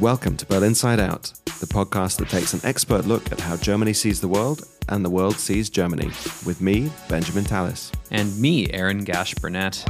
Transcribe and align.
Welcome 0.00 0.38
to 0.38 0.46
Berlin 0.46 0.70
Inside 0.70 0.98
Out, 0.98 1.24
the 1.44 1.66
podcast 1.66 2.16
that 2.16 2.30
takes 2.30 2.54
an 2.54 2.60
expert 2.64 3.04
look 3.04 3.30
at 3.32 3.38
how 3.38 3.58
Germany 3.58 3.92
sees 3.92 4.18
the 4.18 4.28
world 4.28 4.66
and 4.88 5.04
the 5.04 5.10
world 5.10 5.34
sees 5.34 5.68
Germany, 5.68 6.06
with 6.46 6.62
me, 6.62 6.90
Benjamin 7.10 7.44
Tallis. 7.44 7.92
And 8.10 8.40
me, 8.40 8.72
Aaron 8.72 9.04
Gash 9.04 9.34
Burnett. 9.34 9.84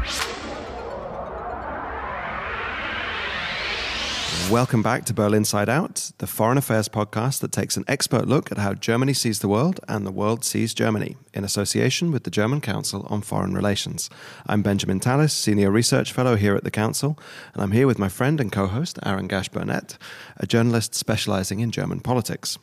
Welcome 4.50 4.82
back 4.82 5.04
to 5.04 5.14
Berlin 5.14 5.42
Inside 5.42 5.68
Out, 5.68 6.10
the 6.18 6.26
foreign 6.26 6.58
affairs 6.58 6.88
podcast 6.88 7.38
that 7.38 7.52
takes 7.52 7.76
an 7.76 7.84
expert 7.86 8.26
look 8.26 8.50
at 8.50 8.58
how 8.58 8.74
Germany 8.74 9.14
sees 9.14 9.38
the 9.38 9.46
world 9.46 9.78
and 9.86 10.04
the 10.04 10.10
world 10.10 10.44
sees 10.44 10.74
Germany, 10.74 11.16
in 11.32 11.44
association 11.44 12.10
with 12.10 12.24
the 12.24 12.32
German 12.32 12.60
Council 12.60 13.06
on 13.08 13.22
Foreign 13.22 13.54
Relations. 13.54 14.10
I'm 14.48 14.62
Benjamin 14.62 14.98
Tallis, 14.98 15.32
Senior 15.32 15.70
Research 15.70 16.12
Fellow 16.12 16.34
here 16.34 16.56
at 16.56 16.64
the 16.64 16.70
Council, 16.72 17.16
and 17.54 17.62
I'm 17.62 17.70
here 17.70 17.86
with 17.86 18.00
my 18.00 18.08
friend 18.08 18.40
and 18.40 18.50
co 18.50 18.66
host, 18.66 18.98
Aaron 19.04 19.28
Gash 19.28 19.50
Burnett, 19.50 19.96
a 20.38 20.48
journalist 20.48 20.96
specializing 20.96 21.60
in 21.60 21.70
German 21.70 22.00
politics. 22.00 22.58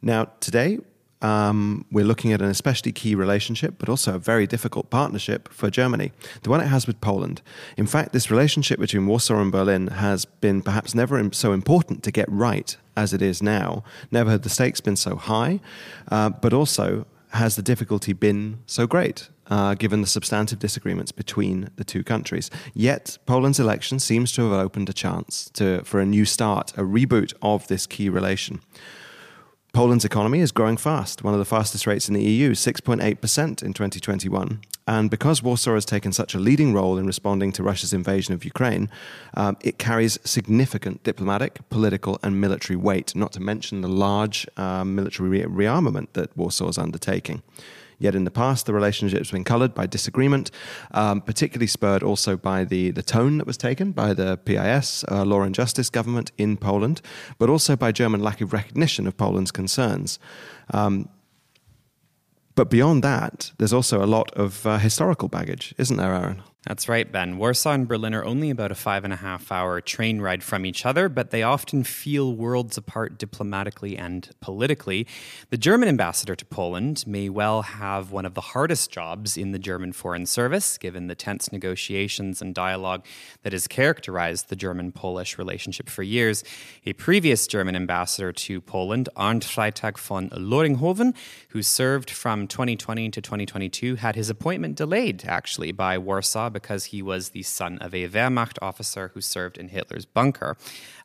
Now, 0.00 0.26
today 0.38 0.78
um, 1.22 1.84
we're 1.90 2.04
looking 2.04 2.32
at 2.32 2.40
an 2.40 2.48
especially 2.48 2.92
key 2.92 3.14
relationship, 3.14 3.74
but 3.78 3.88
also 3.88 4.14
a 4.14 4.18
very 4.18 4.46
difficult 4.46 4.90
partnership 4.90 5.52
for 5.52 5.70
Germany, 5.70 6.12
the 6.42 6.50
one 6.50 6.60
it 6.60 6.66
has 6.66 6.86
with 6.86 7.00
Poland. 7.00 7.42
In 7.76 7.86
fact, 7.86 8.12
this 8.12 8.30
relationship 8.30 8.80
between 8.80 9.06
Warsaw 9.06 9.40
and 9.40 9.52
Berlin 9.52 9.88
has 9.88 10.24
been 10.24 10.62
perhaps 10.62 10.94
never 10.94 11.22
so 11.32 11.52
important 11.52 12.02
to 12.04 12.10
get 12.10 12.28
right 12.28 12.76
as 12.96 13.12
it 13.12 13.22
is 13.22 13.42
now. 13.42 13.84
Never 14.10 14.30
had 14.30 14.42
the 14.42 14.48
stakes 14.48 14.80
been 14.80 14.96
so 14.96 15.16
high, 15.16 15.60
uh, 16.10 16.30
but 16.30 16.52
also 16.52 17.06
has 17.30 17.56
the 17.56 17.62
difficulty 17.62 18.12
been 18.12 18.58
so 18.66 18.86
great? 18.86 19.28
Uh, 19.46 19.74
given 19.74 20.00
the 20.00 20.06
substantive 20.06 20.60
disagreements 20.60 21.10
between 21.10 21.70
the 21.74 21.82
two 21.82 22.04
countries. 22.04 22.52
Yet, 22.72 23.18
Poland's 23.26 23.58
election 23.58 23.98
seems 23.98 24.30
to 24.34 24.42
have 24.42 24.52
opened 24.52 24.88
a 24.88 24.92
chance 24.92 25.50
to, 25.54 25.82
for 25.82 25.98
a 25.98 26.06
new 26.06 26.24
start, 26.24 26.70
a 26.78 26.82
reboot 26.82 27.34
of 27.42 27.66
this 27.66 27.84
key 27.84 28.08
relation. 28.08 28.60
Poland's 29.72 30.04
economy 30.04 30.40
is 30.40 30.50
growing 30.50 30.76
fast, 30.76 31.22
one 31.22 31.32
of 31.32 31.38
the 31.38 31.44
fastest 31.44 31.86
rates 31.86 32.08
in 32.08 32.14
the 32.14 32.22
EU, 32.22 32.54
6.8% 32.54 33.62
in 33.62 33.72
2021. 33.72 34.60
And 34.88 35.08
because 35.08 35.44
Warsaw 35.44 35.74
has 35.74 35.84
taken 35.84 36.12
such 36.12 36.34
a 36.34 36.40
leading 36.40 36.74
role 36.74 36.98
in 36.98 37.06
responding 37.06 37.52
to 37.52 37.62
Russia's 37.62 37.92
invasion 37.92 38.34
of 38.34 38.44
Ukraine, 38.44 38.90
um, 39.34 39.56
it 39.60 39.78
carries 39.78 40.18
significant 40.24 41.04
diplomatic, 41.04 41.60
political, 41.70 42.18
and 42.24 42.40
military 42.40 42.76
weight, 42.76 43.14
not 43.14 43.32
to 43.34 43.40
mention 43.40 43.82
the 43.82 43.88
large 43.88 44.44
uh, 44.56 44.82
military 44.82 45.28
re- 45.28 45.44
rearmament 45.44 46.08
that 46.14 46.36
Warsaw 46.36 46.68
is 46.68 46.78
undertaking. 46.78 47.42
Yet 48.00 48.14
in 48.14 48.24
the 48.24 48.30
past, 48.30 48.66
the 48.66 48.72
relationship 48.72 49.18
has 49.18 49.30
been 49.30 49.44
coloured 49.44 49.74
by 49.74 49.86
disagreement, 49.86 50.50
um, 50.90 51.20
particularly 51.20 51.66
spurred 51.68 52.02
also 52.02 52.36
by 52.36 52.64
the, 52.64 52.90
the 52.90 53.02
tone 53.02 53.38
that 53.38 53.46
was 53.46 53.58
taken 53.58 53.92
by 53.92 54.14
the 54.14 54.38
PIS, 54.38 55.04
uh, 55.08 55.24
Law 55.24 55.42
and 55.42 55.54
Justice 55.54 55.90
government 55.90 56.32
in 56.38 56.56
Poland, 56.56 57.02
but 57.38 57.50
also 57.50 57.76
by 57.76 57.92
German 57.92 58.20
lack 58.22 58.40
of 58.40 58.52
recognition 58.54 59.06
of 59.06 59.16
Poland's 59.16 59.52
concerns. 59.52 60.18
Um, 60.72 61.10
but 62.54 62.70
beyond 62.70 63.04
that, 63.04 63.52
there's 63.58 63.72
also 63.72 64.02
a 64.02 64.06
lot 64.06 64.32
of 64.32 64.66
uh, 64.66 64.78
historical 64.78 65.28
baggage, 65.28 65.74
isn't 65.78 65.96
there, 65.98 66.14
Aaron? 66.14 66.42
That's 66.66 66.90
right, 66.90 67.10
Ben. 67.10 67.38
Warsaw 67.38 67.72
and 67.72 67.88
Berlin 67.88 68.14
are 68.14 68.22
only 68.22 68.50
about 68.50 68.70
a 68.70 68.74
five 68.74 69.02
and 69.02 69.14
a 69.14 69.16
half 69.16 69.50
hour 69.50 69.80
train 69.80 70.20
ride 70.20 70.42
from 70.42 70.66
each 70.66 70.84
other, 70.84 71.08
but 71.08 71.30
they 71.30 71.42
often 71.42 71.84
feel 71.84 72.34
worlds 72.34 72.76
apart 72.76 73.16
diplomatically 73.16 73.96
and 73.96 74.28
politically. 74.42 75.06
The 75.48 75.56
German 75.56 75.88
ambassador 75.88 76.36
to 76.36 76.44
Poland 76.44 77.04
may 77.06 77.30
well 77.30 77.62
have 77.62 78.12
one 78.12 78.26
of 78.26 78.34
the 78.34 78.42
hardest 78.42 78.90
jobs 78.90 79.38
in 79.38 79.52
the 79.52 79.58
German 79.58 79.94
Foreign 79.94 80.26
Service, 80.26 80.76
given 80.76 81.06
the 81.06 81.14
tense 81.14 81.50
negotiations 81.50 82.42
and 82.42 82.54
dialogue 82.54 83.06
that 83.42 83.54
has 83.54 83.66
characterized 83.66 84.50
the 84.50 84.56
German 84.56 84.92
Polish 84.92 85.38
relationship 85.38 85.88
for 85.88 86.02
years. 86.02 86.44
A 86.84 86.92
previous 86.92 87.46
German 87.46 87.74
ambassador 87.74 88.32
to 88.32 88.60
Poland, 88.60 89.08
Arndt 89.16 89.44
Freytag 89.44 89.96
von 89.96 90.28
Loringhoven, 90.28 91.14
who 91.48 91.62
served 91.62 92.10
from 92.10 92.46
2020 92.46 93.08
to 93.08 93.22
2022, 93.22 93.94
had 93.94 94.14
his 94.14 94.28
appointment 94.28 94.76
delayed, 94.76 95.24
actually, 95.26 95.72
by 95.72 95.96
Warsaw 95.96 96.49
because 96.50 96.86
he 96.86 97.02
was 97.02 97.30
the 97.30 97.42
son 97.42 97.78
of 97.78 97.94
a 97.94 98.08
Wehrmacht 98.08 98.58
officer 98.60 99.10
who 99.14 99.20
served 99.20 99.56
in 99.56 99.68
Hitler's 99.68 100.04
bunker. 100.04 100.56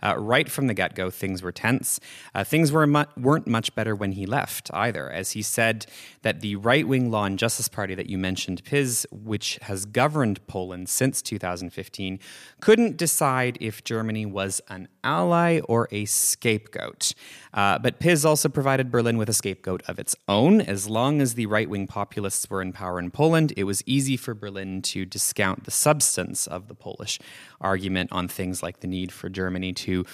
Uh, 0.04 0.16
right 0.18 0.50
from 0.50 0.68
the 0.68 0.74
get 0.74 0.96
go, 0.96 1.10
things 1.10 1.42
were 1.42 1.52
tense. 1.52 2.00
Uh, 2.34 2.44
things 2.44 2.72
were 2.72 2.86
mu- 2.86 3.06
weren't 3.18 3.48
much 3.48 3.74
better 3.76 3.96
when 3.96 4.12
he 4.12 4.26
left 4.26 4.70
either, 4.74 5.10
as 5.10 5.32
he 5.32 5.42
said 5.42 5.86
that 6.22 6.42
the 6.42 6.56
right 6.56 6.88
wing 6.88 7.10
Law 7.10 7.26
and 7.26 7.40
Justice 7.40 7.68
Party 7.68 7.96
that 7.96 8.10
you 8.10 8.18
mentioned, 8.18 8.64
PiS, 8.64 9.08
which 9.12 9.58
has 9.64 9.86
governed 9.86 10.46
Poland 10.48 10.90
since 10.90 11.22
2015, 11.22 12.20
couldn't 12.60 12.98
decide 12.98 13.58
if 13.62 13.84
Germany 13.84 14.26
was 14.26 14.62
an 14.70 14.88
ally 15.04 15.60
or 15.62 15.88
a 15.92 16.06
scapegoat. 16.06 17.14
Uh, 17.54 17.80
but 17.80 18.00
PiS 18.00 18.26
also 18.26 18.50
provided 18.50 18.92
Berlin 18.92 19.18
with 19.18 19.30
a 19.30 19.34
scapegoat 19.34 19.82
of 19.88 19.98
its 19.98 20.16
own. 20.28 20.62
As 20.62 20.90
long 20.90 21.22
as 21.22 21.36
the 21.36 21.46
right 21.46 21.70
wing 21.70 21.88
populists 21.88 22.50
were 22.50 22.62
in 22.62 22.74
power 22.74 23.00
in 23.00 23.12
Poland, 23.12 23.54
it 23.56 23.64
was 23.64 23.82
easy 23.86 24.18
for 24.18 24.34
Berlin 24.34 24.82
to 24.82 25.06
discount 25.36 25.66
the 25.66 25.72
substance 25.72 26.48
of 26.48 26.68
the 26.68 26.76
Polish 26.76 27.20
argument 27.60 28.12
on 28.12 28.28
things 28.28 28.64
like 28.64 28.80
the 28.80 28.88
need 28.88 29.12
for 29.12 29.30
Germany 29.30 29.74
to 29.74 30.06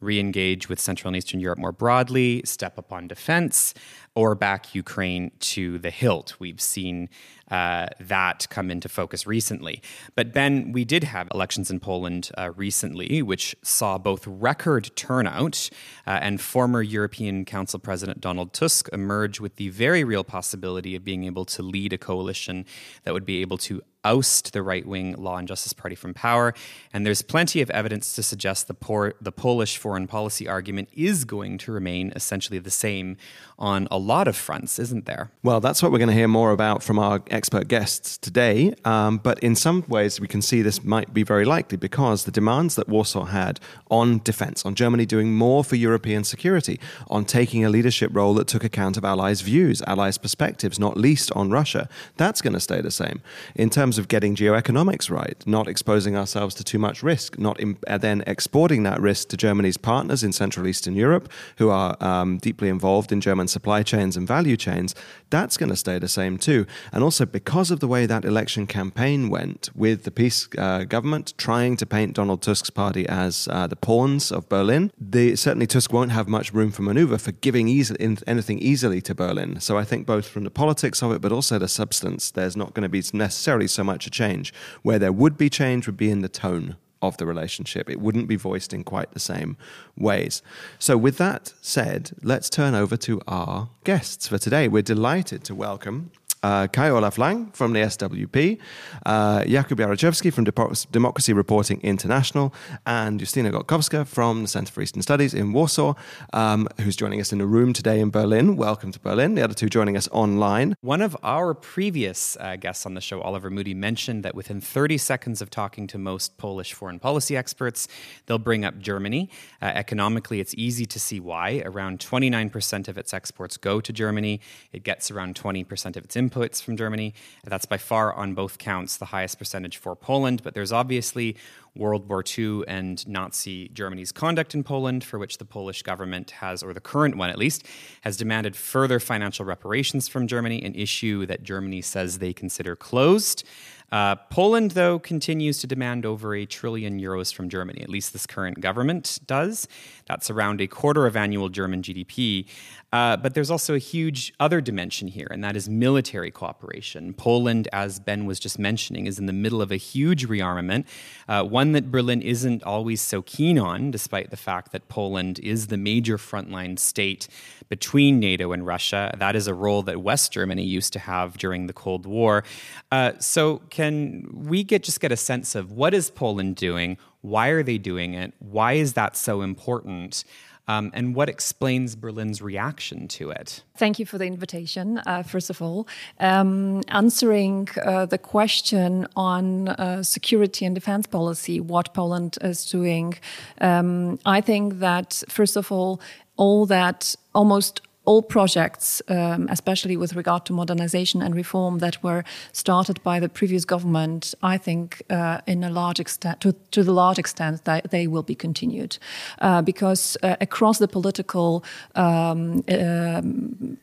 re 0.00 0.20
engage 0.20 0.68
with 0.68 0.78
Central 0.78 1.08
and 1.08 1.16
Eastern 1.16 1.40
Europe 1.40 1.58
more 1.58 1.72
broadly, 1.72 2.40
step 2.44 2.78
up 2.78 2.92
on 2.92 3.08
defense, 3.08 3.74
or 4.18 4.34
back 4.34 4.74
Ukraine 4.74 5.30
to 5.38 5.78
the 5.78 5.90
hilt. 5.90 6.34
We've 6.40 6.60
seen 6.60 7.08
uh, 7.52 7.86
that 8.00 8.48
come 8.50 8.68
into 8.68 8.88
focus 8.88 9.28
recently. 9.28 9.80
But 10.16 10.32
Ben, 10.32 10.72
we 10.72 10.84
did 10.84 11.04
have 11.04 11.28
elections 11.32 11.70
in 11.70 11.78
Poland 11.78 12.30
uh, 12.36 12.50
recently, 12.56 13.22
which 13.22 13.54
saw 13.62 13.96
both 13.96 14.26
record 14.26 14.90
turnout 14.96 15.70
uh, 16.04 16.18
and 16.20 16.40
former 16.40 16.82
European 16.82 17.44
Council 17.44 17.78
President 17.78 18.20
Donald 18.20 18.52
Tusk 18.52 18.88
emerge 18.92 19.38
with 19.38 19.54
the 19.54 19.68
very 19.68 20.02
real 20.02 20.24
possibility 20.24 20.96
of 20.96 21.04
being 21.04 21.22
able 21.22 21.44
to 21.44 21.62
lead 21.62 21.92
a 21.92 21.98
coalition 21.98 22.66
that 23.04 23.14
would 23.14 23.24
be 23.24 23.40
able 23.40 23.58
to 23.58 23.82
oust 24.04 24.52
the 24.52 24.62
right 24.62 24.86
wing 24.86 25.14
Law 25.16 25.36
and 25.36 25.48
Justice 25.48 25.72
Party 25.72 25.94
from 25.94 26.14
power. 26.14 26.54
And 26.92 27.04
there's 27.04 27.22
plenty 27.22 27.60
of 27.60 27.70
evidence 27.70 28.14
to 28.14 28.22
suggest 28.22 28.68
the, 28.68 28.74
poor, 28.74 29.14
the 29.20 29.32
Polish 29.32 29.76
foreign 29.76 30.06
policy 30.06 30.48
argument 30.48 30.88
is 30.92 31.24
going 31.24 31.58
to 31.58 31.72
remain 31.72 32.12
essentially 32.14 32.58
the 32.58 32.70
same 32.70 33.16
on 33.58 33.88
a 33.90 33.98
lot 34.08 34.26
of 34.26 34.36
fronts, 34.36 34.78
isn't 34.78 35.04
there? 35.04 35.30
Well, 35.42 35.60
that's 35.60 35.82
what 35.82 35.92
we're 35.92 35.98
going 35.98 36.14
to 36.16 36.20
hear 36.22 36.28
more 36.28 36.50
about 36.50 36.82
from 36.82 36.98
our 36.98 37.20
expert 37.30 37.68
guests 37.68 38.16
today. 38.16 38.74
Um, 38.84 39.18
but 39.18 39.38
in 39.40 39.54
some 39.54 39.84
ways, 39.86 40.18
we 40.18 40.26
can 40.26 40.40
see 40.40 40.62
this 40.62 40.82
might 40.82 41.12
be 41.12 41.22
very 41.22 41.44
likely 41.44 41.76
because 41.76 42.24
the 42.24 42.30
demands 42.30 42.74
that 42.76 42.88
Warsaw 42.88 43.26
had 43.26 43.60
on 43.90 44.20
defense, 44.24 44.64
on 44.64 44.74
Germany 44.74 45.04
doing 45.04 45.34
more 45.34 45.62
for 45.62 45.76
European 45.76 46.24
security, 46.24 46.80
on 47.08 47.24
taking 47.26 47.64
a 47.64 47.68
leadership 47.68 48.10
role 48.14 48.34
that 48.34 48.48
took 48.48 48.64
account 48.64 48.96
of 48.96 49.04
allies' 49.04 49.42
views, 49.42 49.82
allies' 49.82 50.18
perspectives, 50.18 50.78
not 50.78 50.96
least 50.96 51.30
on 51.32 51.50
Russia, 51.50 51.86
that's 52.16 52.40
going 52.40 52.54
to 52.54 52.60
stay 52.60 52.80
the 52.80 52.90
same. 52.90 53.20
In 53.54 53.68
terms 53.68 53.98
of 53.98 54.08
getting 54.08 54.34
geoeconomics 54.34 55.10
right, 55.10 55.38
not 55.46 55.68
exposing 55.68 56.16
ourselves 56.16 56.54
to 56.56 56.64
too 56.64 56.78
much 56.78 57.02
risk, 57.02 57.38
not 57.38 57.60
uh, 57.86 57.98
then 57.98 58.24
exporting 58.26 58.84
that 58.84 59.00
risk 59.00 59.28
to 59.28 59.36
Germany's 59.36 59.76
partners 59.76 60.24
in 60.24 60.32
Central 60.32 60.66
Eastern 60.66 60.94
Europe, 60.94 61.30
who 61.58 61.68
are 61.68 61.96
um, 62.00 62.38
deeply 62.38 62.68
involved 62.70 63.12
in 63.12 63.20
German 63.20 63.48
supply 63.48 63.82
chains 63.98 64.16
and 64.16 64.28
value 64.28 64.56
chains, 64.56 64.94
that's 65.30 65.56
going 65.56 65.70
to 65.70 65.76
stay 65.76 65.98
the 65.98 66.08
same 66.08 66.38
too. 66.38 66.66
And 66.92 67.02
also 67.02 67.26
because 67.26 67.70
of 67.70 67.80
the 67.80 67.88
way 67.88 68.06
that 68.06 68.24
election 68.24 68.66
campaign 68.66 69.28
went, 69.28 69.70
with 69.74 70.04
the 70.04 70.10
PiS 70.10 70.48
uh, 70.56 70.84
government 70.84 71.34
trying 71.36 71.76
to 71.76 71.86
paint 71.86 72.14
Donald 72.14 72.40
Tusk's 72.42 72.70
party 72.70 73.08
as 73.08 73.48
uh, 73.50 73.66
the 73.66 73.76
pawns 73.76 74.30
of 74.30 74.48
Berlin, 74.48 74.92
certainly 75.34 75.66
Tusk 75.66 75.92
won't 75.92 76.12
have 76.12 76.28
much 76.28 76.52
room 76.52 76.70
for 76.70 76.82
maneuver 76.82 77.18
for 77.18 77.32
giving 77.32 77.66
easy, 77.68 77.96
anything 78.26 78.58
easily 78.60 79.00
to 79.00 79.14
Berlin. 79.14 79.60
So 79.60 79.76
I 79.76 79.84
think 79.84 80.06
both 80.06 80.26
from 80.28 80.44
the 80.44 80.50
politics 80.50 81.02
of 81.02 81.12
it, 81.12 81.20
but 81.20 81.32
also 81.32 81.58
the 81.58 81.68
substance, 81.68 82.30
there's 82.30 82.56
not 82.56 82.74
going 82.74 82.84
to 82.84 82.88
be 82.88 83.02
necessarily 83.12 83.66
so 83.66 83.82
much 83.82 84.06
a 84.06 84.10
change. 84.10 84.52
Where 84.82 84.98
there 84.98 85.12
would 85.12 85.36
be 85.36 85.50
change 85.50 85.86
would 85.86 85.96
be 85.96 86.10
in 86.10 86.22
the 86.22 86.28
tone 86.28 86.76
of 87.02 87.16
the 87.16 87.26
relationship. 87.26 87.88
It 87.88 88.00
wouldn't 88.00 88.28
be 88.28 88.36
voiced 88.36 88.72
in 88.72 88.84
quite 88.84 89.12
the 89.12 89.20
same 89.20 89.56
ways. 89.96 90.42
So, 90.78 90.96
with 90.96 91.18
that 91.18 91.54
said, 91.60 92.12
let's 92.22 92.50
turn 92.50 92.74
over 92.74 92.96
to 92.98 93.20
our 93.26 93.70
guests 93.84 94.28
for 94.28 94.38
today. 94.38 94.68
We're 94.68 94.82
delighted 94.82 95.44
to 95.44 95.54
welcome 95.54 96.10
uh, 96.42 96.66
Kai 96.68 96.90
Olaf 96.90 97.18
Lang 97.18 97.50
from 97.52 97.72
the 97.72 97.80
SWP, 97.80 98.58
uh, 99.06 99.40
Jakub 99.40 99.78
Jaraczewski 99.78 100.32
from 100.32 100.44
Democracy 100.90 101.32
Reporting 101.32 101.80
International, 101.82 102.54
and 102.86 103.20
Justyna 103.20 103.52
Gotkowska 103.52 104.06
from 104.06 104.42
the 104.42 104.48
Center 104.48 104.72
for 104.72 104.82
Eastern 104.82 105.02
Studies 105.02 105.34
in 105.34 105.52
Warsaw, 105.52 105.94
um, 106.32 106.68
who's 106.80 106.96
joining 106.96 107.20
us 107.20 107.32
in 107.32 107.38
the 107.38 107.46
room 107.46 107.72
today 107.72 108.00
in 108.00 108.10
Berlin. 108.10 108.56
Welcome 108.56 108.92
to 108.92 109.00
Berlin. 109.00 109.34
The 109.34 109.42
other 109.42 109.54
two 109.54 109.68
joining 109.68 109.96
us 109.96 110.08
online. 110.12 110.74
One 110.80 111.02
of 111.02 111.16
our 111.22 111.54
previous 111.54 112.36
uh, 112.40 112.56
guests 112.56 112.86
on 112.86 112.94
the 112.94 113.00
show, 113.00 113.20
Oliver 113.20 113.50
Moody, 113.50 113.74
mentioned 113.74 114.24
that 114.24 114.34
within 114.34 114.60
30 114.60 114.98
seconds 114.98 115.42
of 115.42 115.50
talking 115.50 115.86
to 115.88 115.98
most 115.98 116.36
Polish 116.36 116.72
foreign 116.72 116.98
policy 116.98 117.36
experts, 117.36 117.88
they'll 118.26 118.38
bring 118.38 118.64
up 118.64 118.78
Germany. 118.78 119.30
Uh, 119.60 119.66
economically, 119.66 120.40
it's 120.40 120.54
easy 120.56 120.86
to 120.86 121.00
see 121.00 121.20
why. 121.20 121.62
Around 121.64 121.98
29% 121.98 122.88
of 122.88 122.96
its 122.96 123.12
exports 123.12 123.56
go 123.56 123.80
to 123.80 123.92
Germany. 123.92 124.40
It 124.72 124.84
gets 124.84 125.10
around 125.10 125.34
20% 125.34 125.96
of 125.96 126.04
its 126.04 126.14
imports 126.16 126.27
inputs 126.28 126.62
from 126.62 126.76
Germany. 126.76 127.14
That's 127.44 127.66
by 127.66 127.78
far 127.78 128.12
on 128.12 128.34
both 128.34 128.58
counts 128.58 128.96
the 128.96 129.06
highest 129.06 129.38
percentage 129.38 129.76
for 129.76 129.94
Poland, 129.96 130.42
but 130.42 130.54
there's 130.54 130.72
obviously 130.72 131.36
World 131.74 132.08
War 132.08 132.24
II 132.36 132.64
and 132.66 133.06
Nazi 133.06 133.68
Germany's 133.68 134.12
conduct 134.12 134.54
in 134.54 134.64
Poland, 134.64 135.04
for 135.04 135.18
which 135.18 135.38
the 135.38 135.44
Polish 135.44 135.82
government 135.82 136.32
has, 136.32 136.62
or 136.62 136.74
the 136.74 136.80
current 136.80 137.16
one 137.16 137.30
at 137.30 137.38
least, 137.38 137.64
has 138.02 138.16
demanded 138.16 138.56
further 138.56 138.98
financial 138.98 139.44
reparations 139.44 140.08
from 140.08 140.26
Germany, 140.26 140.62
an 140.62 140.74
issue 140.74 141.24
that 141.26 141.42
Germany 141.42 141.80
says 141.80 142.18
they 142.18 142.32
consider 142.32 142.74
closed. 142.74 143.44
Uh, 143.90 144.16
Poland, 144.16 144.72
though, 144.72 144.98
continues 144.98 145.58
to 145.60 145.66
demand 145.66 146.04
over 146.04 146.34
a 146.34 146.44
trillion 146.44 147.00
euros 147.00 147.32
from 147.32 147.48
Germany. 147.48 147.80
At 147.80 147.88
least 147.88 148.12
this 148.12 148.26
current 148.26 148.60
government 148.60 149.18
does. 149.26 149.66
That's 150.06 150.30
around 150.30 150.60
a 150.60 150.66
quarter 150.66 151.06
of 151.06 151.16
annual 151.16 151.48
German 151.48 151.82
GDP. 151.82 152.46
Uh, 152.90 153.16
but 153.18 153.34
there's 153.34 153.50
also 153.50 153.74
a 153.74 153.78
huge 153.78 154.32
other 154.40 154.60
dimension 154.62 155.08
here, 155.08 155.28
and 155.30 155.44
that 155.44 155.56
is 155.56 155.68
military 155.68 156.30
cooperation. 156.30 157.12
Poland, 157.12 157.68
as 157.70 158.00
Ben 158.00 158.24
was 158.24 158.40
just 158.40 158.58
mentioning, 158.58 159.06
is 159.06 159.18
in 159.18 159.26
the 159.26 159.32
middle 159.32 159.60
of 159.60 159.70
a 159.70 159.76
huge 159.76 160.26
rearmament, 160.26 160.86
uh, 161.28 161.42
one 161.42 161.72
that 161.72 161.90
Berlin 161.90 162.22
isn't 162.22 162.62
always 162.62 163.02
so 163.02 163.20
keen 163.22 163.58
on, 163.58 163.90
despite 163.90 164.30
the 164.30 164.38
fact 164.38 164.72
that 164.72 164.88
Poland 164.88 165.38
is 165.40 165.66
the 165.66 165.76
major 165.76 166.16
frontline 166.16 166.78
state 166.78 167.28
between 167.68 168.18
NATO 168.18 168.52
and 168.52 168.66
Russia. 168.66 169.14
That 169.18 169.36
is 169.36 169.46
a 169.46 169.54
role 169.54 169.82
that 169.82 170.00
West 170.00 170.32
Germany 170.32 170.64
used 170.64 170.94
to 170.94 170.98
have 170.98 171.36
during 171.36 171.66
the 171.66 171.74
Cold 171.74 172.06
War. 172.06 172.42
Uh, 172.90 173.12
so, 173.18 173.60
can 173.78 174.26
we 174.32 174.64
get 174.64 174.82
just 174.82 174.98
get 174.98 175.12
a 175.12 175.16
sense 175.16 175.54
of 175.54 175.70
what 175.70 175.94
is 175.94 176.10
Poland 176.10 176.56
doing? 176.56 176.98
Why 177.20 177.46
are 177.50 177.62
they 177.62 177.78
doing 177.78 178.12
it? 178.14 178.32
Why 178.40 178.72
is 178.72 178.94
that 178.94 179.16
so 179.16 179.40
important? 179.40 180.24
Um, 180.66 180.90
and 180.94 181.14
what 181.14 181.28
explains 181.28 181.94
Berlin's 181.94 182.42
reaction 182.42 183.06
to 183.18 183.30
it? 183.30 183.62
Thank 183.76 184.00
you 184.00 184.04
for 184.04 184.18
the 184.18 184.26
invitation, 184.26 185.00
uh, 185.06 185.22
first 185.22 185.48
of 185.48 185.62
all. 185.62 185.86
Um, 186.18 186.82
answering 186.88 187.68
uh, 187.84 188.06
the 188.06 188.18
question 188.18 189.06
on 189.14 189.68
uh, 189.68 190.02
security 190.02 190.66
and 190.66 190.74
defense 190.74 191.06
policy, 191.06 191.60
what 191.60 191.94
Poland 191.94 192.36
is 192.42 192.66
doing, 192.66 193.14
um, 193.60 194.18
I 194.26 194.40
think 194.40 194.80
that, 194.80 195.22
first 195.28 195.56
of 195.56 195.70
all, 195.70 196.00
all 196.36 196.66
that 196.66 197.14
almost 197.32 197.80
all 198.08 198.22
projects, 198.22 199.02
um, 199.08 199.46
especially 199.50 199.96
with 199.96 200.16
regard 200.16 200.46
to 200.46 200.52
modernization 200.54 201.22
and 201.22 201.34
reform 201.34 201.78
that 201.78 202.02
were 202.02 202.24
started 202.52 203.02
by 203.02 203.20
the 203.20 203.28
previous 203.28 203.66
government, 203.66 204.34
I 204.42 204.56
think 204.56 205.02
uh, 205.10 205.40
in 205.46 205.62
a 205.62 205.68
large 205.68 206.00
extent, 206.00 206.40
to, 206.40 206.54
to, 206.70 206.82
the 206.82 206.92
large 206.92 207.18
extent, 207.18 207.64
that 207.64 207.90
they 207.90 208.06
will 208.06 208.22
be 208.22 208.34
continued. 208.34 208.96
Uh, 209.42 209.60
because 209.60 210.16
uh, 210.22 210.36
across 210.40 210.78
the 210.78 210.88
political 210.88 211.62
um, 211.94 212.64
um 212.68 213.76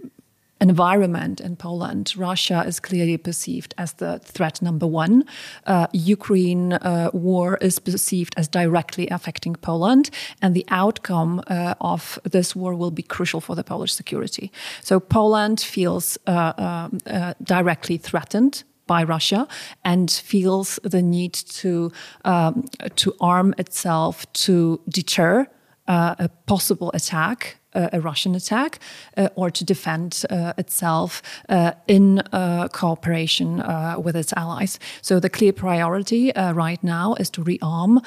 environment 0.62 1.42
in 1.42 1.56
Poland, 1.56 2.13
Russia 2.18 2.63
is 2.66 2.80
clearly 2.80 3.18
perceived 3.18 3.74
as 3.78 3.94
the 3.94 4.19
threat 4.19 4.62
number 4.62 4.88
one. 4.88 5.24
Uh, 5.66 5.88
Ukraine 5.92 6.74
uh, 6.74 7.10
war 7.13 7.57
is 7.62 7.80
perceived 7.80 8.34
as 8.38 8.48
directly 8.48 9.07
affecting 9.10 9.56
Poland, 9.56 10.10
and 10.42 10.56
the 10.56 10.66
outcome 10.69 11.42
uh, 11.48 11.74
of 11.81 12.19
this 12.24 12.56
war 12.56 12.74
will 12.75 12.92
be 12.92 13.04
crucial 13.04 13.42
for 13.42 13.56
the 13.56 13.63
Polish 13.63 13.94
security. 13.94 14.52
So 14.81 15.00
Poland 15.00 15.60
feels 15.60 16.18
uh, 16.28 16.54
um, 16.57 16.98
uh, 17.06 17.34
directly 17.44 17.98
threatened 17.98 18.63
by 18.88 19.04
Russia 19.04 19.48
and 19.84 20.12
feels 20.12 20.80
the 20.84 21.02
need 21.02 21.34
to 21.34 21.92
um, 22.24 22.66
to 22.96 23.16
arm 23.19 23.54
itself 23.57 24.31
to 24.34 24.80
deter 24.88 25.48
uh, 25.88 26.16
a 26.19 26.30
possible 26.46 26.92
attack 26.94 27.57
a 27.75 28.00
Russian 28.00 28.36
attack 28.36 28.80
uh, 29.18 29.30
or 29.36 29.51
to 29.51 29.63
defend 29.63 30.24
uh, 30.30 30.54
itself 30.57 31.22
uh, 31.50 31.72
in 31.88 32.19
uh, 32.31 32.68
cooperation 32.72 33.62
uh, 33.62 33.95
with 34.04 34.16
its 34.16 34.33
allies. 34.33 34.80
So 35.01 35.19
the 35.19 35.30
clear 35.30 35.54
priority 35.54 36.33
uh, 36.36 36.54
right 36.54 36.83
now 36.83 37.16
is 37.16 37.30
to 37.31 37.44
rearm 37.44 38.04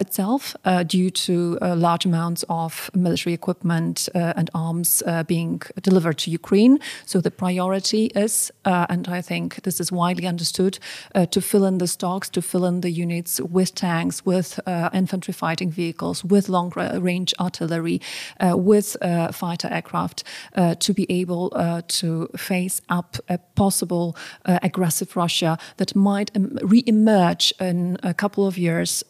itself 0.00 0.56
due 0.86 1.10
to 1.10 1.58
large 1.60 2.04
amounts 2.04 2.44
of 2.48 2.90
military 2.94 3.34
equipment 3.34 4.08
and 4.14 4.50
arms 4.54 5.02
being 5.26 5.62
delivered 5.82 6.18
to 6.18 6.30
Ukraine. 6.30 6.78
So 7.06 7.20
the 7.20 7.30
priority 7.30 8.06
is, 8.14 8.52
and 8.64 9.08
I 9.08 9.20
think 9.22 9.62
this 9.62 9.80
is 9.80 9.92
widely 9.92 10.26
understood, 10.26 10.78
to 11.14 11.40
fill 11.40 11.64
in 11.64 11.78
the 11.78 11.86
stocks, 11.86 12.28
to 12.30 12.42
fill 12.42 12.64
in 12.64 12.80
the 12.80 12.90
units 12.90 13.40
with 13.40 13.74
tanks, 13.74 14.24
with 14.24 14.60
infantry 14.92 15.34
fighting 15.34 15.70
vehicles, 15.70 16.24
with 16.24 16.48
long 16.48 16.70
range 17.10 17.34
artillery, 17.40 18.00
with 18.40 18.96
uh, 19.08 19.32
fighter 19.32 19.68
aircraft 19.68 20.24
uh, 20.54 20.74
to 20.76 20.92
be 20.92 21.04
able 21.20 21.52
uh, 21.54 21.82
to 22.00 22.28
face 22.36 22.80
up 22.88 23.16
a 23.28 23.38
possible 23.62 24.16
aggressive 24.44 25.16
Russia 25.16 25.58
that 25.76 25.94
might 25.94 26.30
re-emerge 26.62 27.52
in 27.60 27.96
a 28.02 28.14
couple 28.14 28.46
of 28.46 28.56
years 28.58 29.04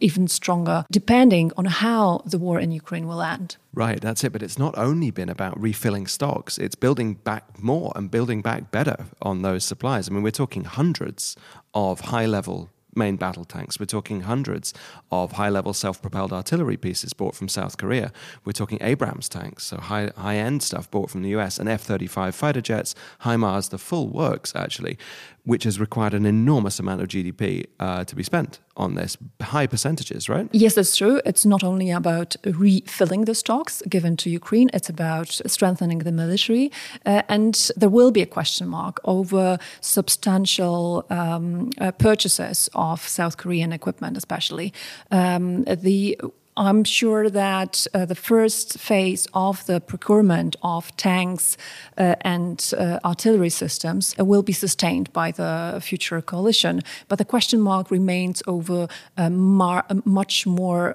even 0.00 0.28
stronger, 0.28 0.84
depending 0.90 1.52
on 1.56 1.64
how 1.64 2.22
the 2.32 2.38
war 2.38 2.58
in 2.58 2.70
Ukraine 2.72 3.06
will 3.06 3.22
end. 3.22 3.56
Right, 3.72 4.00
that's 4.00 4.22
it. 4.24 4.32
But 4.32 4.42
it's 4.42 4.58
not 4.58 4.76
only 4.76 5.10
been 5.10 5.28
about 5.28 5.60
refilling 5.60 6.06
stocks, 6.06 6.58
it's 6.58 6.74
building 6.74 7.14
back 7.14 7.44
more 7.62 7.92
and 7.96 8.10
building 8.10 8.42
back 8.42 8.70
better 8.70 9.06
on 9.22 9.42
those 9.42 9.64
supplies. 9.64 10.08
I 10.08 10.12
mean, 10.12 10.22
we're 10.22 10.30
talking 10.44 10.64
hundreds 10.64 11.36
of 11.72 12.00
high 12.00 12.26
level 12.26 12.70
main 12.96 13.16
battle 13.16 13.44
tanks. 13.44 13.78
We're 13.78 13.86
talking 13.86 14.22
hundreds 14.22 14.74
of 15.10 15.32
high 15.32 15.48
level 15.48 15.72
self 15.72 16.00
propelled 16.00 16.32
artillery 16.32 16.76
pieces 16.76 17.12
bought 17.12 17.34
from 17.34 17.48
South 17.48 17.76
Korea. 17.76 18.12
We're 18.44 18.52
talking 18.52 18.78
Abrams 18.80 19.28
tanks, 19.28 19.64
so 19.64 19.78
high, 19.78 20.10
high 20.16 20.36
end 20.36 20.62
stuff 20.62 20.90
bought 20.90 21.10
from 21.10 21.22
the 21.22 21.30
US, 21.30 21.58
and 21.58 21.68
F 21.68 21.82
35 21.82 22.34
fighter 22.34 22.60
jets, 22.60 22.94
HIMARS, 23.22 23.70
the 23.70 23.78
full 23.78 24.08
works 24.08 24.54
actually 24.54 24.98
which 25.44 25.64
has 25.64 25.78
required 25.78 26.14
an 26.14 26.24
enormous 26.24 26.78
amount 26.78 27.02
of 27.02 27.08
GDP 27.08 27.66
uh, 27.78 28.04
to 28.04 28.16
be 28.16 28.22
spent 28.22 28.60
on 28.76 28.94
this, 28.94 29.16
high 29.42 29.66
percentages, 29.66 30.28
right? 30.28 30.48
Yes, 30.52 30.74
that's 30.74 30.96
true. 30.96 31.20
It's 31.26 31.44
not 31.44 31.62
only 31.62 31.90
about 31.90 32.34
refilling 32.44 33.26
the 33.26 33.34
stocks 33.34 33.82
given 33.88 34.16
to 34.18 34.30
Ukraine, 34.30 34.70
it's 34.72 34.88
about 34.88 35.28
strengthening 35.46 35.98
the 35.98 36.12
military. 36.12 36.72
Uh, 37.04 37.22
and 37.28 37.70
there 37.76 37.90
will 37.90 38.10
be 38.10 38.22
a 38.22 38.26
question 38.26 38.68
mark 38.68 39.00
over 39.04 39.58
substantial 39.80 41.04
um, 41.10 41.70
uh, 41.78 41.92
purchases 41.92 42.70
of 42.74 43.06
South 43.06 43.36
Korean 43.36 43.72
equipment, 43.72 44.16
especially. 44.16 44.72
Um, 45.10 45.64
the 45.64 46.18
I'm 46.56 46.84
sure 46.84 47.28
that 47.30 47.84
uh, 47.92 48.04
the 48.04 48.14
first 48.14 48.78
phase 48.78 49.26
of 49.34 49.66
the 49.66 49.80
procurement 49.80 50.54
of 50.62 50.96
tanks 50.96 51.56
uh, 51.98 52.14
and 52.20 52.72
uh, 52.78 53.00
artillery 53.04 53.50
systems 53.50 54.14
uh, 54.20 54.24
will 54.24 54.42
be 54.42 54.52
sustained 54.52 55.12
by 55.12 55.32
the 55.32 55.80
future 55.82 56.20
coalition. 56.22 56.82
But 57.08 57.18
the 57.18 57.24
question 57.24 57.60
mark 57.60 57.90
remains 57.90 58.40
over 58.46 58.86
uh, 59.16 59.30
mar- 59.30 59.84
much 60.04 60.46
more 60.46 60.94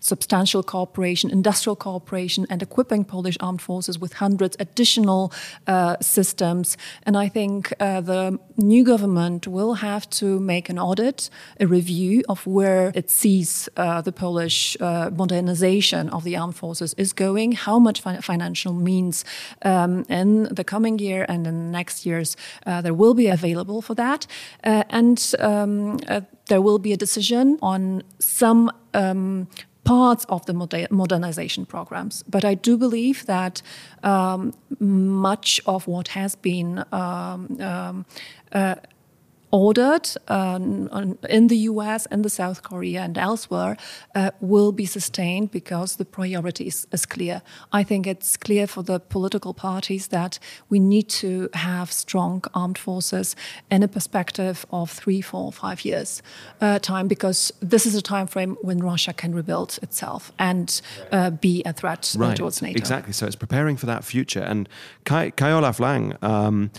substantial 0.00 0.62
cooperation, 0.62 1.30
industrial 1.30 1.76
cooperation, 1.76 2.46
and 2.48 2.62
equipping 2.62 3.04
Polish 3.04 3.36
armed 3.40 3.60
forces 3.60 3.98
with 3.98 4.14
hundreds 4.14 4.56
additional 4.58 5.30
uh, 5.66 5.96
systems. 6.00 6.78
And 7.02 7.18
I 7.18 7.28
think 7.28 7.68
the 7.78 8.38
new 8.56 8.84
government 8.84 9.46
will 9.46 9.74
have 9.74 10.08
to 10.10 10.40
make 10.40 10.70
an 10.70 10.78
audit, 10.78 11.28
a 11.60 11.66
review 11.66 12.22
of 12.28 12.46
where 12.46 12.92
it 12.94 13.10
sees 13.10 13.68
the 13.76 14.12
Polish 14.14 14.76
uh, 14.86 15.10
modernization 15.10 16.08
of 16.10 16.22
the 16.24 16.36
armed 16.36 16.56
forces 16.56 16.94
is 16.94 17.12
going, 17.12 17.52
how 17.52 17.78
much 17.78 18.00
fi 18.00 18.16
financial 18.20 18.72
means 18.72 19.24
um, 19.62 20.04
in 20.08 20.44
the 20.54 20.64
coming 20.64 20.98
year 20.98 21.26
and 21.28 21.46
in 21.46 21.54
the 21.54 21.70
next 21.78 22.06
years 22.06 22.36
uh, 22.66 22.80
there 22.84 22.94
will 22.94 23.14
be 23.14 23.28
available 23.28 23.82
for 23.82 23.94
that. 23.94 24.26
Uh, 24.64 24.82
and 24.90 25.18
um, 25.38 25.98
uh, 26.08 26.20
there 26.48 26.60
will 26.60 26.78
be 26.78 26.92
a 26.92 26.96
decision 26.96 27.58
on 27.60 28.02
some 28.18 28.70
um, 28.94 29.46
parts 29.84 30.24
of 30.28 30.44
the 30.46 30.54
modernization 30.90 31.66
programs. 31.66 32.24
But 32.28 32.44
I 32.44 32.54
do 32.54 32.76
believe 32.76 33.26
that 33.26 33.62
um, 34.02 34.52
much 34.80 35.60
of 35.66 35.86
what 35.86 36.08
has 36.08 36.36
been 36.36 36.84
um, 39.52 39.58
uh, 39.58 39.66
ordered 39.66 40.08
um, 40.28 41.18
in 41.28 41.48
the 41.48 41.56
US 41.70 42.06
and 42.06 42.24
the 42.24 42.30
South 42.30 42.62
Korea 42.62 43.02
and 43.02 43.18
elsewhere 43.18 43.76
uh, 44.14 44.30
will 44.40 44.72
be 44.72 44.86
sustained 44.86 45.50
because 45.50 45.96
the 45.96 46.04
priority 46.04 46.66
is, 46.66 46.86
is, 46.92 47.06
clear. 47.06 47.42
I 47.72 47.84
think 47.84 48.06
it's 48.06 48.36
clear 48.36 48.66
for 48.66 48.82
the 48.82 49.00
political 49.00 49.54
parties 49.54 50.08
that 50.08 50.38
we 50.68 50.78
need 50.78 51.08
to 51.08 51.48
have 51.54 51.92
strong 51.92 52.42
armed 52.54 52.78
forces 52.78 53.36
in 53.70 53.82
a 53.82 53.88
perspective 53.88 54.66
of 54.70 54.90
three, 54.90 55.20
four, 55.20 55.52
five 55.52 55.84
years 55.84 56.22
uh, 56.60 56.78
time 56.78 57.08
because 57.08 57.52
this 57.60 57.86
is 57.86 57.94
a 57.94 58.02
time 58.02 58.26
frame 58.26 58.56
when 58.62 58.78
Russia 58.78 59.12
can 59.12 59.34
rebuild 59.34 59.78
itself 59.82 60.32
and 60.38 60.80
uh, 61.12 61.30
be 61.30 61.62
a 61.64 61.72
threat 61.72 62.14
right. 62.18 62.36
towards 62.36 62.62
NATO. 62.62 62.78
Exactly. 62.78 63.12
So 63.12 63.26
it's 63.26 63.36
preparing 63.36 63.76
for 63.76 63.86
that 63.86 64.04
future. 64.04 64.42
And 64.42 64.68
Kai, 65.04 65.30
Kai 65.30 65.52
Olaf 65.52 65.80
Lang, 65.80 66.16
um, 66.22 66.70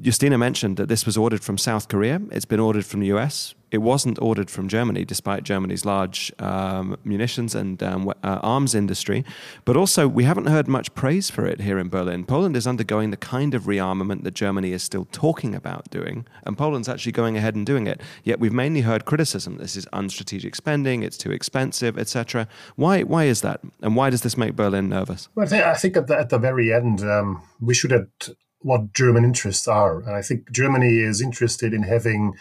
Justyna 0.00 0.38
mentioned 0.38 0.76
that 0.78 0.88
this 0.88 1.04
was 1.04 1.16
ordered 1.16 1.42
from 1.42 1.58
South 1.58 1.88
Korea. 1.88 2.20
It's 2.30 2.46
been 2.46 2.60
ordered 2.60 2.86
from 2.86 3.00
the 3.00 3.08
US. 3.08 3.54
it 3.70 3.78
wasn't 3.78 4.20
ordered 4.20 4.50
from 4.50 4.68
Germany, 4.68 5.04
despite 5.04 5.44
Germany's 5.44 5.84
large 5.84 6.32
um, 6.38 6.96
munitions 7.04 7.54
and 7.54 7.82
um, 7.82 8.08
uh, 8.08 8.40
arms 8.42 8.74
industry. 8.74 9.24
But 9.64 9.76
also, 9.76 10.08
we 10.08 10.24
haven't 10.24 10.46
heard 10.46 10.66
much 10.66 10.92
praise 10.94 11.30
for 11.30 11.46
it 11.46 11.60
here 11.60 11.78
in 11.78 11.88
Berlin. 11.88 12.24
Poland 12.24 12.56
is 12.56 12.66
undergoing 12.66 13.10
the 13.10 13.16
kind 13.16 13.54
of 13.54 13.64
rearmament 13.64 14.24
that 14.24 14.34
Germany 14.34 14.72
is 14.72 14.82
still 14.82 15.06
talking 15.12 15.54
about 15.54 15.88
doing, 15.90 16.26
and 16.44 16.58
Poland's 16.58 16.88
actually 16.88 17.12
going 17.12 17.36
ahead 17.36 17.54
and 17.54 17.64
doing 17.64 17.86
it. 17.86 18.00
Yet 18.24 18.40
we've 18.40 18.52
mainly 18.52 18.80
heard 18.80 19.04
criticism. 19.04 19.58
This 19.58 19.76
is 19.76 19.86
unstrategic 19.92 20.56
spending. 20.56 21.02
It's 21.02 21.16
too 21.16 21.30
expensive, 21.30 21.98
etc. 21.98 22.48
Why? 22.76 23.02
Why 23.02 23.24
is 23.24 23.40
that? 23.42 23.60
And 23.82 23.94
why 23.96 24.10
does 24.10 24.22
this 24.22 24.36
make 24.36 24.56
Berlin 24.56 24.88
nervous? 24.88 25.28
Well, 25.34 25.52
I 25.52 25.74
think 25.74 25.96
at 25.96 26.06
the, 26.06 26.18
at 26.18 26.30
the 26.30 26.38
very 26.38 26.72
end, 26.72 27.02
um, 27.02 27.42
we 27.60 27.74
should 27.74 27.92
at 27.92 28.30
what 28.62 28.92
German 28.92 29.24
interests 29.24 29.66
are, 29.66 30.00
and 30.00 30.14
I 30.14 30.22
think 30.22 30.50
Germany 30.52 30.98
is 30.98 31.20
interested 31.20 31.72
in 31.72 31.82
having 31.82 32.34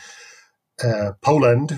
uh, 0.83 1.11
Poland, 1.21 1.77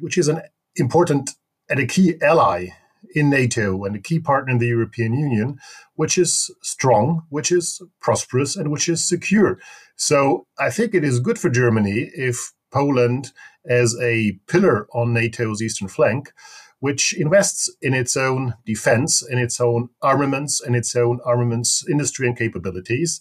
which 0.00 0.16
is 0.16 0.28
an 0.28 0.42
important 0.76 1.30
and 1.68 1.80
a 1.80 1.86
key 1.86 2.14
ally 2.22 2.68
in 3.14 3.30
NATO 3.30 3.84
and 3.84 3.96
a 3.96 4.00
key 4.00 4.20
partner 4.20 4.52
in 4.52 4.58
the 4.58 4.66
European 4.66 5.14
Union, 5.14 5.58
which 5.94 6.16
is 6.18 6.50
strong, 6.62 7.22
which 7.28 7.50
is 7.50 7.82
prosperous, 8.00 8.56
and 8.56 8.70
which 8.70 8.88
is 8.88 9.06
secure. 9.08 9.58
So 9.96 10.46
I 10.58 10.70
think 10.70 10.94
it 10.94 11.04
is 11.04 11.20
good 11.20 11.38
for 11.38 11.50
Germany 11.50 12.10
if 12.14 12.52
Poland, 12.72 13.32
as 13.68 13.96
a 14.00 14.38
pillar 14.46 14.86
on 14.94 15.12
NATO's 15.12 15.60
eastern 15.60 15.88
flank, 15.88 16.32
which 16.78 17.12
invests 17.18 17.70
in 17.82 17.94
its 17.94 18.16
own 18.16 18.54
defense, 18.64 19.22
in 19.28 19.38
its 19.38 19.60
own 19.60 19.90
armaments, 20.00 20.60
and 20.60 20.74
its 20.74 20.96
own 20.96 21.20
armaments 21.24 21.84
industry 21.88 22.26
and 22.26 22.38
capabilities. 22.38 23.20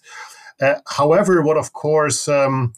Uh, 0.62 0.76
however, 0.88 1.42
what 1.42 1.58
of 1.58 1.74
course 1.74 2.28
um, 2.28 2.74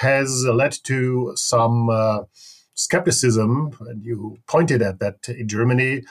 has 0.00 0.44
led 0.44 0.76
to 0.84 1.32
some 1.34 1.90
uh, 1.90 2.20
skepticism, 2.74 3.76
and 3.80 4.04
you 4.04 4.38
pointed 4.46 4.82
at 4.82 5.00
that 5.00 5.28
in 5.28 5.48
Germany, 5.48 6.02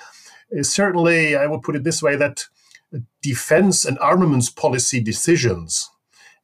is 0.51 0.71
certainly, 0.71 1.35
I 1.35 1.47
would 1.47 1.61
put 1.61 1.75
it 1.75 1.83
this 1.83 2.01
way, 2.01 2.15
that 2.15 2.45
defense 3.21 3.85
and 3.85 3.97
armaments 3.99 4.49
policy 4.49 4.99
decisions, 4.99 5.89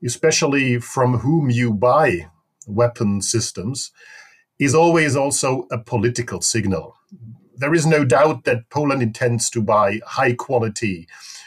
especially 0.03 0.79
from 0.79 1.19
whom 1.19 1.49
you 1.49 1.73
buy 1.73 2.27
weapon 2.67 3.21
systems, 3.21 3.91
is 4.59 4.75
always 4.75 5.15
also 5.15 5.67
a 5.71 5.77
political 5.77 6.41
signal. 6.41 6.95
There 7.57 7.73
is 7.73 7.85
no 7.85 8.05
doubt 8.05 8.43
that 8.45 8.69
Poland 8.69 9.01
intends 9.01 9.49
to 9.51 9.61
buy 9.61 9.99
high 10.05 10.33
quality 10.33 11.07
uh, 11.07 11.40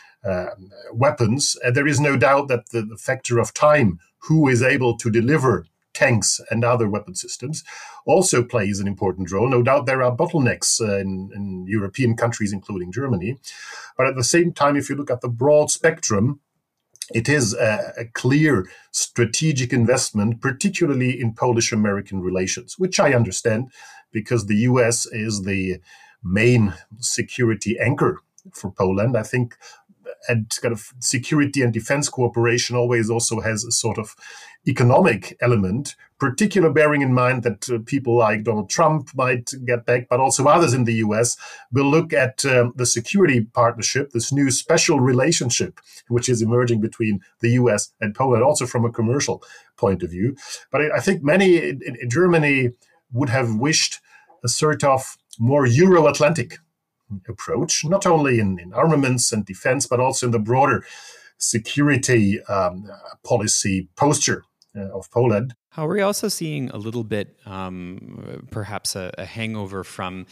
weapons. 0.92 1.56
And 1.62 1.74
there 1.74 1.86
is 1.86 2.00
no 2.00 2.16
doubt 2.16 2.48
that 2.48 2.70
the, 2.70 2.82
the 2.82 2.96
factor 2.96 3.38
of 3.38 3.54
time, 3.54 3.98
who 4.18 4.48
is 4.48 4.62
able 4.62 4.96
to 4.96 5.10
deliver 5.10 5.66
tanks 5.92 6.40
and 6.50 6.64
other 6.64 6.88
weapon 6.88 7.14
systems 7.14 7.64
also 8.04 8.42
plays 8.42 8.80
an 8.80 8.88
important 8.88 9.30
role. 9.30 9.48
No 9.48 9.62
doubt 9.62 9.86
there 9.86 10.02
are 10.02 10.14
bottlenecks 10.14 10.80
uh, 10.80 10.98
in, 10.98 11.30
in, 11.34 11.66
European 11.68 12.16
countries, 12.16 12.52
including 12.52 12.92
Germany. 12.92 13.38
But 13.96 14.08
at 14.08 14.16
the 14.16 14.24
same 14.24 14.52
time, 14.52 14.76
if 14.76 14.90
you 14.90 14.96
look 14.96 15.10
at 15.10 15.20
the 15.20 15.28
broad 15.28 15.70
spectrum, 15.70 16.40
it 17.14 17.28
is 17.28 17.54
a, 17.54 17.92
a 17.98 18.04
clear 18.06 18.66
strategic 18.90 19.72
investment, 19.72 20.40
particularly 20.40 21.18
in 21.20 21.34
Polish 21.34 21.72
American 21.72 22.20
relations, 22.20 22.78
which 22.78 22.98
I 22.98 23.12
understand 23.12 23.70
because 24.12 24.46
the 24.46 24.56
US 24.56 25.06
is 25.06 25.42
the 25.42 25.80
main 26.22 26.74
security 26.98 27.78
anchor 27.78 28.20
for 28.52 28.70
Poland. 28.70 29.16
I 29.16 29.22
think 29.22 29.56
and 30.28 30.50
kind 30.60 30.72
of 30.72 30.92
security 31.00 31.62
and 31.62 31.72
defense 31.72 32.08
cooperation 32.08 32.76
always 32.76 33.10
also 33.10 33.40
has 33.40 33.64
a 33.64 33.72
sort 33.72 33.98
of 33.98 34.14
economic 34.66 35.36
element, 35.40 35.94
particularly 36.18 36.72
bearing 36.72 37.02
in 37.02 37.12
mind 37.12 37.42
that 37.42 37.68
uh, 37.68 37.78
people 37.84 38.16
like 38.16 38.44
Donald 38.44 38.70
Trump 38.70 39.10
might 39.14 39.52
get 39.66 39.84
back, 39.84 40.08
but 40.08 40.20
also 40.20 40.46
others 40.46 40.72
in 40.72 40.84
the 40.84 40.94
US 40.94 41.36
will 41.72 41.90
look 41.90 42.12
at 42.12 42.44
um, 42.44 42.72
the 42.76 42.86
security 42.86 43.42
partnership, 43.42 44.10
this 44.10 44.32
new 44.32 44.50
special 44.50 45.00
relationship 45.00 45.80
which 46.08 46.28
is 46.28 46.42
emerging 46.42 46.80
between 46.80 47.20
the 47.40 47.50
US 47.50 47.92
and 48.00 48.14
Poland, 48.14 48.42
also 48.42 48.66
from 48.66 48.84
a 48.84 48.92
commercial 48.92 49.42
point 49.76 50.02
of 50.02 50.10
view. 50.10 50.36
But 50.70 50.92
I 50.92 51.00
think 51.00 51.22
many 51.22 51.56
in, 51.56 51.80
in 52.00 52.10
Germany 52.10 52.70
would 53.12 53.28
have 53.28 53.54
wished 53.54 54.00
a 54.42 54.48
sort 54.48 54.84
of 54.84 55.16
more 55.38 55.66
Euro 55.66 56.06
Atlantic 56.06 56.58
approach, 57.28 57.84
not 57.84 58.06
only 58.06 58.38
in, 58.38 58.58
in 58.58 58.72
armaments 58.72 59.32
and 59.32 59.44
defense, 59.44 59.86
but 59.86 60.00
also 60.00 60.26
in 60.26 60.32
the 60.32 60.38
broader 60.38 60.84
security 61.38 62.42
um, 62.44 62.90
policy 63.22 63.88
posture 63.96 64.44
of 64.74 65.10
Poland. 65.10 65.54
How 65.74 65.86
are 65.86 65.92
we 65.92 66.02
also 66.02 66.28
seeing 66.28 66.70
a 66.70 66.76
little 66.76 67.02
bit, 67.02 67.36
um, 67.46 68.46
perhaps 68.52 68.94
a, 68.94 69.12
a, 69.18 69.24
hangover 69.24 69.82
from 69.82 70.26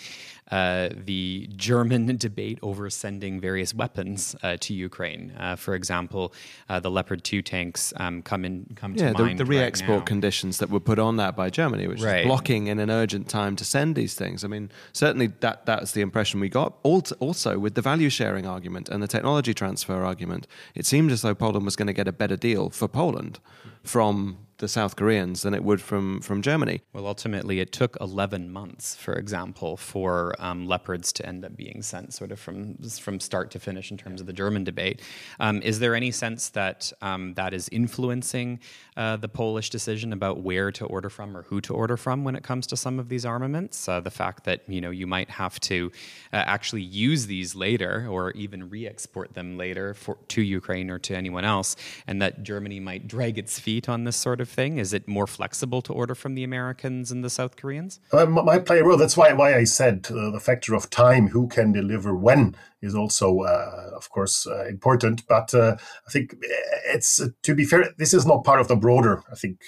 uh, 0.52 0.90
the 0.96 1.48
German 1.56 2.16
debate 2.28 2.60
over 2.62 2.88
sending 2.90 3.40
various 3.40 3.74
weapons 3.74 4.36
uh, 4.44 4.56
to 4.60 4.72
Ukraine? 4.72 5.32
Uh, 5.36 5.56
for 5.56 5.74
example, 5.74 6.32
uh, 6.68 6.78
the 6.78 6.92
Leopard 6.92 7.24
2 7.24 7.42
tanks 7.42 7.92
um, 7.96 8.22
come 8.22 8.44
in 8.44 8.66
come 8.76 8.94
yeah, 8.94 9.08
to 9.08 9.14
the, 9.14 9.24
mind. 9.24 9.38
the 9.40 9.44
re-export 9.44 9.98
right 9.98 10.06
conditions 10.06 10.58
that 10.58 10.70
were 10.70 10.78
put 10.78 11.00
on 11.00 11.16
that 11.16 11.34
by 11.34 11.50
Germany, 11.50 11.88
which 11.88 12.00
right. 12.00 12.20
is 12.20 12.26
blocking 12.26 12.68
in 12.68 12.78
an 12.78 12.88
urgent 12.88 13.28
time 13.28 13.56
to 13.56 13.64
send 13.64 13.96
these 13.96 14.14
things. 14.14 14.44
I 14.44 14.46
mean, 14.46 14.70
certainly 14.92 15.26
that 15.40 15.66
that's 15.66 15.90
the 15.90 16.02
impression 16.02 16.38
we 16.38 16.50
got. 16.50 16.74
Also, 16.84 17.58
with 17.58 17.74
the 17.74 17.82
value 17.82 18.10
sharing 18.10 18.46
argument 18.46 18.88
and 18.88 19.02
the 19.02 19.08
technology 19.08 19.54
transfer 19.54 20.04
argument, 20.04 20.46
it 20.76 20.86
seemed 20.86 21.10
as 21.10 21.22
though 21.22 21.34
Poland 21.34 21.64
was 21.64 21.74
going 21.74 21.88
to 21.88 21.92
get 21.92 22.06
a 22.06 22.12
better 22.12 22.36
deal 22.36 22.70
for 22.70 22.86
Poland 22.86 23.40
from 23.84 24.38
the 24.62 24.68
South 24.68 24.94
Koreans 24.94 25.42
than 25.42 25.54
it 25.54 25.64
would 25.64 25.82
from 25.82 26.20
from 26.20 26.40
Germany. 26.40 26.82
Well, 26.92 27.08
ultimately, 27.08 27.58
it 27.58 27.72
took 27.72 27.96
11 28.00 28.48
months, 28.48 28.94
for 28.94 29.12
example, 29.12 29.76
for 29.76 30.36
um, 30.38 30.66
leopards 30.68 31.12
to 31.14 31.26
end 31.26 31.44
up 31.44 31.56
being 31.56 31.82
sent, 31.82 32.14
sort 32.14 32.30
of 32.30 32.38
from 32.38 32.76
from 32.76 33.18
start 33.18 33.50
to 33.50 33.58
finish 33.58 33.90
in 33.90 33.96
terms 33.98 34.20
of 34.20 34.28
the 34.28 34.32
German 34.32 34.62
debate. 34.62 35.02
Um, 35.40 35.60
is 35.62 35.80
there 35.80 35.96
any 35.96 36.12
sense 36.12 36.48
that 36.50 36.92
um, 37.02 37.34
that 37.34 37.52
is 37.52 37.68
influencing 37.70 38.60
uh, 38.96 39.16
the 39.16 39.28
Polish 39.28 39.68
decision 39.68 40.12
about 40.12 40.42
where 40.42 40.70
to 40.70 40.86
order 40.86 41.10
from 41.10 41.36
or 41.36 41.42
who 41.42 41.60
to 41.62 41.74
order 41.74 41.96
from 41.96 42.22
when 42.22 42.36
it 42.36 42.44
comes 42.44 42.68
to 42.68 42.76
some 42.76 43.00
of 43.00 43.08
these 43.08 43.26
armaments? 43.26 43.88
Uh, 43.88 43.98
the 43.98 44.12
fact 44.12 44.44
that 44.44 44.60
you 44.68 44.80
know 44.80 44.90
you 44.90 45.08
might 45.08 45.28
have 45.30 45.58
to 45.58 45.90
uh, 46.32 46.36
actually 46.36 46.82
use 46.82 47.26
these 47.26 47.56
later, 47.56 48.06
or 48.08 48.30
even 48.32 48.70
re-export 48.70 49.34
them 49.34 49.58
later 49.58 49.92
for, 49.94 50.18
to 50.28 50.40
Ukraine 50.40 50.88
or 50.88 51.00
to 51.00 51.16
anyone 51.16 51.44
else, 51.44 51.74
and 52.06 52.22
that 52.22 52.44
Germany 52.44 52.78
might 52.78 53.08
drag 53.08 53.38
its 53.38 53.58
feet 53.58 53.88
on 53.88 54.04
this 54.04 54.16
sort 54.16 54.40
of 54.40 54.51
thing? 54.52 54.78
Is 54.78 54.92
it 54.92 55.08
more 55.08 55.26
flexible 55.26 55.82
to 55.82 55.92
order 55.92 56.14
from 56.14 56.34
the 56.34 56.44
Americans 56.44 57.10
and 57.10 57.24
the 57.24 57.30
South 57.30 57.56
Koreans? 57.56 58.00
Uh, 58.12 58.26
might 58.26 58.66
play 58.66 58.80
a 58.80 58.84
role. 58.84 58.96
That's 58.96 59.16
why 59.16 59.32
why 59.32 59.54
I 59.54 59.64
said 59.64 60.06
uh, 60.10 60.30
the 60.30 60.40
factor 60.40 60.74
of 60.74 60.90
time, 60.90 61.28
who 61.28 61.48
can 61.48 61.72
deliver 61.72 62.14
when, 62.14 62.56
is 62.80 62.94
also, 62.94 63.40
uh, 63.40 63.90
of 63.94 64.10
course, 64.10 64.46
uh, 64.46 64.66
important. 64.66 65.26
But 65.26 65.54
uh, 65.54 65.76
I 66.06 66.10
think 66.10 66.36
it's 66.86 67.20
uh, 67.20 67.28
to 67.42 67.54
be 67.54 67.64
fair, 67.64 67.90
this 67.98 68.14
is 68.14 68.26
not 68.26 68.44
part 68.44 68.60
of 68.60 68.68
the 68.68 68.76
broader, 68.76 69.22
I 69.30 69.34
think, 69.34 69.62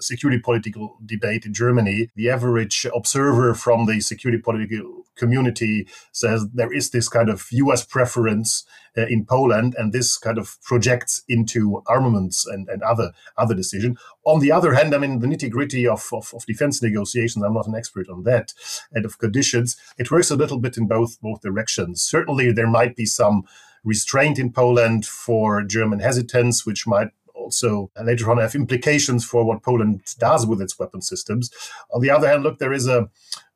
security 0.00 0.40
political 0.40 0.98
debate 1.04 1.46
in 1.46 1.54
Germany. 1.54 2.08
The 2.14 2.30
average 2.30 2.86
observer 2.94 3.54
from 3.54 3.86
the 3.86 4.00
security 4.00 4.40
political 4.40 5.03
community 5.16 5.86
says 6.12 6.46
there 6.52 6.72
is 6.72 6.90
this 6.90 7.08
kind 7.08 7.28
of 7.28 7.46
U.S. 7.50 7.84
preference 7.84 8.64
uh, 8.96 9.06
in 9.06 9.24
Poland, 9.24 9.74
and 9.76 9.92
this 9.92 10.16
kind 10.16 10.38
of 10.38 10.56
projects 10.62 11.22
into 11.28 11.82
armaments 11.86 12.46
and, 12.46 12.68
and 12.68 12.82
other 12.82 13.12
other 13.36 13.54
decision. 13.54 13.96
On 14.24 14.40
the 14.40 14.52
other 14.52 14.74
hand, 14.74 14.94
I 14.94 14.98
mean 14.98 15.18
the 15.18 15.26
nitty 15.26 15.50
gritty 15.50 15.86
of, 15.86 16.08
of, 16.12 16.32
of, 16.34 16.46
defense 16.46 16.82
negotiations. 16.82 17.44
I'm 17.44 17.54
not 17.54 17.66
an 17.66 17.74
expert 17.74 18.08
on 18.08 18.22
that, 18.24 18.52
and 18.92 19.04
of 19.04 19.18
conditions. 19.18 19.76
It 19.98 20.10
works 20.10 20.30
a 20.30 20.36
little 20.36 20.58
bit 20.58 20.76
in 20.76 20.86
both 20.86 21.20
both 21.20 21.40
directions. 21.40 22.02
Certainly, 22.02 22.52
there 22.52 22.68
might 22.68 22.96
be 22.96 23.06
some 23.06 23.44
restraint 23.84 24.38
in 24.38 24.52
Poland 24.52 25.04
for 25.06 25.62
German 25.62 26.00
hesitance, 26.00 26.64
which 26.64 26.86
might 26.86 27.08
also 27.34 27.90
later 28.02 28.30
on 28.30 28.38
have 28.38 28.54
implications 28.54 29.24
for 29.24 29.44
what 29.44 29.62
Poland 29.62 30.00
does 30.18 30.46
with 30.46 30.62
its 30.62 30.78
weapon 30.78 31.02
systems. 31.02 31.50
On 31.92 32.00
the 32.00 32.10
other 32.10 32.28
hand, 32.28 32.42
look, 32.42 32.58
there 32.58 32.72
is 32.72 32.86
a, 32.88 33.08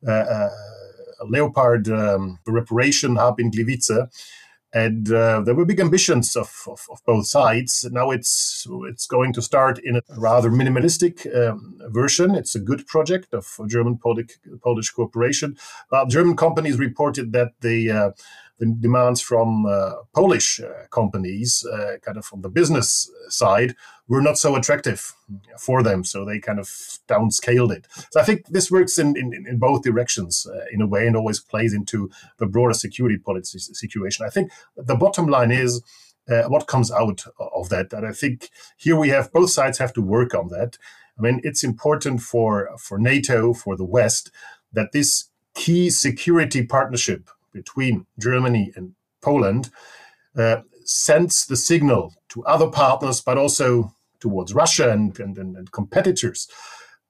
a, 0.05 0.11
a 0.11 0.49
Leopard 1.27 1.89
um, 1.89 2.39
reparation 2.47 3.15
hub 3.15 3.39
in 3.39 3.51
Gliwice 3.51 4.09
and 4.73 5.11
uh, 5.11 5.41
there 5.41 5.55
were 5.55 5.65
big 5.65 5.79
ambitions 5.79 6.35
of, 6.35 6.63
of, 6.67 6.85
of, 6.91 7.03
both 7.05 7.25
sides. 7.25 7.87
Now 7.91 8.11
it's 8.11 8.67
it's 8.83 9.07
going 9.07 9.33
to 9.33 9.41
start 9.41 9.79
in 9.79 9.95
a 9.95 10.01
rather 10.17 10.51
minimalistic 10.51 11.25
um, 11.35 11.79
version. 11.87 12.35
It's 12.35 12.53
a 12.53 12.59
good 12.59 12.85
project 12.85 13.33
of 13.33 13.59
German 13.67 13.97
Polish, 13.97 14.89
cooperation. 14.91 15.57
Uh, 15.91 16.05
German 16.05 16.35
companies 16.35 16.77
reported 16.77 17.33
that 17.33 17.53
the 17.61 17.91
uh, 17.91 18.11
the 18.59 18.65
demands 18.79 19.21
from 19.21 19.65
uh, 19.65 19.93
Polish 20.13 20.59
uh, 20.59 20.87
companies, 20.91 21.65
uh, 21.65 21.97
kind 22.01 22.17
of 22.17 22.25
from 22.25 22.41
the 22.41 22.49
business 22.49 23.09
side, 23.29 23.75
were 24.07 24.21
not 24.21 24.37
so 24.37 24.55
attractive 24.55 25.13
for 25.57 25.81
them. 25.81 26.03
So 26.03 26.25
they 26.25 26.39
kind 26.39 26.59
of 26.59 26.67
downscaled 27.07 27.71
it. 27.71 27.87
So 28.11 28.19
I 28.19 28.23
think 28.23 28.47
this 28.47 28.69
works 28.69 28.97
in, 28.97 29.15
in, 29.15 29.33
in 29.47 29.57
both 29.57 29.83
directions 29.83 30.45
in 30.71 30.81
a 30.81 30.87
way 30.87 31.07
and 31.07 31.15
always 31.15 31.39
plays 31.39 31.73
into 31.73 32.09
the 32.37 32.47
broader 32.47 32.73
security 32.73 33.17
policy 33.17 33.59
situation. 33.59 34.25
I 34.25 34.29
think 34.29 34.51
the 34.75 34.95
bottom 34.95 35.27
line 35.27 35.51
is 35.51 35.81
uh, 36.29 36.43
what 36.43 36.67
comes 36.67 36.91
out 36.91 37.23
of 37.39 37.69
that. 37.69 37.93
And 37.93 38.05
I 38.05 38.11
think 38.11 38.49
here 38.77 38.95
we 38.95 39.09
have 39.09 39.31
both 39.31 39.49
sides 39.49 39.77
have 39.77 39.93
to 39.93 40.01
work 40.01 40.33
on 40.33 40.49
that. 40.49 40.77
I 41.17 41.21
mean, 41.21 41.41
it's 41.43 41.63
important 41.63 42.21
for, 42.21 42.69
for 42.77 42.97
NATO, 42.97 43.53
for 43.53 43.75
the 43.75 43.85
West, 43.85 44.31
that 44.71 44.91
this 44.91 45.25
key 45.53 45.89
security 45.89 46.63
partnership 46.63 47.29
between 47.53 48.05
Germany 48.19 48.71
and 48.75 48.93
Poland 49.21 49.69
uh, 50.37 50.61
sends 50.85 51.45
the 51.45 51.57
signal 51.57 52.13
to 52.29 52.43
other 52.45 52.69
partners, 52.69 53.21
but 53.21 53.37
also 53.37 53.93
towards 54.19 54.53
Russia 54.53 54.91
and, 54.91 55.19
and, 55.19 55.37
and 55.37 55.71
competitors 55.71 56.47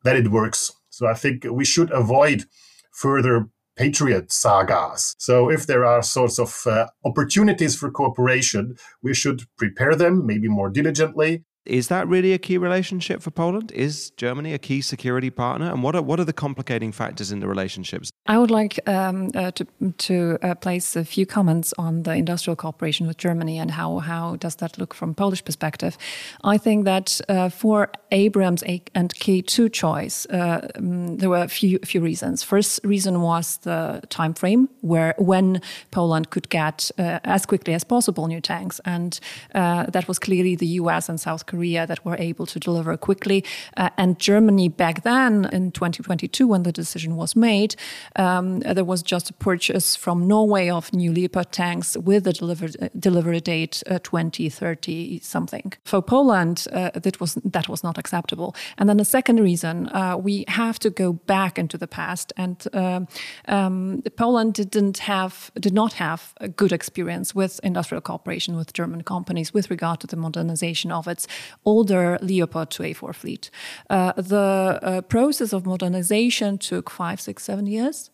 that 0.04 0.16
it 0.16 0.32
works. 0.32 0.72
So 0.90 1.08
I 1.08 1.14
think 1.14 1.46
we 1.50 1.66
should 1.66 1.92
avoid 1.92 2.46
further 2.92 3.50
patriot 3.76 4.32
sagas. 4.32 5.16
So 5.18 5.50
if 5.50 5.66
there 5.66 5.86
are 5.86 6.04
sorts 6.04 6.38
of 6.38 6.68
uh, 6.68 6.88
opportunities 7.06 7.76
for 7.78 7.90
cooperation, 7.90 8.76
we 9.02 9.14
should 9.14 9.44
prepare 9.58 9.96
them 9.96 10.26
maybe 10.26 10.50
more 10.50 10.70
diligently 10.70 11.46
is 11.70 11.88
that 11.88 12.08
really 12.08 12.34
a 12.34 12.38
key 12.38 12.58
relationship 12.58 13.22
for 13.22 13.32
Poland? 13.32 13.72
Is 13.72 14.10
Germany 14.12 14.54
a 14.54 14.58
key 14.58 14.82
security 14.82 15.30
partner? 15.30 15.72
And 15.72 15.84
what 15.84 15.96
are, 15.96 16.02
what 16.02 16.20
are 16.20 16.26
the 16.26 16.34
complicating 16.34 16.92
factors 16.92 17.32
in 17.32 17.40
the 17.40 17.48
relationships? 17.48 18.10
I 18.26 18.38
would 18.38 18.52
like 18.52 18.80
um, 18.88 19.30
uh, 19.36 19.52
to, 19.52 19.68
to 19.98 20.38
uh, 20.42 20.56
place 20.56 20.96
a 20.96 21.06
few 21.06 21.26
comments 21.26 21.74
on 21.78 22.04
the 22.04 22.14
industrial 22.14 22.56
cooperation 22.56 23.08
with 23.08 23.18
Germany 23.18 23.60
and 23.60 23.72
how, 23.72 24.00
how 24.00 24.36
does 24.38 24.56
that 24.56 24.78
look 24.78 24.94
from 24.94 25.14
Polish 25.14 25.44
perspective. 25.46 25.98
I 26.44 26.58
think 26.58 26.86
that 26.86 27.22
uh, 27.30 27.50
for 27.50 27.90
Abrams 28.12 28.64
and 28.64 29.14
K2 29.14 29.72
choice, 29.72 30.28
um, 30.30 31.18
there 31.18 31.30
were 31.30 31.44
a 31.44 31.48
few, 31.48 31.80
few 31.80 32.02
reasons. 32.02 32.44
First 32.44 32.80
reason 32.84 33.22
was 33.22 33.58
the 33.58 34.02
time 34.10 34.34
frame 34.34 34.70
where 34.82 35.14
when 35.18 35.62
Poland 35.92 36.30
could 36.30 36.50
get 36.50 36.92
uh, 36.98 37.20
as 37.24 37.46
quickly 37.46 37.74
as 37.74 37.84
possible 37.84 38.28
new 38.28 38.42
tanks. 38.42 38.80
And 38.86 39.20
uh, 39.54 39.86
that 39.88 40.08
was 40.08 40.20
clearly 40.20 40.56
the 40.56 40.68
US 40.82 41.10
and 41.10 41.20
South 41.20 41.46
Korea 41.46 41.59
Korea 41.60 41.86
that 41.86 42.06
were 42.06 42.16
able 42.18 42.46
to 42.46 42.58
deliver 42.58 42.96
quickly. 42.96 43.44
Uh, 43.76 43.90
and 43.98 44.18
Germany 44.18 44.70
back 44.70 45.04
then 45.04 45.50
in 45.52 45.72
2022, 45.72 46.48
when 46.48 46.64
the 46.64 46.72
decision 46.72 47.18
was 47.18 47.36
made, 47.36 47.76
um, 48.16 48.62
there 48.62 48.86
was 48.86 49.04
just 49.04 49.30
a 49.30 49.34
purchase 49.34 49.98
from 49.98 50.26
Norway 50.26 50.70
of 50.70 50.94
new 50.94 51.12
Leopard 51.12 51.52
tanks 51.52 51.98
with 51.98 52.28
a 52.28 52.32
deliver, 52.32 52.70
delivery 52.98 53.42
date 53.42 53.84
uh, 53.88 54.00
2030 54.00 55.20
something. 55.20 55.74
For 55.84 56.02
Poland, 56.02 56.66
uh, 56.72 56.92
that 56.94 57.20
was 57.20 57.34
that 57.44 57.68
was 57.68 57.84
not 57.84 57.98
acceptable. 57.98 58.56
And 58.78 58.88
then 58.88 58.98
the 58.98 59.06
second 59.06 59.42
reason, 59.42 59.90
uh, 59.90 60.16
we 60.16 60.46
have 60.48 60.80
to 60.80 60.90
go 60.90 61.14
back 61.14 61.60
into 61.60 61.78
the 61.78 61.88
past, 61.88 62.32
and 62.38 62.58
um, 62.74 63.08
um, 63.48 64.02
Poland 64.16 64.54
didn't 64.54 65.00
have 65.00 65.52
did 65.60 65.74
not 65.74 65.94
have 65.94 66.22
a 66.38 66.48
good 66.48 66.72
experience 66.72 67.36
with 67.36 67.60
industrial 67.64 68.02
cooperation 68.02 68.56
with 68.56 68.72
German 68.74 69.04
companies 69.04 69.54
with 69.54 69.70
regard 69.70 70.00
to 70.00 70.08
the 70.08 70.16
modernization 70.16 70.92
of 70.92 71.08
its 71.10 71.28
older 71.66 72.18
Leopard 72.22 72.70
2A4 72.70 73.16
fleet. 73.16 73.50
Uh, 73.90 74.14
the 74.16 74.80
uh, 74.82 75.02
process 75.02 75.54
of 75.54 75.66
modernization 75.66 76.58
took 76.58 76.90
five, 76.90 77.20
six, 77.20 77.44
seven 77.44 77.66
years. 77.66 78.10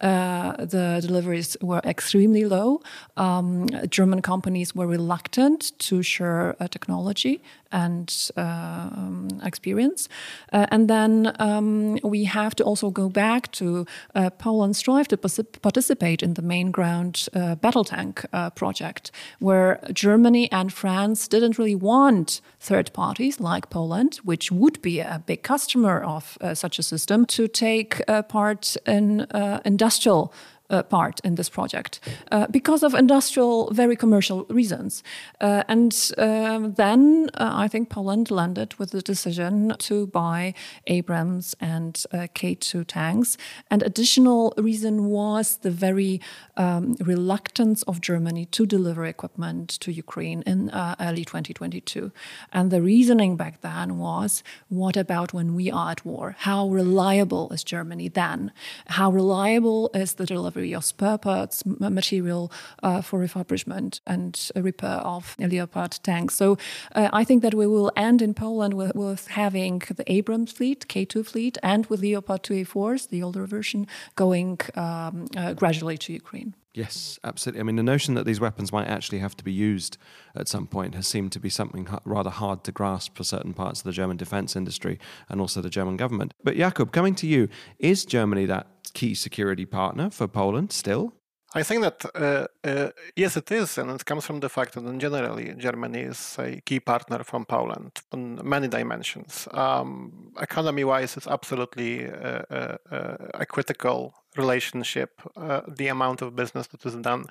Uh, 0.00 0.52
the 0.64 1.00
deliveries 1.02 1.56
were 1.60 1.80
extremely 1.84 2.44
low. 2.44 2.80
Um, 3.16 3.68
German 3.88 4.22
companies 4.22 4.74
were 4.74 4.86
reluctant 4.86 5.76
to 5.80 6.02
share 6.02 6.54
uh, 6.60 6.68
technology 6.68 7.42
and 7.72 8.30
um, 8.36 9.28
experience. 9.42 10.08
Uh, 10.52 10.66
and 10.70 10.88
then 10.88 11.34
um, 11.38 11.98
we 12.02 12.24
have 12.24 12.54
to 12.56 12.64
also 12.64 12.90
go 12.90 13.08
back 13.08 13.50
to 13.52 13.86
uh, 14.14 14.30
Poland's 14.30 14.80
drive 14.80 15.08
to 15.08 15.16
participate 15.16 16.22
in 16.22 16.34
the 16.34 16.42
main 16.42 16.70
ground 16.70 17.28
uh, 17.34 17.54
battle 17.56 17.84
tank 17.84 18.24
project, 18.54 19.10
where 19.38 19.80
Germany 19.92 20.50
and 20.52 20.72
France 20.72 21.28
didn't 21.28 21.58
really 21.58 21.74
want 21.74 22.40
third 22.60 22.92
parties 22.92 23.40
like 23.40 23.70
Poland, 23.70 24.16
which 24.24 24.50
would 24.50 24.80
be 24.82 25.00
a 25.00 25.22
big 25.26 25.42
customer 25.42 26.00
of 26.00 26.38
such 26.54 26.78
a 26.78 26.82
system, 26.82 27.26
to 27.26 27.48
take 27.48 28.02
part 28.28 28.76
in 28.86 29.26
industrial 29.64 30.32
uh, 30.70 30.82
part 30.82 31.20
in 31.24 31.34
this 31.36 31.48
project 31.48 32.00
uh, 32.30 32.46
because 32.50 32.82
of 32.82 32.94
industrial, 32.94 33.70
very 33.72 33.96
commercial 33.96 34.44
reasons. 34.48 35.02
Uh, 35.40 35.64
and 35.68 36.12
um, 36.18 36.74
then 36.74 37.30
uh, 37.34 37.50
I 37.54 37.68
think 37.68 37.88
Poland 37.88 38.30
landed 38.30 38.74
with 38.74 38.90
the 38.90 39.02
decision 39.02 39.74
to 39.78 40.06
buy 40.08 40.54
Abrams 40.86 41.54
and 41.60 42.02
uh, 42.12 42.26
K2 42.34 42.86
tanks. 42.86 43.36
And 43.70 43.82
additional 43.82 44.54
reason 44.56 45.06
was 45.06 45.58
the 45.58 45.70
very 45.70 46.20
um, 46.56 46.96
reluctance 47.00 47.82
of 47.84 48.00
Germany 48.00 48.46
to 48.46 48.66
deliver 48.66 49.04
equipment 49.04 49.68
to 49.80 49.92
Ukraine 49.92 50.42
in 50.46 50.70
uh, 50.70 50.96
early 51.00 51.24
2022. 51.24 52.12
And 52.52 52.70
the 52.70 52.82
reasoning 52.82 53.36
back 53.36 53.60
then 53.60 53.98
was, 53.98 54.42
what 54.68 54.96
about 54.96 55.32
when 55.32 55.54
we 55.54 55.70
are 55.70 55.92
at 55.92 56.04
war? 56.04 56.36
How 56.38 56.68
reliable 56.68 57.50
is 57.52 57.64
Germany 57.64 58.08
then? 58.08 58.52
How 58.86 59.10
reliable 59.10 59.90
is 59.94 60.14
the 60.14 60.26
delivery 60.26 60.57
delivery 60.58 60.74
of 60.74 60.84
spare 60.84 61.18
parts, 61.18 61.64
material 61.66 62.50
uh, 62.82 63.02
for 63.02 63.20
refurbishment 63.20 64.00
and 64.06 64.50
repair 64.56 65.00
of 65.04 65.36
Leopard 65.38 65.98
tanks. 66.02 66.34
So 66.34 66.56
uh, 66.94 67.08
I 67.12 67.24
think 67.24 67.42
that 67.42 67.54
we 67.54 67.66
will 67.66 67.90
end 67.96 68.22
in 68.22 68.34
Poland 68.34 68.74
with, 68.74 68.94
with 68.94 69.28
having 69.28 69.82
the 69.96 70.04
Abrams 70.06 70.52
fleet, 70.52 70.86
K2 70.88 71.24
fleet, 71.26 71.58
and 71.62 71.86
with 71.86 72.00
Leopard 72.02 72.42
2A4s, 72.42 73.08
the 73.08 73.22
older 73.22 73.46
version, 73.46 73.86
going 74.16 74.58
um, 74.74 75.26
uh, 75.36 75.54
gradually 75.54 75.98
to 75.98 76.12
Ukraine. 76.12 76.54
Yes, 76.74 77.18
absolutely. 77.24 77.60
I 77.60 77.62
mean, 77.64 77.76
the 77.76 77.82
notion 77.82 78.14
that 78.14 78.26
these 78.26 78.40
weapons 78.40 78.72
might 78.72 78.86
actually 78.86 79.18
have 79.18 79.36
to 79.38 79.44
be 79.44 79.52
used 79.52 79.96
at 80.34 80.48
some 80.48 80.66
point 80.66 80.94
has 80.94 81.06
seemed 81.06 81.32
to 81.32 81.40
be 81.40 81.48
something 81.48 81.88
rather 82.04 82.30
hard 82.30 82.62
to 82.64 82.72
grasp 82.72 83.16
for 83.16 83.24
certain 83.24 83.54
parts 83.54 83.80
of 83.80 83.84
the 83.84 83.92
German 83.92 84.16
defense 84.16 84.54
industry 84.54 84.98
and 85.28 85.40
also 85.40 85.60
the 85.60 85.70
German 85.70 85.96
government. 85.96 86.34
But 86.44 86.56
Jakub, 86.56 86.92
coming 86.92 87.14
to 87.16 87.26
you, 87.26 87.48
is 87.78 88.04
Germany 88.04 88.46
that 88.46 88.66
key 88.92 89.14
security 89.14 89.64
partner 89.64 90.10
for 90.10 90.28
Poland 90.28 90.72
still? 90.72 91.14
I 91.54 91.62
think 91.62 91.82
that 91.82 92.04
uh, 92.14 92.46
uh, 92.62 92.90
yes, 93.16 93.36
it 93.36 93.50
is, 93.50 93.78
and 93.78 93.90
it 93.90 94.04
comes 94.04 94.26
from 94.26 94.40
the 94.40 94.50
fact 94.50 94.74
that 94.74 94.98
generally 94.98 95.54
Germany 95.56 96.00
is 96.00 96.36
a 96.38 96.60
key 96.60 96.78
partner 96.78 97.24
from 97.24 97.46
Poland 97.46 97.92
on 98.12 98.40
many 98.44 98.68
dimensions. 98.68 99.48
Um, 99.52 100.32
economy-wise, 100.38 101.16
it's 101.16 101.26
absolutely 101.26 102.06
uh, 102.06 102.42
uh, 102.50 102.76
uh 102.92 103.16
a 103.34 103.46
critical 103.46 104.12
relationship. 104.38 105.20
Uh, 105.36 105.60
the 105.66 105.88
amount 105.88 106.22
of 106.22 106.36
business 106.36 106.66
that 106.68 106.86
is 106.86 106.94
done 106.94 107.24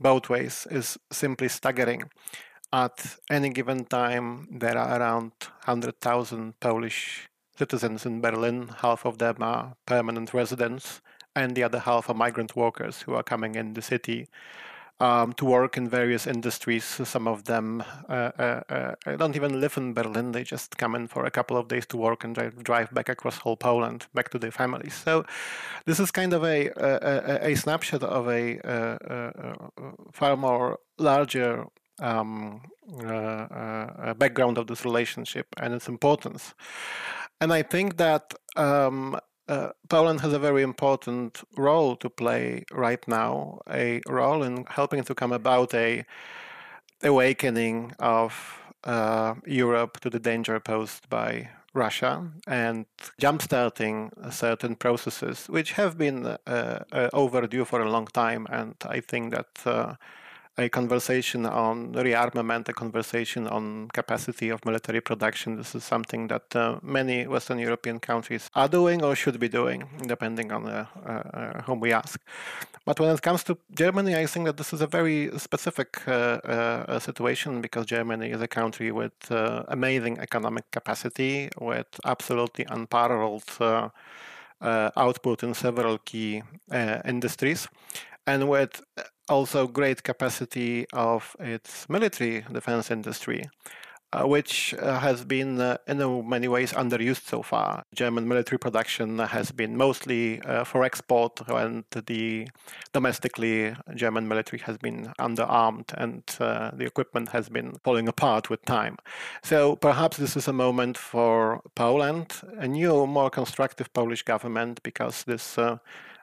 both 0.00 0.28
ways 0.28 0.66
is 0.70 0.98
simply 1.12 1.48
staggering. 1.48 2.10
At 2.72 3.16
any 3.30 3.50
given 3.50 3.84
time, 3.84 4.48
there 4.50 4.76
are 4.76 4.98
around 4.98 5.32
100,000 5.64 6.58
Polish 6.58 7.28
citizens 7.56 8.04
in 8.04 8.20
Berlin. 8.20 8.70
Half 8.80 9.06
of 9.06 9.18
them 9.18 9.36
are 9.40 9.76
permanent 9.86 10.34
residents 10.34 11.00
and 11.36 11.54
the 11.54 11.62
other 11.62 11.80
half 11.80 12.08
are 12.08 12.14
migrant 12.14 12.56
workers 12.56 13.02
who 13.02 13.14
are 13.14 13.22
coming 13.22 13.54
in 13.54 13.74
the 13.74 13.82
city 13.82 14.28
um, 15.00 15.32
to 15.34 15.44
work 15.44 15.76
in 15.76 15.88
various 15.88 16.26
industries. 16.26 16.84
Some 16.84 17.28
of 17.28 17.44
them 17.44 17.82
uh, 18.08 18.30
uh, 18.38 18.60
uh, 18.68 19.16
don't 19.16 19.36
even 19.36 19.60
live 19.60 19.76
in 19.76 19.94
Berlin; 19.94 20.32
they 20.32 20.44
just 20.44 20.76
come 20.78 20.94
in 20.94 21.08
for 21.08 21.24
a 21.24 21.30
couple 21.30 21.56
of 21.56 21.68
days 21.68 21.86
to 21.86 21.96
work 21.96 22.24
and 22.24 22.34
drive, 22.34 22.62
drive 22.62 22.92
back 22.94 23.08
across 23.08 23.38
whole 23.38 23.56
Poland 23.56 24.06
back 24.14 24.28
to 24.30 24.38
their 24.38 24.52
families. 24.52 24.94
So, 24.94 25.24
this 25.86 26.00
is 26.00 26.10
kind 26.10 26.32
of 26.32 26.44
a 26.44 26.70
a, 26.76 27.50
a 27.50 27.54
snapshot 27.56 28.02
of 28.02 28.28
a, 28.28 28.58
a 28.64 29.54
far 30.12 30.36
more 30.36 30.78
larger 30.98 31.66
um, 32.00 32.60
uh, 33.04 34.14
background 34.14 34.58
of 34.58 34.66
this 34.66 34.84
relationship 34.84 35.46
and 35.58 35.74
its 35.74 35.88
importance. 35.88 36.54
And 37.40 37.52
I 37.52 37.62
think 37.62 37.96
that 37.96 38.34
um, 38.56 39.18
uh, 39.48 39.68
Poland 39.88 40.20
has 40.20 40.32
a 40.32 40.38
very 40.38 40.62
important 40.62 41.42
role 41.56 41.96
to 41.96 42.08
play 42.08 42.64
right 42.72 43.06
now, 43.08 43.60
a 43.70 44.00
role 44.08 44.42
in 44.42 44.64
helping 44.68 45.04
to 45.04 45.14
come 45.14 45.32
about 45.32 45.74
a 45.74 46.04
awakening 47.02 47.92
of 47.98 48.58
uh, 48.84 49.34
Europe 49.46 50.00
to 50.00 50.10
the 50.10 50.18
danger 50.18 50.58
posed 50.60 51.08
by 51.08 51.50
Russia 51.74 52.30
and 52.46 52.86
jumpstarting 53.20 54.10
certain 54.32 54.76
processes 54.76 55.46
which 55.48 55.72
have 55.72 55.98
been 55.98 56.24
uh, 56.24 56.38
uh 56.46 57.08
overdue 57.12 57.64
for 57.64 57.80
a 57.80 57.90
long 57.90 58.06
time. 58.06 58.46
And 58.48 58.74
I 58.88 59.00
think 59.00 59.34
that 59.34 59.66
uh, 59.66 59.94
a 60.56 60.68
conversation 60.68 61.46
on 61.46 61.92
rearmament, 61.92 62.68
a 62.68 62.72
conversation 62.72 63.48
on 63.48 63.88
capacity 63.92 64.50
of 64.50 64.64
military 64.64 65.00
production. 65.00 65.56
This 65.56 65.74
is 65.74 65.82
something 65.84 66.28
that 66.28 66.54
uh, 66.54 66.78
many 66.82 67.26
Western 67.26 67.58
European 67.58 67.98
countries 67.98 68.48
are 68.54 68.68
doing 68.68 69.02
or 69.02 69.16
should 69.16 69.40
be 69.40 69.48
doing, 69.48 69.84
depending 70.06 70.52
on 70.52 70.66
uh, 70.66 70.86
uh, 71.04 71.62
whom 71.62 71.80
we 71.80 71.92
ask. 71.92 72.20
But 72.84 73.00
when 73.00 73.10
it 73.10 73.22
comes 73.22 73.42
to 73.44 73.58
Germany, 73.74 74.14
I 74.14 74.26
think 74.26 74.46
that 74.46 74.56
this 74.56 74.72
is 74.72 74.80
a 74.80 74.86
very 74.86 75.30
specific 75.38 76.06
uh, 76.06 76.10
uh, 76.10 76.98
situation 76.98 77.60
because 77.60 77.86
Germany 77.86 78.30
is 78.30 78.40
a 78.40 78.48
country 78.48 78.92
with 78.92 79.30
uh, 79.30 79.64
amazing 79.68 80.18
economic 80.18 80.70
capacity, 80.70 81.48
with 81.60 81.88
absolutely 82.04 82.66
unparalleled 82.68 83.44
output 84.96 85.42
in 85.42 85.52
several 85.52 85.98
key 85.98 86.42
industries 87.04 87.68
and 88.26 88.48
with 88.48 88.82
also 89.28 89.66
great 89.66 90.02
capacity 90.02 90.86
of 90.92 91.36
its 91.40 91.88
military 91.88 92.44
defense 92.52 92.90
industry. 92.90 93.46
uh, 94.14 94.26
which 94.26 94.74
uh, 94.74 94.98
has 95.00 95.24
been 95.24 95.60
uh, 95.60 95.76
in 95.86 96.28
many 96.28 96.48
ways 96.48 96.72
underused 96.72 97.26
so 97.26 97.42
far. 97.42 97.84
German 97.94 98.28
military 98.28 98.58
production 98.58 99.18
has 99.18 99.50
been 99.50 99.76
mostly 99.76 100.40
uh, 100.42 100.64
for 100.64 100.84
export, 100.84 101.40
and 101.48 101.84
the 102.06 102.46
domestically 102.92 103.74
German 103.94 104.28
military 104.28 104.60
has 104.62 104.78
been 104.78 105.12
underarmed, 105.18 105.92
and 105.96 106.22
uh, 106.40 106.70
the 106.74 106.84
equipment 106.84 107.30
has 107.30 107.48
been 107.48 107.74
falling 107.82 108.08
apart 108.08 108.50
with 108.50 108.64
time. 108.64 108.96
So 109.42 109.76
perhaps 109.76 110.16
this 110.16 110.36
is 110.36 110.48
a 110.48 110.52
moment 110.52 110.96
for 110.96 111.60
Poland, 111.74 112.32
a 112.58 112.68
new, 112.68 113.06
more 113.06 113.30
constructive 113.30 113.92
Polish 113.92 114.22
government, 114.22 114.82
because 114.82 115.24
this 115.24 115.58
uh, 115.58 115.78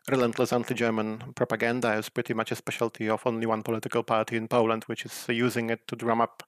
relentless 0.10 0.54
anti-German 0.54 1.34
propaganda 1.36 1.94
is 1.94 2.10
pretty 2.10 2.34
much 2.34 2.52
a 2.52 2.56
specialty 2.56 3.10
of 3.10 3.22
only 3.26 3.46
one 3.46 3.64
political 3.64 4.04
party 4.04 4.36
in 4.36 4.48
Poland, 4.48 4.84
which 4.86 5.06
is 5.06 5.26
using 5.30 5.70
it 5.70 5.88
to 5.88 5.96
drum 5.96 6.22
up 6.22 6.44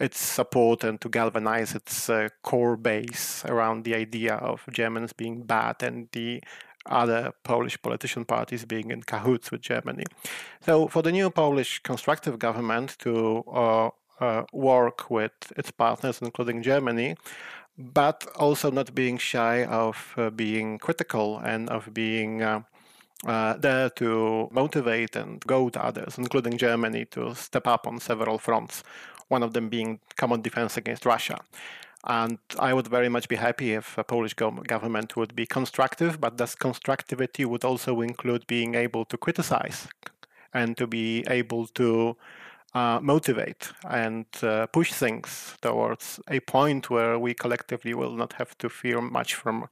its 0.00 0.20
support 0.20 0.84
and 0.84 1.00
to 1.00 1.08
galvanize 1.08 1.74
its 1.74 2.08
uh, 2.08 2.28
core 2.42 2.76
base 2.76 3.44
around 3.46 3.84
the 3.84 3.94
idea 3.94 4.34
of 4.34 4.64
Germans 4.70 5.12
being 5.12 5.42
bad 5.42 5.82
and 5.82 6.08
the 6.12 6.40
other 6.86 7.32
Polish 7.42 7.80
politician 7.82 8.24
parties 8.24 8.64
being 8.64 8.90
in 8.90 9.02
cahoots 9.02 9.50
with 9.50 9.60
Germany. 9.60 10.04
So, 10.64 10.88
for 10.88 11.02
the 11.02 11.12
new 11.12 11.30
Polish 11.30 11.80
constructive 11.82 12.38
government 12.38 12.96
to 13.00 13.44
uh, 13.52 13.90
uh, 14.20 14.44
work 14.52 15.10
with 15.10 15.32
its 15.56 15.70
partners, 15.70 16.20
including 16.22 16.62
Germany, 16.62 17.16
but 17.76 18.26
also 18.36 18.70
not 18.70 18.94
being 18.94 19.18
shy 19.18 19.64
of 19.64 20.14
uh, 20.16 20.30
being 20.30 20.78
critical 20.78 21.38
and 21.38 21.68
of 21.68 21.92
being 21.92 22.42
uh, 23.26 23.54
there 23.54 23.90
to 23.90 24.48
motivate 24.52 25.16
and 25.16 25.40
goad 25.46 25.76
others, 25.76 26.18
including 26.18 26.56
Germany, 26.56 27.04
to 27.06 27.34
step 27.34 27.66
up 27.66 27.86
on 27.86 27.98
several 27.98 28.38
fronts, 28.38 28.82
one 29.28 29.42
of 29.42 29.52
them 29.52 29.68
being 29.68 30.00
common 30.16 30.42
defense 30.42 30.76
against 30.76 31.04
Russia. 31.04 31.38
And 32.04 32.38
I 32.58 32.72
would 32.72 32.86
very 32.86 33.08
much 33.08 33.28
be 33.28 33.36
happy 33.36 33.74
if 33.74 33.98
a 33.98 34.04
Polish 34.04 34.34
government 34.34 35.16
would 35.16 35.34
be 35.34 35.46
constructive, 35.46 36.20
but 36.20 36.38
this 36.38 36.54
constructivity 36.54 37.44
would 37.44 37.64
also 37.64 38.00
include 38.00 38.46
being 38.46 38.74
able 38.76 39.04
to 39.06 39.16
criticize 39.16 39.88
and 40.54 40.76
to 40.76 40.86
be 40.86 41.24
able 41.28 41.66
to 41.66 42.16
uh, 42.74 43.00
motivate 43.02 43.72
and 43.88 44.26
uh, 44.42 44.66
push 44.66 44.92
things 44.92 45.56
towards 45.60 46.20
a 46.28 46.40
point 46.40 46.88
where 46.88 47.18
we 47.18 47.34
collectively 47.34 47.94
will 47.94 48.12
not 48.12 48.34
have 48.34 48.56
to 48.58 48.68
fear 48.68 49.00
much 49.00 49.34
from 49.34 49.68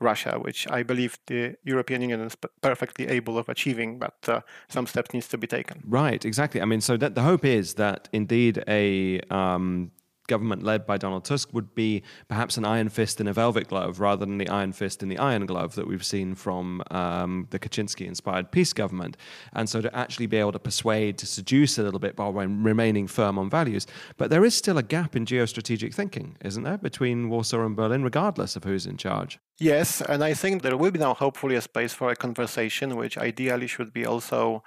Russia, 0.00 0.38
which 0.40 0.70
I 0.70 0.82
believe 0.82 1.18
the 1.26 1.56
European 1.64 2.02
Union 2.02 2.20
is 2.20 2.36
perfectly 2.60 3.08
able 3.08 3.38
of 3.38 3.48
achieving, 3.48 3.98
but 3.98 4.16
uh, 4.28 4.40
some 4.68 4.86
steps 4.86 5.12
needs 5.12 5.28
to 5.28 5.38
be 5.38 5.46
taken. 5.46 5.82
Right, 5.84 6.24
exactly. 6.24 6.60
I 6.60 6.64
mean, 6.64 6.80
so 6.80 6.96
that 6.96 7.14
the 7.14 7.22
hope 7.22 7.44
is 7.44 7.74
that 7.74 8.08
indeed 8.12 8.62
a 8.68 9.20
um, 9.30 9.90
government 10.28 10.62
led 10.62 10.86
by 10.86 10.96
Donald 10.96 11.24
Tusk 11.24 11.52
would 11.52 11.74
be 11.74 12.02
perhaps 12.28 12.56
an 12.56 12.64
iron 12.64 12.88
fist 12.88 13.20
in 13.20 13.26
a 13.26 13.32
velvet 13.32 13.68
glove 13.68 13.98
rather 13.98 14.24
than 14.24 14.38
the 14.38 14.48
iron 14.48 14.72
fist 14.72 15.02
in 15.02 15.08
the 15.08 15.18
iron 15.18 15.46
glove 15.46 15.74
that 15.74 15.88
we've 15.88 16.04
seen 16.04 16.34
from 16.34 16.82
um, 16.90 17.48
the 17.50 17.58
Kaczynski 17.58 18.06
inspired 18.06 18.52
PiS 18.52 18.72
government. 18.72 19.16
And 19.52 19.68
so 19.68 19.80
to 19.80 19.94
actually 19.96 20.26
be 20.26 20.36
able 20.36 20.52
to 20.52 20.58
persuade, 20.58 21.18
to 21.18 21.26
seduce 21.26 21.78
a 21.78 21.82
little 21.82 22.00
bit 22.00 22.16
while 22.16 22.32
remaining 22.32 23.08
firm 23.08 23.38
on 23.38 23.50
values. 23.50 23.86
But 24.16 24.30
there 24.30 24.44
is 24.44 24.54
still 24.54 24.78
a 24.78 24.82
gap 24.82 25.16
in 25.16 25.24
geostrategic 25.24 25.94
thinking, 25.94 26.36
isn't 26.44 26.62
there, 26.62 26.78
between 26.78 27.28
Warsaw 27.28 27.64
and 27.64 27.74
Berlin, 27.74 28.04
regardless 28.04 28.54
of 28.54 28.64
who's 28.64 28.86
in 28.86 28.96
charge? 28.96 29.38
Yes, 29.58 30.00
and 30.00 30.22
I 30.22 30.34
think 30.34 30.62
there 30.62 30.76
will 30.76 30.92
be 30.92 31.00
now 31.00 31.14
hopefully 31.14 31.56
a 31.56 31.60
space 31.60 31.92
for 31.92 32.10
a 32.10 32.16
conversation, 32.16 32.96
which 32.96 33.18
ideally 33.18 33.66
should 33.66 33.92
be 33.92 34.06
also 34.06 34.62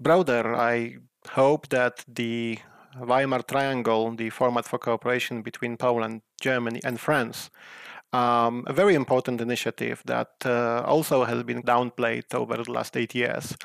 broader. 0.00 0.54
I 0.54 0.96
hope 1.32 1.68
that 1.68 2.04
the 2.08 2.58
Weimar 2.98 3.42
Triangle, 3.46 4.10
the 4.16 4.30
format 4.30 4.66
for 4.66 4.78
cooperation 4.78 5.42
between 5.42 5.76
Poland, 5.76 6.22
Germany, 6.40 6.80
and 6.84 6.98
France. 6.98 7.50
Um, 8.12 8.64
a 8.66 8.72
very 8.72 8.94
important 8.94 9.40
initiative 9.40 10.02
that 10.06 10.32
uh, 10.44 10.82
also 10.84 11.24
has 11.24 11.42
been 11.44 11.62
downplayed 11.62 12.34
over 12.34 12.56
the 12.56 12.72
last 12.72 12.96
eight 12.96 13.14
years. 13.14 13.56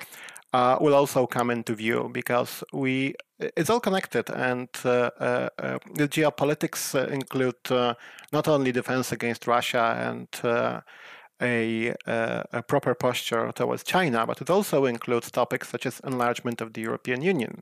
Uh, 0.54 0.78
will 0.80 0.94
also 0.94 1.28
come 1.28 1.50
into 1.50 1.76
view 1.76 2.10
because 2.14 2.64
we 2.72 3.14
it's 3.40 3.70
all 3.70 3.82
connected 3.82 4.30
and 4.30 4.70
uh, 4.86 5.10
uh, 5.20 5.50
uh 5.60 5.78
the 5.96 6.08
geopolitics 6.08 6.96
uh, 6.96 7.12
include 7.12 7.56
not 8.32 8.48
only 8.48 8.72
defense 8.72 9.12
against 9.12 9.48
Russia 9.48 9.98
and 10.00 10.30
a, 11.42 11.94
uh, 12.08 12.44
a, 12.54 12.62
proper 12.62 12.94
posture 12.94 13.52
towards 13.54 13.84
China, 13.84 14.26
but 14.26 14.42
it 14.42 14.50
also 14.50 14.86
includes 14.86 15.30
topics 15.32 15.70
such 15.70 15.86
as 15.86 16.00
enlargement 16.02 16.62
of 16.62 16.74
the 16.74 16.82
European 16.82 17.22
Union. 17.22 17.62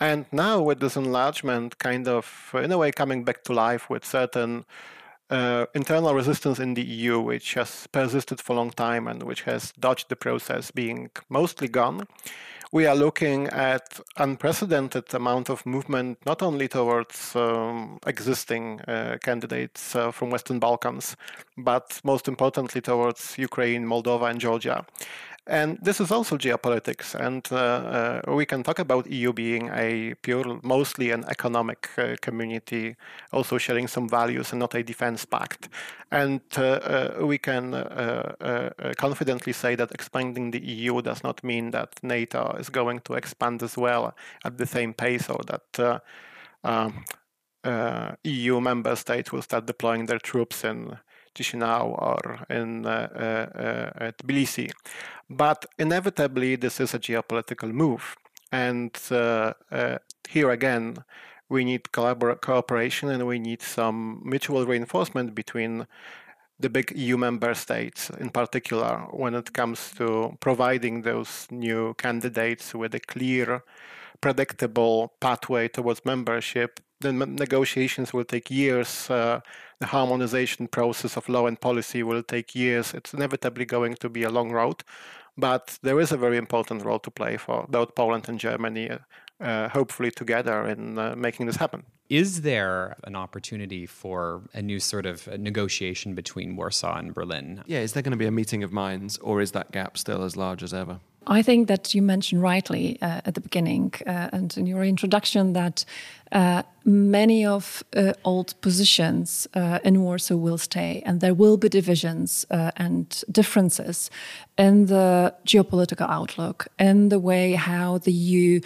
And 0.00 0.26
now, 0.32 0.60
with 0.60 0.80
this 0.80 0.96
enlargement 0.96 1.78
kind 1.78 2.08
of, 2.08 2.50
in 2.54 2.72
a 2.72 2.78
way, 2.78 2.90
coming 2.90 3.24
back 3.24 3.44
to 3.44 3.52
life 3.52 3.88
with 3.88 4.04
certain 4.04 4.64
uh, 5.30 5.66
internal 5.74 6.14
resistance 6.14 6.58
in 6.58 6.74
the 6.74 6.82
EU, 6.82 7.20
which 7.20 7.54
has 7.54 7.86
persisted 7.92 8.40
for 8.40 8.52
a 8.52 8.56
long 8.56 8.70
time 8.70 9.06
and 9.06 9.22
which 9.22 9.42
has 9.42 9.72
dodged 9.78 10.08
the 10.08 10.16
process, 10.16 10.70
being 10.70 11.10
mostly 11.28 11.68
gone, 11.68 12.06
we 12.74 12.88
are 12.88 12.96
looking 12.96 13.46
at 13.50 14.00
unprecedented 14.16 15.14
amount 15.14 15.48
of 15.48 15.64
movement, 15.64 16.18
not 16.26 16.42
only 16.42 16.66
towards 16.66 17.36
um, 17.36 18.00
existing 18.04 18.80
uh, 18.80 19.16
candidates 19.22 19.94
uh, 19.94 20.10
from 20.10 20.30
Western 20.30 20.58
Balkans, 20.58 21.16
but 21.56 22.00
most 22.02 22.26
importantly 22.26 22.80
towards 22.80 23.38
Ukraine, 23.38 23.86
Moldova, 23.86 24.28
and 24.28 24.40
Georgia. 24.40 24.84
And 25.46 25.78
this 25.82 26.00
is 26.00 26.10
also 26.10 26.38
geopolitics, 26.38 27.14
and 27.14 27.46
uh, 27.52 27.56
uh, 27.56 28.34
we 28.34 28.46
can 28.46 28.62
talk 28.62 28.78
about 28.78 29.10
EU 29.10 29.30
being 29.34 29.68
a 29.74 30.14
pure, 30.22 30.58
mostly 30.62 31.10
an 31.10 31.24
economic 31.28 31.86
uh, 31.98 32.16
community, 32.22 32.96
also 33.30 33.58
sharing 33.58 33.86
some 33.86 34.08
values 34.08 34.52
and 34.52 34.60
not 34.60 34.74
a 34.74 34.82
defense 34.82 35.26
pact. 35.26 35.68
And 36.10 36.40
uh, 36.56 36.62
uh, 36.62 37.26
we 37.26 37.36
can 37.36 37.74
uh, 37.74 38.72
confidently 38.96 39.52
say 39.52 39.74
that 39.74 39.92
expanding 39.92 40.50
the 40.50 40.64
EU 40.64 41.02
does 41.02 41.22
not 41.22 41.44
mean 41.44 41.72
that 41.72 42.02
NATO 42.02 42.56
is 42.58 42.70
going 42.70 43.00
to 43.00 43.12
expand 43.12 43.62
as 43.62 43.76
well 43.76 44.14
at 44.46 44.56
the 44.56 44.66
same 44.66 44.94
pace, 44.94 45.28
or 45.28 45.40
that. 45.46 46.02
Um, 46.64 47.04
EU 48.24 48.60
member 48.60 48.94
states 48.94 49.32
will 49.32 49.40
start 49.40 49.64
deploying 49.64 50.04
their 50.04 50.18
troops 50.18 50.64
in 50.64 50.98
Chisinau 51.34 51.86
or 52.00 52.46
in 52.48 52.86
uh, 52.86 52.90
uh, 52.90 54.04
uh, 54.04 54.12
Tbilisi. 54.12 54.70
But 55.28 55.66
inevitably, 55.78 56.56
this 56.56 56.80
is 56.80 56.94
a 56.94 56.98
geopolitical 56.98 57.72
move. 57.72 58.16
And 58.52 58.96
here 60.28 60.50
again, 60.50 61.04
we 61.48 61.64
need 61.64 61.84
collabor- 61.92 62.40
cooperation 62.40 63.08
and 63.08 63.26
we 63.26 63.38
need 63.38 63.62
some 63.62 64.22
mutual 64.24 64.64
reinforcement 64.66 65.34
between 65.34 65.86
the 66.58 66.70
big 66.70 66.92
EU 66.96 67.16
member 67.16 67.52
states, 67.54 68.10
in 68.10 68.30
particular, 68.30 69.06
when 69.10 69.34
it 69.34 69.52
comes 69.52 69.90
to 69.98 70.36
providing 70.40 71.02
those 71.02 71.48
new 71.50 71.94
candidates 71.94 72.74
with 72.74 72.94
a 72.94 73.00
clear, 73.00 73.62
predictable 74.20 75.12
pathway 75.20 75.68
towards 75.68 76.04
membership 76.04 76.80
the 77.04 77.12
negotiations 77.12 78.12
will 78.12 78.24
take 78.24 78.50
years. 78.50 79.10
Uh, 79.10 79.40
the 79.80 79.86
harmonization 79.86 80.68
process 80.68 81.16
of 81.16 81.28
law 81.28 81.46
and 81.46 81.60
policy 81.60 82.02
will 82.02 82.22
take 82.22 82.54
years. 82.54 82.94
It's 82.94 83.14
inevitably 83.14 83.64
going 83.64 83.94
to 83.96 84.08
be 84.08 84.22
a 84.24 84.30
long 84.30 84.50
road, 84.50 84.82
but 85.36 85.78
there 85.82 86.00
is 86.00 86.12
a 86.12 86.16
very 86.16 86.36
important 86.36 86.84
role 86.84 87.00
to 87.00 87.10
play 87.10 87.36
for 87.36 87.66
both 87.68 87.94
Poland 87.94 88.28
and 88.28 88.38
Germany, 88.38 88.90
uh, 89.40 89.68
hopefully 89.68 90.10
together 90.10 90.66
in 90.66 90.98
uh, 90.98 91.14
making 91.16 91.46
this 91.46 91.56
happen. 91.56 91.84
Is 92.08 92.42
there 92.42 92.96
an 93.04 93.16
opportunity 93.16 93.86
for 93.86 94.42
a 94.52 94.60
new 94.60 94.78
sort 94.78 95.06
of 95.06 95.26
negotiation 95.38 96.14
between 96.14 96.54
Warsaw 96.56 96.98
and 96.98 97.14
Berlin? 97.14 97.62
Yeah, 97.66 97.80
is 97.80 97.92
there 97.92 98.02
going 98.02 98.12
to 98.12 98.18
be 98.18 98.26
a 98.26 98.30
meeting 98.30 98.62
of 98.62 98.72
minds, 98.72 99.18
or 99.18 99.40
is 99.40 99.52
that 99.52 99.72
gap 99.72 99.96
still 99.96 100.22
as 100.22 100.36
large 100.36 100.62
as 100.62 100.74
ever? 100.74 101.00
I 101.26 101.42
think 101.42 101.68
that 101.68 101.94
you 101.94 102.02
mentioned 102.02 102.42
rightly 102.42 102.98
uh, 103.00 103.20
at 103.24 103.34
the 103.34 103.40
beginning 103.40 103.92
uh, 104.06 104.28
and 104.32 104.56
in 104.56 104.66
your 104.66 104.84
introduction 104.84 105.52
that 105.54 105.84
uh, 106.32 106.62
many 106.84 107.46
of 107.46 107.84
uh, 107.94 108.12
old 108.24 108.60
positions 108.60 109.46
uh, 109.54 109.78
in 109.84 110.02
Warsaw 110.02 110.34
will 110.34 110.58
stay, 110.58 111.00
and 111.06 111.20
there 111.20 111.32
will 111.32 111.56
be 111.56 111.68
divisions 111.68 112.44
uh, 112.50 112.72
and 112.76 113.22
differences 113.30 114.10
in 114.58 114.86
the 114.86 115.32
geopolitical 115.46 116.10
outlook, 116.10 116.66
in 116.78 117.08
the 117.08 117.20
way 117.20 117.52
how 117.52 117.98
the 117.98 118.12
EU 118.12 118.60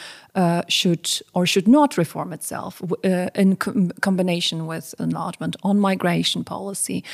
should 0.68 1.10
or 1.34 1.44
should 1.44 1.68
not 1.68 1.98
reform 1.98 2.32
itself, 2.32 2.80
in 3.34 3.56
com 3.56 3.90
combination 4.00 4.66
with 4.66 4.94
enlargement, 4.98 5.56
on 5.62 5.78
migration 5.78 6.44
policy, 6.44 7.04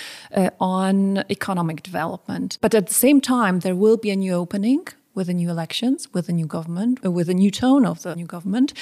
on 0.61 1.25
economic 1.31 1.83
development. 1.83 2.59
But 2.61 2.75
at 2.75 2.87
the 2.87 2.95
same 2.95 3.21
time, 3.21 3.61
there 3.61 3.75
will 3.75 3.97
be 3.97 4.11
a 4.11 4.17
new 4.17 4.35
opening 4.35 4.87
with 5.15 5.27
the 5.27 5.35
new 5.35 5.51
elections, 5.51 6.09
with 6.13 6.27
the 6.27 6.33
new 6.33 6.47
government, 6.47 6.99
uh, 7.05 7.11
with 7.11 7.27
the 7.27 7.35
new 7.35 7.51
tone 7.51 7.87
of 7.87 8.03
the 8.03 8.15
new 8.15 8.27
government. 8.27 8.73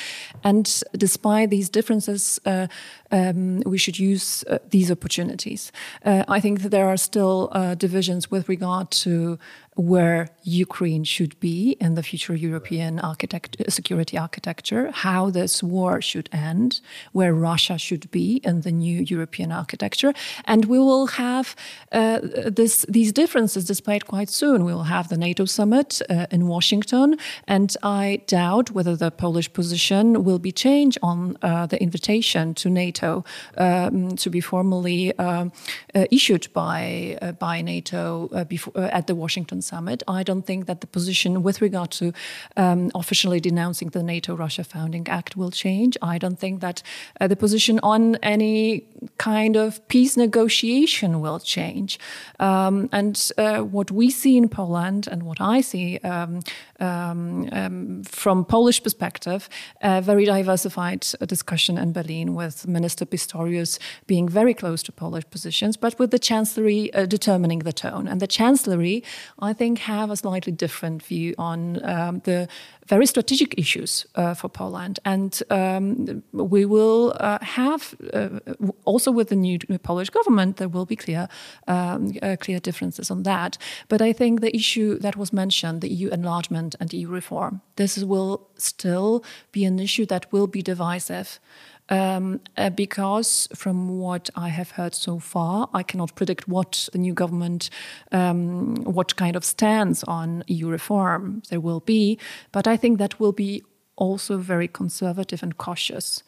And 0.43 0.83
despite 0.97 1.51
these 1.51 1.69
differences, 1.69 2.41
uh, 2.47 2.67
um, 3.11 3.61
we 3.61 3.79
should 3.79 3.99
use 3.99 4.45
uh, 4.45 4.59
these 4.71 4.91
opportunities. 4.91 5.73
Uh, 6.05 6.25
I 6.29 6.41
think 6.41 6.63
that 6.63 6.71
there 6.71 6.89
are 6.89 6.97
still 6.97 7.49
uh, 7.53 7.75
divisions 7.75 8.31
with 8.31 8.49
regard 8.49 8.91
to 8.91 9.39
where 9.75 10.29
Ukraine 10.43 11.05
should 11.05 11.39
be 11.41 11.77
in 11.81 11.95
the 11.95 12.03
future 12.03 12.35
European 12.35 12.99
architect- 13.01 13.57
security 13.69 14.19
architecture, 14.19 14.91
how 14.91 15.31
this 15.31 15.63
war 15.63 16.03
should 16.03 16.29
end, 16.33 16.81
where 17.13 17.33
Russia 17.33 17.79
should 17.79 18.11
be 18.11 18.41
in 18.45 18.61
the 18.61 18.73
new 18.73 19.01
European 19.01 19.51
architecture. 19.51 20.13
And 20.45 20.67
we 20.67 20.79
will 20.79 21.07
have 21.07 21.57
uh, 21.91 22.21
this, 22.23 22.85
these 22.89 23.13
differences 23.13 23.65
displayed 23.65 24.07
quite 24.07 24.29
soon. 24.29 24.65
We 24.65 24.75
will 24.75 24.85
have 24.85 25.09
the 25.09 25.17
NATO 25.17 25.47
summit 25.47 26.03
uh, 26.11 26.27
in 26.31 26.49
Washington, 26.49 27.17
and 27.49 27.75
I 27.83 28.23
doubt 28.27 28.73
whether 28.73 28.95
the 28.95 29.11
Polish 29.11 29.51
position 29.53 30.23
will 30.25 30.39
be 30.39 30.53
changed 30.53 30.99
on 31.03 31.39
uh, 31.41 31.67
the 31.67 31.83
invitation 31.83 32.55
to 32.55 32.69
NATO 32.69 33.25
um, 33.57 34.17
to 34.17 34.29
be 34.29 34.41
formally 34.41 35.17
um, 35.19 35.51
uh, 35.95 36.05
issued 36.11 36.53
by, 36.53 37.19
uh, 37.23 37.33
by 37.33 37.63
NATO 37.63 38.29
uh, 38.33 38.45
before, 38.45 38.77
at 38.77 39.07
the 39.07 39.15
Washington 39.15 39.62
summit. 39.63 40.03
I 40.07 40.23
don't 40.23 40.47
think 40.47 40.67
that 40.67 40.81
the 40.81 40.87
position 40.87 41.43
with 41.43 41.61
regard 41.61 41.91
to 41.93 42.13
um, 42.57 42.91
officially 42.95 43.41
denouncing 43.41 43.91
the 43.91 44.03
NATO 44.03 44.35
Russia 44.35 44.65
Founding 44.65 45.09
Act 45.09 45.37
will 45.37 45.51
change. 45.51 45.97
I 46.03 46.19
don't 46.19 46.39
think 46.39 46.61
that 46.61 46.83
uh, 47.21 47.29
the 47.29 47.37
position 47.37 47.81
on 47.83 48.17
any 48.17 48.85
kind 49.19 49.57
of 49.57 49.87
peace 49.89 50.17
negotiation 50.17 51.21
will 51.21 51.41
change. 51.41 51.99
Um, 52.39 52.89
and 52.93 53.31
uh, 53.39 53.61
what 53.61 53.91
we 53.91 54.11
see 54.11 54.37
in 54.37 54.49
Poland 54.49 55.07
and 55.07 55.23
what 55.23 55.41
I 55.41 55.61
see 55.61 55.99
um, 55.99 56.41
um, 56.83 57.49
um 57.53 58.03
from 58.05 58.45
Polish 58.45 58.83
perspective, 58.83 59.49
a 59.81 60.01
very 60.03 60.25
diversified 60.25 61.07
discussion 61.27 61.79
in 61.79 61.93
Berlin 61.93 62.35
with 62.35 62.67
Minister 62.67 63.07
Pistorius 63.07 63.79
being 64.07 64.29
very 64.29 64.55
close 64.55 64.83
to 64.85 64.93
Polish 64.93 65.25
positions, 65.31 65.77
but 65.77 65.99
with 65.99 66.11
the 66.11 66.19
Chancellery 66.19 66.93
uh, 66.95 67.07
determining 67.07 67.61
the 67.61 67.73
tone. 67.73 68.09
And 68.09 68.21
the 68.21 68.27
Chancellery, 68.27 69.03
I 69.39 69.53
think, 69.53 69.79
have 69.81 70.11
a 70.11 70.17
slightly 70.17 70.53
different 70.53 71.03
view 71.03 71.35
on 71.39 71.85
um, 71.85 72.21
the 72.25 72.49
very 72.89 73.07
strategic 73.07 73.59
issues 73.59 74.07
uh, 74.15 74.35
for 74.35 74.49
Poland. 74.49 74.99
And 75.05 75.43
um, 75.51 76.23
we 76.33 76.65
will 76.65 77.15
uh, 77.21 77.39
have, 77.41 77.95
uh, 78.13 78.41
also 78.85 79.11
with 79.11 79.29
the 79.29 79.37
new 79.37 79.59
Polish 79.83 80.11
government, 80.11 80.57
there 80.57 80.69
will 80.69 80.87
be 80.87 80.97
clear, 80.97 81.29
um, 81.69 82.13
uh, 82.23 82.37
clear 82.41 82.61
differences 82.61 83.11
on 83.11 83.23
that. 83.23 83.59
But 83.89 84.03
I 84.03 84.13
think 84.13 84.41
the 84.41 84.55
issue 84.55 84.99
that 84.99 85.17
was 85.17 85.33
mentioned, 85.33 85.81
the 85.81 85.93
EU 85.93 86.09
enlargement 86.09 86.75
and 86.81 86.93
EU 86.93 87.09
reform, 87.09 87.61
this 87.77 87.99
will 87.99 88.49
still 88.57 89.25
be 89.53 89.65
an 89.65 89.79
issue 89.79 90.07
that 90.07 90.33
will 90.33 90.47
be 90.47 90.63
divisive. 90.63 91.41
Um, 91.89 92.41
uh, 92.57 92.71
because 92.71 93.49
from 93.55 93.99
what 93.99 94.31
I 94.35 94.49
have 94.49 94.73
heard 94.73 94.95
so 94.95 95.19
far, 95.19 95.69
I 95.75 95.83
cannot 95.83 96.15
predict 96.15 96.49
what 96.49 96.89
the 96.93 96.99
new 96.99 97.13
government, 97.13 97.69
um, 98.13 98.77
what 98.85 99.17
kind 99.17 99.37
of 99.37 99.45
stance 99.45 100.03
on 100.05 100.45
EU 100.47 100.69
reform 100.69 101.43
there 101.51 101.61
will 101.61 101.81
be. 101.81 102.19
But 102.51 102.67
I 102.67 102.77
think 102.77 102.99
that 102.99 103.21
will 103.21 103.33
be 103.33 103.63
also 103.97 104.39
very 104.39 104.69
conservative 104.69 105.43
and 105.43 105.59
cautious. 105.59 106.23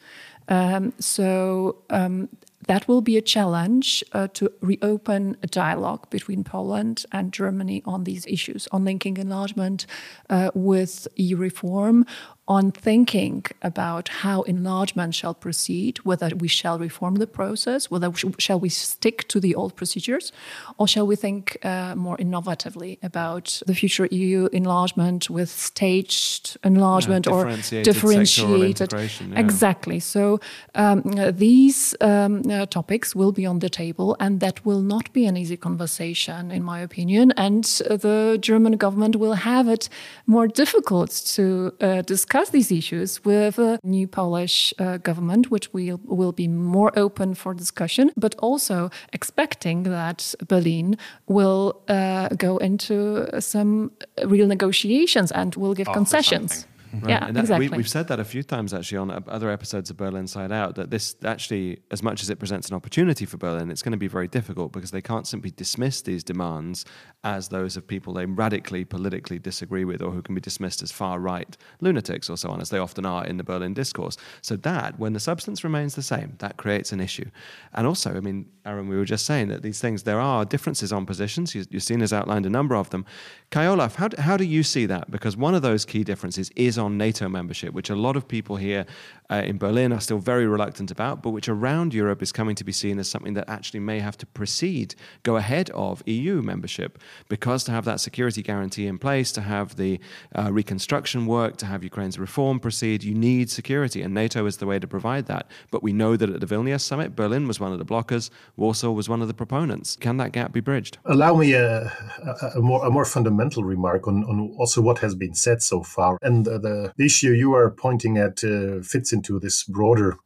Um, 0.47 0.93
so 0.99 1.77
um, 1.89 2.29
that 2.67 2.87
will 2.87 3.01
be 3.01 3.17
a 3.17 3.21
challenge 3.21 4.03
uh, 4.13 4.27
to 4.33 4.51
reopen 4.61 5.37
a 5.43 5.47
dialogue 5.47 6.09
between 6.09 6.43
Poland 6.43 7.05
and 7.11 7.31
Germany 7.31 7.81
on 7.85 8.03
these 8.03 8.25
issues, 8.27 8.67
on 8.71 8.85
linking 8.85 9.17
enlargement 9.17 9.85
uh, 10.29 10.51
with 10.53 11.07
EU 11.15 11.37
reform, 11.37 12.05
on 12.47 12.71
thinking 12.71 13.43
about 13.63 14.07
how 14.07 14.43
enlargement 14.43 15.15
shall 15.15 15.33
proceed, 15.33 15.97
whether 15.99 16.29
we 16.35 16.47
shall 16.47 16.77
reform 16.77 17.15
the 17.15 17.25
process, 17.25 17.89
whether 17.89 18.09
we 18.09 18.17
sh 18.17 18.25
shall 18.37 18.59
we 18.59 18.69
stick 18.69 19.27
to 19.27 19.39
the 19.39 19.55
old 19.55 19.75
procedures, 19.75 20.31
or 20.77 20.87
shall 20.87 21.07
we 21.07 21.15
think 21.15 21.57
uh, 21.63 21.95
more 21.95 22.17
innovatively 22.17 22.99
about 23.01 23.61
the 23.65 23.73
future 23.73 24.07
EU 24.11 24.47
enlargement 24.53 25.27
with 25.29 25.49
staged 25.49 26.57
enlargement 26.63 27.25
yeah, 27.25 27.33
or 27.33 27.43
differentiated. 27.83 28.93
Yeah. 28.93 29.39
Exactly. 29.45 29.99
So 29.99 30.39
um, 30.75 31.01
these 31.31 31.95
um, 32.01 32.43
uh, 32.49 32.67
topics 32.67 33.15
will 33.15 33.31
be 33.31 33.45
on 33.47 33.59
the 33.59 33.69
table, 33.69 34.15
and 34.19 34.39
that 34.39 34.63
will 34.65 34.81
not 34.81 35.11
be 35.13 35.25
an 35.25 35.35
easy 35.35 35.57
conversation, 35.57 36.51
in 36.51 36.63
my 36.63 36.79
opinion. 36.81 37.31
And 37.37 37.63
the 38.05 38.37
German 38.39 38.73
government 38.77 39.15
will 39.15 39.33
have 39.33 39.67
it 39.67 39.89
more 40.27 40.47
difficult 40.47 41.09
to 41.35 41.73
uh, 41.81 42.01
discuss 42.03 42.34
discuss 42.35 42.51
these 42.51 42.71
issues 42.71 43.23
with 43.23 43.57
a 43.59 43.79
new 43.83 44.07
Polish 44.07 44.73
uh, 44.77 44.97
government, 44.97 45.49
which 45.49 45.71
will, 45.73 46.01
will 46.03 46.33
be 46.33 46.47
more 46.47 46.91
open 46.99 47.33
for 47.33 47.53
discussion, 47.53 48.11
but 48.17 48.35
also 48.39 48.89
expecting 49.13 49.83
that 49.83 50.35
Berlin 50.47 50.97
will 51.27 51.81
uh, 51.87 52.27
go 52.37 52.57
into 52.57 53.25
some 53.39 53.91
real 54.25 54.47
negotiations 54.47 55.31
and 55.31 55.55
will 55.55 55.73
give 55.73 55.87
concessions. 55.93 56.51
Something. 56.51 56.74
Right. 57.01 57.09
Yeah, 57.09 57.31
that, 57.31 57.41
exactly. 57.41 57.69
We, 57.69 57.77
have 57.77 57.89
said 57.89 58.07
that 58.07 58.19
a 58.19 58.25
few 58.25 58.43
times 58.43 58.73
actually 58.73 58.97
on 58.97 59.11
uh, 59.11 59.21
other 59.27 59.49
episodes 59.49 59.89
of 59.89 59.97
Berlin 59.97 60.21
Inside 60.21 60.51
Out 60.51 60.75
that 60.75 60.91
this 60.91 61.15
actually, 61.23 61.79
as 61.91 62.01
much 62.01 62.21
as 62.21 62.29
it 62.29 62.39
presents 62.39 62.69
an 62.69 62.75
opportunity 62.75 63.25
for 63.25 63.37
Berlin, 63.37 63.71
it's 63.71 63.81
going 63.81 63.91
to 63.91 63.97
be 63.97 64.07
very 64.07 64.27
difficult 64.27 64.71
because 64.71 64.91
they 64.91 65.01
can't 65.01 65.27
simply 65.27 65.51
dismiss 65.51 66.01
these 66.01 66.23
demands 66.23 66.85
as 67.23 67.49
those 67.49 67.75
of 67.75 67.87
people 67.87 68.13
they 68.13 68.25
radically 68.25 68.85
politically 68.85 69.39
disagree 69.39 69.83
with 69.83 70.01
or 70.01 70.11
who 70.11 70.21
can 70.21 70.35
be 70.35 70.41
dismissed 70.41 70.83
as 70.83 70.91
far 70.91 71.19
right 71.19 71.57
lunatics 71.81 72.29
or 72.29 72.37
so 72.37 72.49
on, 72.49 72.61
as 72.61 72.69
they 72.69 72.79
often 72.79 73.05
are 73.05 73.25
in 73.25 73.37
the 73.37 73.43
Berlin 73.43 73.73
discourse. 73.73 74.17
So, 74.41 74.55
that, 74.57 74.99
when 74.99 75.13
the 75.13 75.19
substance 75.19 75.63
remains 75.63 75.95
the 75.95 76.03
same, 76.03 76.35
that 76.39 76.57
creates 76.57 76.91
an 76.91 76.99
issue. 76.99 77.29
And 77.73 77.87
also, 77.87 78.15
I 78.15 78.19
mean, 78.19 78.47
Aaron, 78.65 78.87
we 78.87 78.95
were 78.95 79.05
just 79.05 79.25
saying 79.25 79.47
that 79.49 79.61
these 79.61 79.79
things, 79.79 80.03
there 80.03 80.19
are 80.19 80.45
differences 80.45 80.93
on 80.93 81.05
positions. 81.05 81.53
You, 81.53 81.65
you've 81.69 81.83
seen 81.83 82.01
as 82.01 82.13
outlined 82.13 82.45
a 82.45 82.49
number 82.49 82.75
of 82.75 82.89
them. 82.89 83.05
Kai 83.51 83.65
Olaf, 83.65 83.95
how, 83.95 84.09
how 84.17 84.37
do 84.37 84.43
you 84.43 84.63
see 84.63 84.85
that? 84.85 85.11
Because 85.11 85.35
one 85.37 85.55
of 85.55 85.61
those 85.61 85.85
key 85.85 86.03
differences 86.03 86.49
is 86.55 86.77
on 86.77 86.84
NATO 86.89 87.29
membership, 87.29 87.73
which 87.73 87.89
a 87.89 87.95
lot 87.95 88.15
of 88.15 88.27
people 88.27 88.55
here 88.55 88.85
uh, 89.29 89.41
in 89.45 89.57
Berlin 89.57 89.91
are 89.91 89.99
still 89.99 90.19
very 90.19 90.45
reluctant 90.45 90.91
about, 90.91 91.21
but 91.23 91.31
which 91.31 91.49
around 91.49 91.93
Europe 91.93 92.21
is 92.21 92.31
coming 92.31 92.55
to 92.55 92.63
be 92.63 92.71
seen 92.71 92.99
as 92.99 93.09
something 93.09 93.33
that 93.33 93.49
actually 93.49 93.79
may 93.79 93.99
have 93.99 94.17
to 94.17 94.25
precede, 94.25 94.95
go 95.23 95.35
ahead 95.35 95.69
of 95.71 96.03
EU 96.05 96.41
membership 96.41 96.99
because 97.27 97.63
to 97.63 97.71
have 97.71 97.85
that 97.85 97.99
security 97.99 98.41
guarantee 98.41 98.87
in 98.87 98.97
place, 98.97 99.31
to 99.31 99.41
have 99.41 99.75
the 99.75 99.99
uh, 100.35 100.51
reconstruction 100.51 101.25
work, 101.25 101.57
to 101.57 101.65
have 101.65 101.83
Ukraine's 101.83 102.19
reform 102.19 102.59
proceed, 102.59 103.03
you 103.03 103.15
need 103.15 103.49
security, 103.49 104.01
and 104.01 104.13
NATO 104.13 104.45
is 104.45 104.57
the 104.57 104.65
way 104.65 104.79
to 104.79 104.87
provide 104.87 105.25
that. 105.27 105.47
But 105.71 105.81
we 105.81 105.93
know 105.93 106.15
that 106.15 106.29
at 106.29 106.39
the 106.39 106.45
Vilnius 106.45 106.81
summit, 106.81 107.15
Berlin 107.15 107.47
was 107.47 107.59
one 107.59 107.71
of 107.71 107.79
the 107.79 107.85
blockers, 107.85 108.29
Warsaw 108.57 108.91
was 108.91 109.09
one 109.09 109.21
of 109.21 109.27
the 109.27 109.33
proponents. 109.33 109.95
Can 109.95 110.17
that 110.17 110.31
gap 110.31 110.51
be 110.51 110.59
bridged? 110.59 110.97
Allow 111.05 111.35
me 111.35 111.53
a, 111.53 111.85
a, 111.85 112.51
a 112.55 112.61
more, 112.61 112.85
a 112.85 112.89
more 112.91 113.05
fundamental 113.05 113.63
remark 113.63 114.07
on, 114.07 114.23
on 114.25 114.55
also 114.57 114.81
what 114.81 114.99
has 114.99 115.15
been 115.15 115.33
said 115.33 115.61
so 115.61 115.81
far. 115.81 116.17
And 116.21 116.45
the, 116.45 116.59
the 116.59 116.74
issue 116.97 117.31
you 117.31 117.53
are 117.53 117.71
pointing 117.71 118.17
at 118.17 118.43
uh, 118.43 118.81
fits 118.81 119.13
into 119.13 119.39
this 119.39 119.63
broader 119.63 120.17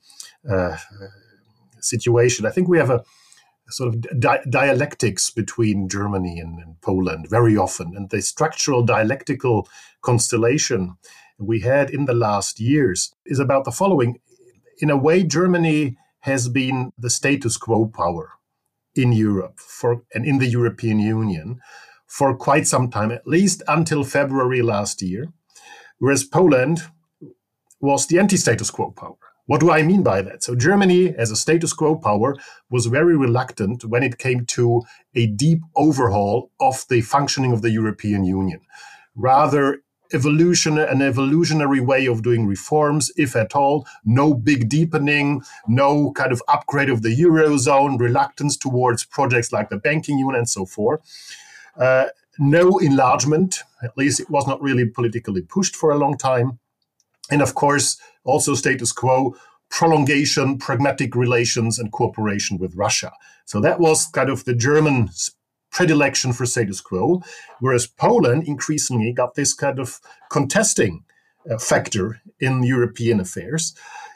uh, 0.50 0.78
situation. 1.82 2.46
I 2.46 2.52
think 2.52 2.68
we 2.68 2.78
have 2.78 2.90
a 2.90 3.04
sort 3.70 3.90
of 3.90 4.20
di- 4.20 4.44
dialectics 4.50 5.30
between 5.30 5.90
Germany 5.90 6.40
and, 6.40 6.60
and, 6.60 6.82
Poland 6.82 7.28
very 7.30 7.56
often. 7.56 7.94
And 7.96 8.10
the 8.10 8.22
structural 8.22 8.84
dialectical 8.84 9.68
constellation 10.02 10.98
we 11.38 11.60
had 11.62 11.90
in 11.90 12.06
the 12.06 12.14
last 12.14 12.60
years 12.60 13.14
is 13.26 13.40
about 13.40 13.66
the 13.66 13.72
following. 13.72 14.20
In 14.80 14.90
a 14.90 14.98
way, 14.98 15.24
Germany 15.24 15.98
has 16.22 16.50
been 16.50 16.92
the 16.98 17.10
status 17.10 17.58
quo 17.58 17.86
power 17.86 18.32
in 18.96 19.14
Europe 19.14 19.60
for 19.60 20.04
and 20.14 20.26
in 20.26 20.40
the 20.40 20.48
European 20.48 21.00
Union 21.00 21.60
for 22.08 22.36
quite 22.36 22.68
some 22.68 22.90
time, 22.90 23.12
at 23.12 23.28
least 23.28 23.62
until 23.68 24.04
February 24.04 24.62
last 24.62 25.02
year, 25.02 25.32
whereas 26.00 26.24
Poland 26.24 26.82
was 27.80 28.08
the 28.08 28.20
anti-status 28.20 28.72
quo 28.72 28.92
power. 28.92 29.16
What 29.46 29.62
do 29.62 29.72
I 29.72 29.82
mean 29.82 30.04
by 30.04 30.22
that? 30.22 30.44
So 30.44 30.54
Germany, 30.54 31.16
as 31.16 31.32
a 31.32 31.36
status 31.36 31.74
quo 31.74 31.96
power, 31.96 32.36
was 32.70 32.86
very 32.86 33.18
reluctant 33.18 33.84
when 33.84 34.04
it 34.04 34.20
came 34.20 34.46
to 34.48 34.84
a 35.16 35.26
deep 35.26 35.62
overhaul 35.76 36.52
of 36.60 36.86
the 36.88 37.02
functioning 37.02 37.52
of 37.52 37.64
the 37.64 37.72
European 37.72 38.26
Union. 38.26 38.62
Rather, 39.16 39.82
evolution, 40.14 40.78
an 40.78 41.02
evolutionary 41.02 41.80
way 41.80 42.06
of 42.06 42.22
doing 42.22 42.46
reforms, 42.46 43.12
if 43.16 43.36
at 43.36 43.56
all, 43.56 43.88
no 44.06 44.36
big 44.36 44.70
deepening, 44.70 45.42
no 45.68 46.12
kind 46.12 46.32
of 46.32 46.44
upgrade 46.48 46.90
of 46.90 47.02
the 47.02 47.16
Eurozone, 47.16 48.00
reluctance 48.00 48.56
towards 48.56 49.04
projects 49.04 49.52
like 49.52 49.70
the 49.70 49.78
banking 49.78 50.20
union 50.20 50.36
and 50.36 50.50
so 50.50 50.66
forth. 50.66 51.02
Uh, 51.76 52.06
no 52.40 52.78
enlargement, 52.78 53.64
at 53.84 53.98
least 53.98 54.20
it 54.20 54.30
was 54.30 54.48
not 54.48 54.62
really 54.62 54.86
politically 54.86 55.42
pushed 55.42 55.76
for 55.76 55.92
a 55.92 55.98
long 55.98 56.18
time. 56.18 56.60
And 57.30 57.42
of 57.42 57.54
course, 57.54 57.98
also 58.24 58.56
status 58.56 58.92
quo, 58.92 59.36
prolongation, 59.70 60.58
pragmatic 60.58 61.16
relations, 61.16 61.78
and 61.78 61.92
cooperation 61.92 62.58
with 62.58 62.76
Russia. 62.76 63.12
So 63.46 63.60
that 63.62 63.80
was 63.80 64.08
kind 64.08 64.30
of 64.30 64.46
the 64.46 64.56
German 64.56 65.10
predilection 65.72 66.34
for 66.34 66.46
status 66.46 66.82
quo, 66.82 67.22
whereas 67.60 67.86
Poland 67.86 68.48
increasingly 68.48 69.14
got 69.14 69.36
this 69.36 69.54
kind 69.54 69.80
of 69.80 70.00
contesting 70.32 71.04
uh, 71.50 71.58
factor 71.58 72.22
in 72.40 72.64
European 72.64 73.20
affairs. 73.20 73.76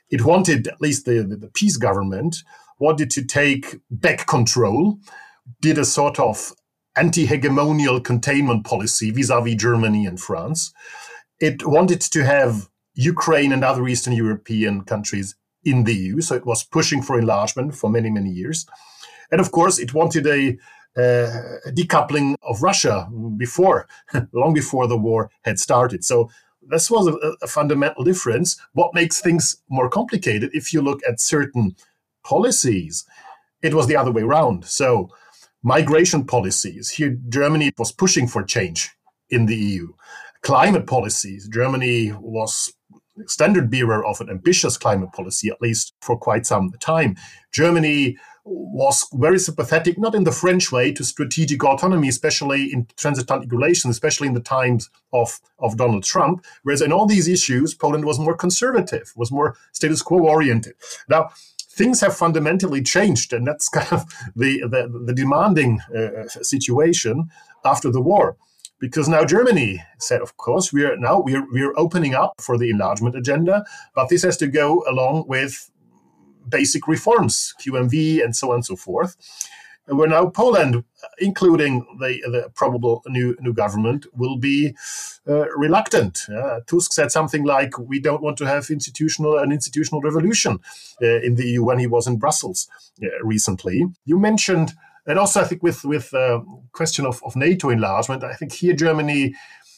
It 0.10 0.26
wanted, 0.26 0.68
at 0.68 0.82
least 0.82 1.06
the, 1.06 1.24
the, 1.24 1.36
the 1.36 1.48
PiS 1.48 1.78
government, 1.78 2.38
wanted 2.80 3.12
to 3.12 3.24
take 3.24 3.80
back 3.90 4.26
control, 4.26 4.98
did 5.62 5.78
a 5.78 5.86
sort 5.86 6.20
of 6.20 6.54
anti 6.96 7.28
hegemonial 7.28 8.04
containment 8.04 8.66
policy 8.66 9.12
vis 9.12 9.30
a 9.30 9.42
vis 9.42 9.56
Germany 9.56 10.06
and 10.06 10.20
France. 10.20 10.74
It 11.40 11.66
wanted 11.66 12.02
to 12.02 12.24
have 12.24 12.70
Ukraine 12.96 13.52
and 13.52 13.64
other 13.64 13.88
Eastern 13.88 14.14
European 14.14 14.84
countries 14.84 15.36
in 15.64 15.84
the 15.84 15.96
EU. 15.96 16.22
So 16.22 16.36
it 16.36 16.46
was 16.46 16.64
pushing 16.64 17.02
for 17.02 17.18
enlargement 17.18 17.76
for 17.76 17.90
many, 17.90 18.10
many 18.10 18.30
years. 18.30 18.66
And 19.32 19.42
of 19.42 19.52
course, 19.52 19.80
it 19.80 19.94
wanted 19.94 20.28
a, 20.28 20.58
uh, 20.96 21.58
decoupling 21.70 22.36
of 22.44 22.62
Russia 22.62 23.10
before, 23.36 23.88
long 24.32 24.54
before 24.54 24.86
the 24.88 24.98
war 24.98 25.32
had 25.42 25.60
started. 25.60 26.06
So 26.06 26.30
this 26.62 26.92
was 26.92 27.08
a, 27.08 27.14
a, 27.42 27.48
fundamental 27.48 28.04
difference. 28.04 28.62
What 28.74 28.94
makes 28.94 29.20
things 29.20 29.58
more 29.70 29.90
complicated, 29.90 30.52
if 30.54 30.72
you 30.72 30.82
look 30.84 31.02
at 31.08 31.20
certain 31.20 31.76
policies, 32.24 33.06
it 33.64 33.74
was 33.74 33.88
the 33.88 33.96
other 33.96 34.12
way 34.12 34.22
around. 34.22 34.66
So 34.66 35.10
migration 35.64 36.26
policies, 36.26 36.90
here 36.90 37.18
Germany 37.30 37.72
was 37.78 37.92
pushing 37.92 38.28
for 38.28 38.44
change 38.44 38.92
in 39.30 39.46
the 39.46 39.56
EU. 39.56 39.88
Climate 40.42 40.88
policies, 40.88 41.48
Germany 41.48 42.12
was 42.20 42.74
standard 43.28 43.70
bearer 43.70 44.06
of 44.06 44.20
an 44.22 44.30
ambitious 44.30 44.78
climate 44.78 45.12
policy, 45.14 45.50
at 45.50 45.62
least 45.62 45.94
for 46.02 46.18
quite 46.18 46.46
some 46.46 46.72
time. 46.80 47.16
Germany 47.52 48.18
was 48.46 49.08
very 49.14 49.40
sympathetic, 49.40 49.98
not 49.98 50.16
in 50.16 50.26
the 50.26 50.32
French 50.32 50.72
way, 50.72 50.92
to 50.92 51.04
strategic 51.04 51.64
autonomy, 51.64 52.10
especially 52.10 52.74
in 52.74 52.86
transatlantic 52.98 53.52
relations, 53.52 53.96
especially 53.96 54.28
in 54.28 54.34
the 54.34 54.42
times 54.42 54.90
of, 55.14 55.40
of 55.60 55.78
Donald 55.78 56.04
Trump. 56.04 56.44
Whereas 56.64 56.82
in 56.82 56.92
all 56.92 57.06
these 57.06 57.30
issues, 57.30 57.74
Poland 57.74 58.04
was 58.04 58.20
more 58.20 58.36
conservative, 58.36 59.14
was 59.16 59.32
more 59.32 59.56
status 59.72 60.02
quo 60.02 60.20
oriented. 60.20 60.74
Now, 61.08 61.30
things 61.76 62.02
have 62.02 62.16
fundamentally 62.16 62.82
changed, 62.82 63.34
and 63.34 63.48
that's 63.48 63.70
kind 63.78 63.92
of 63.92 64.06
the, 64.36 64.62
the, 64.62 65.04
the 65.06 65.14
demanding 65.14 65.80
uh, 65.96 66.28
situation 66.28 67.30
after 67.66 67.92
the 67.92 68.02
war 68.02 68.38
because 68.80 69.08
now 69.08 69.24
Germany 69.24 69.82
said, 69.98 70.22
of 70.22 70.36
course, 70.36 70.74
we 70.74 70.84
are 70.84 70.98
now 70.98 71.22
we 71.22 71.36
are, 71.36 71.46
we 71.54 71.62
are 71.62 71.72
opening 71.78 72.14
up 72.14 72.34
for 72.42 72.58
the 72.58 72.70
enlargement 72.70 73.16
agenda, 73.16 73.64
but 73.96 74.10
this 74.10 74.24
has 74.24 74.36
to 74.38 74.48
go 74.48 74.84
along 74.90 75.24
with 75.26 75.72
basic 76.50 76.86
reforms, 76.86 77.54
QMV, 77.62 78.22
and 78.22 78.36
so 78.36 78.50
on 78.50 78.56
and 78.56 78.66
so 78.66 78.76
forth. 78.76 79.16
We're 79.88 80.08
now 80.08 80.28
Poland, 80.28 80.84
including 81.20 81.86
the, 82.00 82.22
the 82.32 82.50
probable 82.56 83.04
new 83.08 83.36
new 83.42 83.54
government, 83.54 84.06
will 84.14 84.38
be 84.38 84.76
uh, 85.28 85.50
reluctant. 85.58 86.22
Uh, 86.30 86.62
Tusk 86.66 86.94
said 86.94 87.12
something 87.12 87.44
like, 87.44 87.78
"We 87.78 88.00
don't 88.00 88.22
want 88.22 88.38
to 88.38 88.46
have 88.46 88.70
institutional 88.70 89.38
an 89.38 89.52
institutional 89.52 90.02
revolution 90.02 90.60
uh, 91.02 91.20
in 91.22 91.36
the 91.36 91.46
EU." 91.48 91.64
When 91.64 91.80
he 91.80 91.88
was 91.88 92.08
in 92.08 92.18
Brussels 92.18 92.70
uh, 93.04 93.08
recently, 93.24 93.86
you 94.06 94.18
mentioned 94.18 94.74
and 95.06 95.20
also, 95.20 95.42
I 95.42 95.44
think 95.44 95.62
with 95.64 95.84
with 95.84 96.14
uh, 96.14 96.42
question 96.72 97.06
of, 97.06 97.22
of 97.24 97.36
NATO 97.36 97.70
enlargement, 97.70 98.24
I 98.24 98.34
think 98.36 98.54
here 98.54 98.74
Germany 98.74 99.36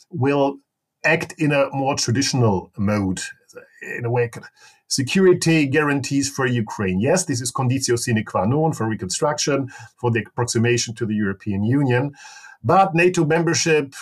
will 0.09 0.57
act 1.03 1.33
in 1.37 1.51
a 1.51 1.69
more 1.71 1.95
traditional 1.95 2.71
mode, 2.77 3.21
in 3.97 4.05
a 4.05 4.11
way, 4.11 4.29
security 4.87 5.65
guarantees 5.65 6.29
for 6.29 6.45
Ukraine. 6.45 6.99
Yes, 6.99 7.25
this 7.25 7.41
is 7.41 7.51
conditio 7.51 7.97
sine 7.97 8.23
qua 8.23 8.45
non 8.45 8.73
for 8.73 8.87
reconstruction, 8.87 9.69
for 9.99 10.11
the 10.11 10.23
approximation 10.25 10.93
to 10.95 11.05
the 11.05 11.15
European 11.15 11.63
Union. 11.63 12.13
But 12.63 12.95
NATO 12.95 13.25
membership, 13.25 13.93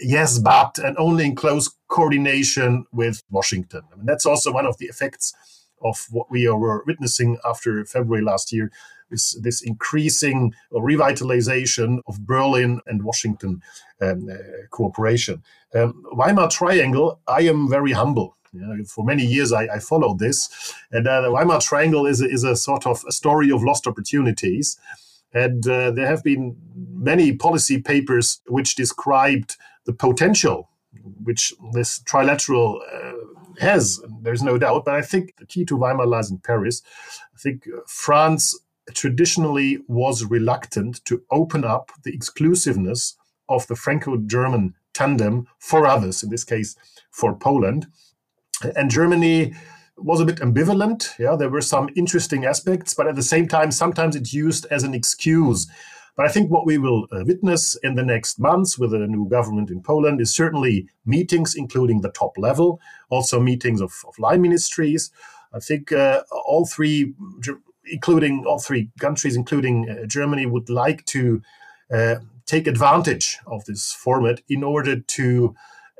yes, 0.00 0.38
but, 0.38 0.78
and 0.78 0.96
only 0.96 1.24
in 1.26 1.34
close 1.34 1.74
coordination 1.88 2.86
with 2.92 3.22
Washington. 3.30 3.82
I 3.92 3.96
mean, 3.96 4.06
that's 4.06 4.26
also 4.26 4.52
one 4.52 4.66
of 4.66 4.78
the 4.78 4.86
effects 4.86 5.34
of 5.82 6.06
what 6.10 6.30
we 6.30 6.48
were 6.48 6.84
witnessing 6.86 7.36
after 7.44 7.84
February 7.84 8.22
last 8.22 8.52
year 8.52 8.70
this, 9.10 9.38
this 9.42 9.62
increasing 9.62 10.54
revitalization 10.72 12.00
of 12.06 12.26
Berlin 12.26 12.80
and 12.86 13.04
Washington 13.04 13.62
um, 14.00 14.28
uh, 14.30 14.36
cooperation. 14.70 15.42
Um, 15.74 16.02
Weimar 16.12 16.48
Triangle, 16.48 17.20
I 17.26 17.42
am 17.42 17.68
very 17.68 17.92
humble. 17.92 18.36
Know, 18.60 18.84
for 18.84 19.04
many 19.04 19.24
years, 19.24 19.52
I, 19.52 19.64
I 19.64 19.78
followed 19.78 20.18
this, 20.18 20.74
and 20.90 21.06
uh, 21.06 21.20
the 21.20 21.30
Weimar 21.30 21.60
Triangle 21.60 22.06
is 22.06 22.20
a, 22.20 22.28
is 22.28 22.44
a 22.44 22.56
sort 22.56 22.86
of 22.86 23.04
a 23.08 23.12
story 23.12 23.50
of 23.50 23.62
lost 23.62 23.86
opportunities. 23.86 24.78
And 25.32 25.66
uh, 25.68 25.90
there 25.90 26.06
have 26.06 26.22
been 26.22 26.56
many 26.74 27.34
policy 27.34 27.80
papers 27.82 28.40
which 28.46 28.74
described 28.74 29.56
the 29.84 29.92
potential 29.92 30.70
which 31.22 31.52
this 31.72 32.00
trilateral 32.00 32.80
uh, 32.92 33.12
has. 33.60 34.00
There's 34.22 34.42
no 34.42 34.58
doubt. 34.58 34.84
But 34.84 34.94
I 34.94 35.02
think 35.02 35.36
the 35.36 35.46
key 35.46 35.64
to 35.66 35.76
Weimar 35.76 36.06
lies 36.06 36.30
in 36.30 36.38
Paris. 36.38 36.82
I 37.34 37.38
think 37.38 37.66
uh, 37.66 37.80
France 37.86 38.58
traditionally 38.94 39.78
was 39.88 40.24
reluctant 40.24 41.04
to 41.06 41.22
open 41.30 41.64
up 41.64 41.90
the 42.04 42.14
exclusiveness 42.14 43.16
of 43.48 43.66
the 43.66 43.76
Franco 43.76 44.16
German 44.16 44.74
tandem 44.94 45.46
for 45.58 45.86
others, 45.86 46.22
in 46.22 46.30
this 46.30 46.44
case 46.44 46.76
for 47.10 47.34
Poland. 47.34 47.86
And 48.76 48.90
Germany 48.90 49.54
was 49.96 50.20
a 50.20 50.24
bit 50.24 50.36
ambivalent. 50.36 51.18
Yeah, 51.18 51.36
there 51.36 51.50
were 51.50 51.60
some 51.62 51.88
interesting 51.96 52.44
aspects, 52.44 52.94
but 52.94 53.06
at 53.06 53.16
the 53.16 53.22
same 53.22 53.48
time, 53.48 53.70
sometimes 53.70 54.16
it's 54.16 54.32
used 54.32 54.66
as 54.70 54.82
an 54.82 54.94
excuse. 54.94 55.66
But 56.16 56.26
I 56.26 56.30
think 56.30 56.50
what 56.50 56.64
we 56.64 56.78
will 56.78 57.06
uh, 57.12 57.24
witness 57.26 57.76
in 57.82 57.94
the 57.94 58.04
next 58.04 58.38
months 58.38 58.78
with 58.78 58.94
a 58.94 59.06
new 59.06 59.28
government 59.28 59.70
in 59.70 59.82
Poland 59.82 60.20
is 60.20 60.34
certainly 60.34 60.88
meetings, 61.04 61.54
including 61.54 62.00
the 62.00 62.10
top 62.10 62.38
level, 62.38 62.80
also 63.10 63.38
meetings 63.38 63.80
of, 63.82 63.92
of 64.08 64.18
line 64.18 64.40
ministries. 64.40 65.10
I 65.52 65.60
think 65.60 65.92
uh, 65.92 66.22
all 66.30 66.66
three 66.66 67.14
including 67.88 68.44
all 68.46 68.58
three 68.58 68.90
countries, 68.98 69.36
including 69.36 69.88
uh, 69.88 70.06
Germany, 70.06 70.46
would 70.46 70.68
like 70.68 71.04
to 71.06 71.42
uh, 71.90 72.16
take 72.44 72.66
advantage 72.66 73.38
of 73.46 73.64
this 73.64 73.92
format 73.92 74.40
in 74.48 74.64
order 74.64 74.98
to 74.98 75.54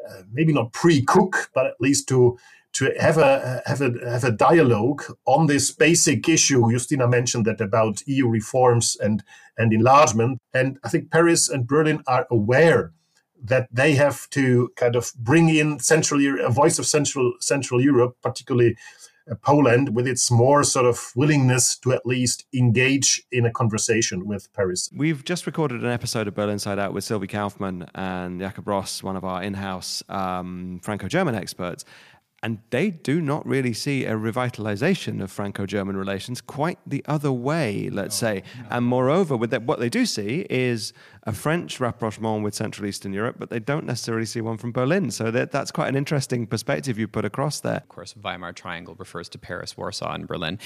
uh, 0.08 0.22
maybe 0.32 0.52
not 0.52 0.72
pre-cook, 0.72 1.50
but 1.54 1.66
at 1.66 1.80
least 1.80 2.08
to 2.08 2.38
to 2.74 2.92
have 3.00 3.16
a 3.16 3.62
have 3.64 3.80
a 3.80 3.92
have 4.08 4.24
a 4.24 4.30
dialogue 4.30 5.02
on 5.24 5.46
this 5.46 5.70
basic 5.70 6.28
issue. 6.28 6.60
Justyna 6.62 7.08
mentioned 7.08 7.46
that 7.46 7.60
about 7.60 8.02
EU 8.06 8.28
reforms 8.28 8.96
and 9.00 9.24
and 9.56 9.72
enlargement, 9.72 10.38
and 10.52 10.78
I 10.84 10.88
think 10.88 11.10
Paris 11.10 11.48
and 11.48 11.66
Berlin 11.66 12.02
are 12.06 12.26
aware 12.30 12.92
that 13.42 13.68
they 13.72 13.94
have 13.94 14.28
to 14.30 14.70
kind 14.76 14.96
of 14.96 15.12
bring 15.18 15.48
in 15.48 15.78
Central 15.78 16.20
a 16.44 16.50
voice 16.50 16.78
of 16.78 16.86
Central 16.86 17.34
Central 17.40 17.80
Europe, 17.80 18.16
particularly 18.22 18.76
Poland 19.34 19.94
with 19.94 20.06
its 20.06 20.30
more 20.30 20.62
sort 20.62 20.86
of 20.86 21.12
willingness 21.16 21.76
to 21.78 21.92
at 21.92 22.06
least 22.06 22.46
engage 22.54 23.22
in 23.32 23.44
a 23.44 23.50
conversation 23.50 24.26
with 24.26 24.52
Paris. 24.52 24.88
We've 24.94 25.24
just 25.24 25.46
recorded 25.46 25.82
an 25.82 25.90
episode 25.90 26.28
of 26.28 26.34
Berlin 26.34 26.54
Inside 26.54 26.78
Out 26.78 26.92
with 26.92 27.04
Sylvie 27.04 27.26
Kauffmann 27.26 27.88
and 27.94 28.40
Jakob 28.40 28.68
Ross, 28.68 29.02
one 29.02 29.16
of 29.16 29.24
our 29.24 29.42
in 29.42 29.54
house 29.54 30.02
um, 30.08 30.80
Franco 30.82 31.08
German 31.08 31.34
experts. 31.34 31.84
And 32.46 32.60
they 32.70 32.90
do 32.90 33.20
not 33.20 33.44
really 33.44 33.72
see 33.72 34.04
a 34.04 34.12
revitalization 34.12 35.20
of 35.20 35.32
Franco 35.32 35.66
German 35.66 35.96
relations, 35.96 36.40
quite 36.40 36.78
the 36.86 37.04
other 37.08 37.32
way, 37.32 37.90
let's 37.90 38.22
no, 38.22 38.28
say. 38.28 38.42
No. 38.60 38.66
And 38.70 38.86
moreover, 38.86 39.36
with 39.36 39.50
that, 39.50 39.62
what 39.62 39.80
they 39.80 39.88
do 39.88 40.06
see 40.06 40.46
is 40.48 40.92
a 41.24 41.32
French 41.32 41.80
rapprochement 41.80 42.44
with 42.44 42.54
Central 42.54 42.86
Eastern 42.86 43.12
Europe, 43.12 43.34
but 43.36 43.50
they 43.50 43.58
don't 43.58 43.84
necessarily 43.84 44.26
see 44.26 44.40
one 44.40 44.58
from 44.58 44.70
Berlin. 44.70 45.10
So 45.10 45.32
that, 45.32 45.50
that's 45.50 45.72
quite 45.72 45.88
an 45.88 45.96
interesting 45.96 46.46
perspective 46.46 47.00
you 47.00 47.08
put 47.08 47.24
across 47.24 47.58
there. 47.58 47.78
Of 47.78 47.88
course, 47.88 48.14
Weimar 48.14 48.52
Triangle 48.52 48.94
refers 48.96 49.28
to 49.30 49.38
Paris, 49.38 49.76
Warsaw, 49.76 50.14
and 50.14 50.28
Berlin. 50.28 50.60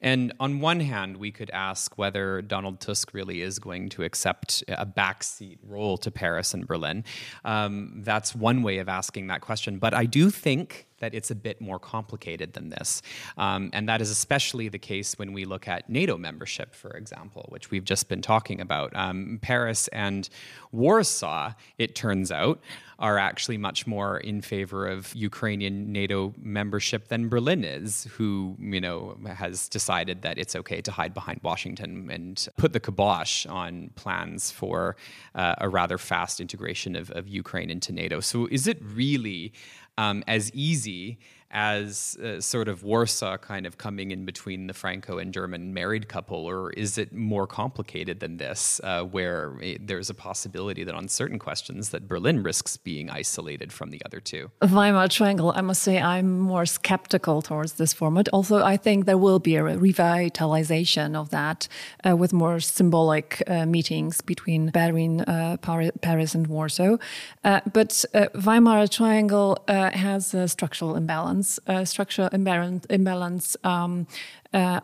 And 0.00 0.32
on 0.40 0.60
one 0.60 0.80
hand, 0.80 1.18
we 1.18 1.32
could 1.32 1.50
ask 1.50 1.98
whether 1.98 2.40
Donald 2.40 2.80
Tusk 2.80 3.12
really 3.12 3.42
is 3.42 3.58
going 3.58 3.90
to 3.90 4.04
accept 4.04 4.64
a 4.68 4.86
backseat 4.86 5.58
role 5.62 5.98
to 5.98 6.10
Paris 6.10 6.54
and 6.54 6.66
Berlin. 6.66 7.04
Um, 7.44 8.00
that's 8.02 8.34
one 8.34 8.62
way 8.62 8.78
of 8.78 8.88
asking 8.88 9.26
that 9.26 9.42
question. 9.42 9.76
But 9.76 9.92
I 9.92 10.06
do 10.06 10.30
think 10.30 10.86
that 10.98 11.14
it's 11.14 11.30
a 11.30 11.34
bit 11.34 11.60
more 11.60 11.78
complicated 11.78 12.52
than 12.52 12.70
this. 12.70 13.02
Um, 13.36 13.70
and 13.72 13.88
that 13.88 14.00
is 14.00 14.10
especially 14.10 14.68
the 14.68 14.78
case 14.78 15.18
when 15.18 15.32
we 15.32 15.44
look 15.44 15.68
at 15.68 15.88
NATO 15.88 16.16
membership, 16.16 16.74
for 16.74 16.90
example, 16.90 17.46
which 17.50 17.70
we've 17.70 17.84
just 17.84 18.08
been 18.08 18.22
talking 18.22 18.60
about. 18.60 18.94
Um, 18.96 19.38
Paris 19.42 19.88
and 19.88 20.28
Warsaw, 20.72 21.52
it 21.78 21.94
turns 21.94 22.32
out, 22.32 22.60
are 22.98 23.18
actually 23.18 23.58
much 23.58 23.86
more 23.86 24.18
in 24.18 24.40
favor 24.40 24.86
of 24.86 25.14
Ukrainian 25.14 25.92
NATO 25.92 26.32
membership 26.38 27.08
than 27.08 27.28
Berlin 27.28 27.62
is, 27.62 28.04
who, 28.12 28.56
you 28.58 28.80
know, 28.80 29.18
has 29.26 29.68
decided 29.68 30.22
that 30.22 30.38
it's 30.38 30.56
okay 30.56 30.80
to 30.80 30.90
hide 30.90 31.12
behind 31.12 31.40
Washington 31.42 32.08
and 32.10 32.48
put 32.56 32.72
the 32.72 32.80
kibosh 32.80 33.44
on 33.46 33.90
plans 33.96 34.50
for 34.50 34.96
uh, 35.34 35.56
a 35.58 35.68
rather 35.68 35.98
fast 35.98 36.40
integration 36.40 36.96
of, 36.96 37.10
of 37.10 37.28
Ukraine 37.28 37.70
into 37.70 37.92
NATO. 37.92 38.20
So 38.20 38.46
is 38.50 38.66
it 38.66 38.78
really 38.82 39.52
um, 39.98 40.22
as 40.26 40.50
easy 40.54 41.18
as 41.50 42.16
uh, 42.16 42.40
sort 42.40 42.68
of 42.68 42.82
Warsaw 42.82 43.38
kind 43.38 43.66
of 43.66 43.78
coming 43.78 44.10
in 44.10 44.24
between 44.24 44.66
the 44.66 44.74
Franco 44.74 45.18
and 45.18 45.32
German 45.32 45.72
married 45.72 46.08
couple, 46.08 46.44
or 46.44 46.70
is 46.72 46.98
it 46.98 47.12
more 47.12 47.46
complicated 47.46 48.20
than 48.20 48.36
this, 48.38 48.80
uh, 48.82 49.04
where 49.04 49.56
it, 49.60 49.86
there's 49.86 50.10
a 50.10 50.14
possibility 50.14 50.82
that 50.84 50.94
on 50.94 51.08
certain 51.08 51.38
questions 51.38 51.90
that 51.90 52.08
Berlin 52.08 52.42
risks 52.42 52.76
being 52.76 53.10
isolated 53.10 53.72
from 53.72 53.90
the 53.90 54.02
other 54.04 54.20
two? 54.20 54.50
Weimar 54.60 55.08
Triangle, 55.08 55.52
I 55.54 55.60
must 55.60 55.82
say 55.82 56.00
I'm 56.00 56.38
more 56.38 56.66
skeptical 56.66 57.42
towards 57.42 57.74
this 57.74 57.92
format. 57.92 58.28
Also, 58.30 58.62
I 58.62 58.76
think 58.76 59.06
there 59.06 59.18
will 59.18 59.38
be 59.38 59.56
a 59.56 59.62
revitalization 59.62 61.14
of 61.14 61.30
that 61.30 61.68
uh, 62.06 62.16
with 62.16 62.32
more 62.32 62.60
symbolic 62.60 63.42
uh, 63.46 63.66
meetings 63.66 64.20
between 64.20 64.70
Berlin, 64.70 65.20
uh, 65.22 65.56
Paris, 65.58 66.34
and 66.34 66.46
Warsaw. 66.48 66.96
Uh, 67.44 67.60
but 67.72 68.04
Weimar 68.34 68.88
Triangle 68.88 69.62
has 69.68 70.34
a 70.34 70.48
structural 70.48 70.96
imbalance 70.96 71.35
imbalance, 71.36 71.60
uh, 71.66 71.84
structural 71.84 72.28
imbalance, 72.32 72.86
imbalance 72.90 73.56
um, 73.64 74.06
uh, 74.52 74.80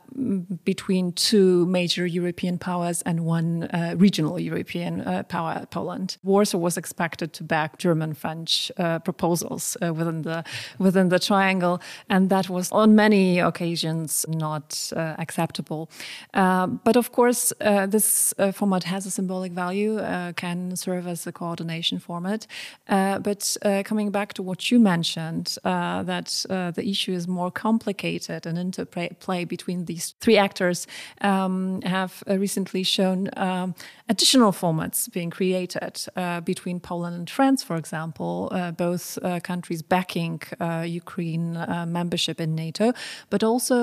between 0.65 1.13
two 1.13 1.67
major 1.67 2.07
European 2.07 2.59
powers 2.59 3.03
and 3.03 3.21
one 3.25 3.65
uh, 3.65 3.95
regional 3.97 4.39
European 4.39 5.01
uh, 5.01 5.23
power, 5.25 5.67
Poland. 5.71 6.17
Warsaw 6.23 6.59
was 6.59 6.77
expected 6.77 7.33
to 7.35 7.45
back 7.45 7.79
German-French 7.79 8.73
uh, 8.79 8.99
proposals 9.01 9.77
uh, 9.83 9.93
within 9.93 10.23
the 10.23 10.45
within 10.79 11.09
the 11.09 11.19
triangle, 11.19 11.81
and 12.09 12.31
that 12.31 12.49
was 12.49 12.71
on 12.73 12.95
many 12.95 13.39
occasions 13.39 14.25
not 14.29 14.93
uh, 14.97 15.15
acceptable. 15.19 15.91
Uh, 16.35 16.67
but 16.67 16.97
of 16.97 17.13
course, 17.13 17.53
this 17.89 18.35
format 18.53 18.85
has 18.85 19.07
a 19.07 19.11
symbolic 19.11 19.53
value, 19.53 19.99
can 20.37 20.77
serve 20.77 21.07
as 21.07 21.27
a 21.27 21.33
coordination 21.33 21.99
format. 21.99 22.47
but 22.87 23.57
coming 23.85 24.11
back 24.11 24.33
to 24.35 24.43
what 24.43 24.71
you 24.71 24.79
mentioned, 24.79 25.59
that 25.65 26.45
the 26.77 26.85
issue 26.85 27.13
is 27.13 27.27
more 27.29 27.51
complicated 27.51 28.47
and 28.47 28.59
interplay 28.59 29.45
between 29.57 29.81
these 29.85 30.07
three 30.23 30.39
actors 30.47 30.79
um, 31.21 31.83
have 31.97 32.13
uh, 32.27 32.39
recently 32.47 32.83
shown 32.97 33.21
um, 33.37 33.75
additional 34.13 34.53
formats 34.63 34.99
being 35.17 35.31
created 35.39 35.95
uh, 36.17 36.41
between 36.53 36.79
Poland 36.91 37.17
and 37.21 37.29
France, 37.39 37.61
for 37.69 37.77
example, 37.83 38.35
uh, 38.53 38.71
both 38.87 39.05
uh, 39.19 39.41
countries 39.51 39.81
backing 39.97 40.41
uh, 40.61 40.85
Ukraine 41.05 41.49
uh, 41.57 41.85
membership 41.99 42.39
in 42.47 42.51
NATO, 42.65 42.87
but 43.33 43.43
also 43.51 43.77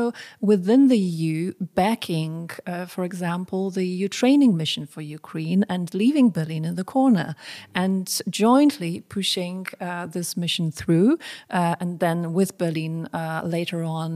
within 0.51 0.81
the 0.93 1.01
EU 1.17 1.53
backing, 1.83 2.49
for 2.95 3.03
example, 3.11 3.61
the 3.77 3.85
EU 3.93 4.07
training 4.21 4.51
mission 4.61 4.83
for 4.93 5.01
Ukraine 5.21 5.61
and 5.73 5.85
leaving 6.01 6.27
Berlin 6.37 6.63
in 6.69 6.75
the 6.81 6.87
corner 6.95 7.29
and 7.83 8.05
jointly 8.41 8.93
pushing 9.17 9.57
this 10.15 10.29
mission 10.43 10.65
through, 10.79 11.09
and 11.49 11.91
then 12.05 12.19
with 12.37 12.51
Berlin 12.63 12.95
later 13.57 13.79
on 13.99 14.09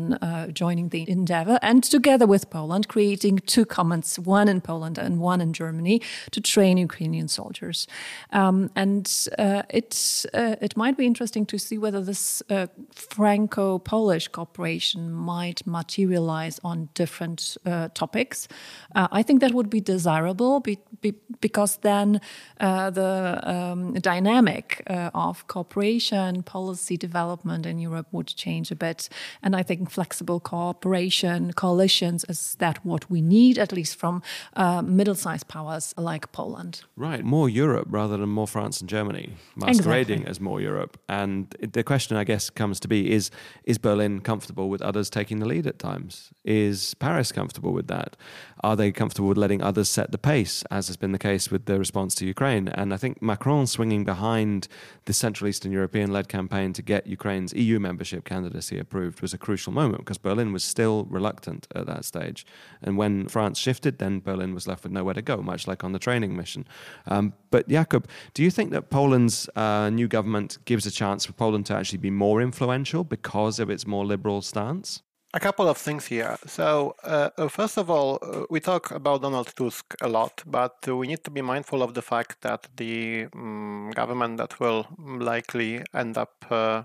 joining 0.62 0.88
the 0.96 1.04
endeavor 1.18 1.43
and 1.62 1.84
together 1.84 2.28
with 2.28 2.50
Poland, 2.50 2.88
creating 2.88 3.40
two 3.46 3.66
commands, 3.66 4.20
one 4.20 4.48
in 4.48 4.62
Poland 4.62 4.98
and 4.98 5.20
one 5.20 5.42
in 5.42 5.54
Germany, 5.54 6.02
to 6.32 6.42
train 6.42 6.78
Ukrainian 6.78 7.28
soldiers. 7.28 7.88
Um, 8.32 8.70
and 8.76 9.06
uh, 9.38 9.64
it, 9.70 10.26
uh, 10.34 10.56
it 10.62 10.74
might 10.78 10.98
be 10.98 11.06
interesting 11.06 11.46
to 11.48 11.58
see 11.58 11.78
whether 11.78 12.02
this 12.02 12.44
uh, 12.50 12.68
Franco 12.92 13.80
Polish 13.80 14.28
cooperation 14.28 15.12
might 15.12 15.66
materialize 15.66 16.60
on 16.64 16.90
different 16.94 17.58
uh, 17.66 17.90
topics. 17.94 18.48
Uh, 18.96 19.08
I 19.12 19.24
think 19.24 19.42
that 19.42 19.54
would 19.54 19.70
be 19.70 19.82
desirable 19.82 20.60
be, 20.60 20.78
be, 21.02 21.14
because 21.42 21.78
then 21.78 22.22
uh, 22.60 22.90
the 22.90 23.40
um, 23.44 23.94
dynamic 23.94 24.82
of 25.14 25.48
cooperation, 25.48 26.44
policy 26.44 26.98
development 26.98 27.66
in 27.66 27.78
Europe 27.80 28.08
would 28.12 28.28
change 28.28 28.72
a 28.72 28.76
bit. 28.76 29.10
And 29.42 29.56
I 29.56 29.64
think 29.64 29.90
flexible 29.90 30.40
cooperation 30.40 31.33
coalitions 31.56 32.26
is 32.30 32.56
that 32.56 32.86
what 32.86 33.10
we 33.10 33.22
need, 33.22 33.58
at 33.58 33.72
least 33.72 33.96
from 33.96 34.22
uh, 34.56 34.82
middle-sized 34.82 35.48
powers 35.48 35.94
like 35.98 36.32
Poland. 36.32 36.84
Right, 36.96 37.24
more 37.24 37.50
Europe 37.50 37.88
rather 37.90 38.18
than 38.18 38.30
more 38.30 38.48
France 38.48 38.82
and 38.82 38.90
Germany, 38.90 39.34
masquerading 39.56 40.22
exactly. 40.22 40.32
as 40.32 40.40
more 40.40 40.62
Europe. 40.62 41.00
And 41.08 41.56
the 41.60 41.84
question, 41.84 42.18
I 42.18 42.24
guess, 42.24 42.50
comes 42.50 42.80
to 42.80 42.88
be: 42.88 43.12
is 43.12 43.32
is 43.64 43.78
Berlin 43.78 44.22
comfortable 44.22 44.70
with 44.70 44.82
others 44.82 45.10
taking 45.10 45.40
the 45.40 45.48
lead 45.48 45.68
at 45.68 45.80
times? 45.80 46.32
Is 46.44 46.94
Paris 46.96 47.32
comfortable 47.32 47.74
with 47.74 47.88
that? 47.88 48.16
Are 48.64 48.76
they 48.76 48.92
comfortable 48.92 49.30
with 49.30 49.38
letting 49.38 49.62
others 49.62 49.90
set 49.90 50.12
the 50.12 50.18
pace, 50.18 50.64
as 50.72 50.88
has 50.88 50.98
been 50.98 51.12
the 51.12 51.20
case 51.20 51.52
with 51.52 51.66
the 51.66 51.78
response 51.78 52.16
to 52.16 52.26
Ukraine? 52.26 52.68
And 52.70 52.94
I 52.94 52.98
think 52.98 53.22
Macron 53.22 53.68
swinging 53.68 54.04
behind 54.06 54.68
the 55.06 55.14
Central 55.14 55.48
Eastern 55.50 55.72
European-led 55.72 56.30
campaign 56.30 56.74
to 56.74 56.82
get 56.82 57.06
Ukraine's 57.06 57.54
EU 57.54 57.80
membership 57.80 58.24
candidacy 58.24 58.80
approved 58.80 59.22
was 59.22 59.34
a 59.34 59.38
crucial 59.38 59.74
moment 59.74 60.00
because 60.00 60.18
Berlin 60.18 60.54
was 60.54 60.64
still 60.64 61.06
reluctant 61.06 61.34
reluctant 61.34 61.68
at 61.76 61.86
that 61.88 62.06
stage. 62.06 62.46
And 62.82 62.98
when 62.98 63.28
France 63.28 63.60
shifted, 63.60 63.98
then 64.00 64.20
Berlin 64.20 64.54
was 64.54 64.68
left 64.68 64.84
with 64.84 64.92
nowhere 64.92 65.14
to 65.14 65.22
go, 65.22 65.38
much 65.38 65.68
like 65.68 65.84
on 65.84 65.92
the 65.94 66.00
training 66.00 66.36
mission. 66.36 66.68
Um, 67.08 67.34
but 67.52 67.68
Jakub, 67.70 68.06
do 68.34 68.44
you 68.44 68.52
think 68.52 68.72
that 68.72 68.90
Poland's 68.90 69.50
uh, 69.56 69.90
new 69.90 70.08
government 70.08 70.58
gives 70.66 70.86
a 70.86 70.92
chance 70.92 71.26
for 71.26 71.34
Poland 71.34 71.66
to 71.68 71.76
actually 71.76 72.00
be 72.00 72.12
more 72.12 72.42
influential 72.42 73.04
because 73.04 73.60
of 73.60 73.70
its 73.70 73.86
more 73.88 74.06
liberal 74.06 74.42
stance? 74.42 75.02
A 75.36 75.40
couple 75.40 75.68
of 75.68 75.78
things 75.80 76.06
here. 76.06 76.38
So, 76.46 76.96
uh, 77.04 77.32
uh 77.38 77.48
first 77.48 77.78
of 77.80 77.90
all, 77.90 78.20
uh, 78.22 78.46
we 78.52 78.60
talk 78.60 78.92
about 78.92 79.24
Donald 79.24 79.52
Tusk 79.56 79.96
a 80.00 80.08
lot, 80.08 80.44
but 80.46 80.88
we 80.88 81.08
need 81.08 81.24
to 81.24 81.32
be 81.32 81.42
mindful 81.42 81.82
of 81.82 81.96
the 81.96 82.04
fact 82.04 82.42
that 82.42 82.68
the 82.76 83.26
um, 83.34 83.90
government 83.96 84.38
that 84.38 84.60
will 84.60 84.86
likely 85.00 85.82
end 85.92 86.20
up 86.20 86.46
uh, 86.52 86.84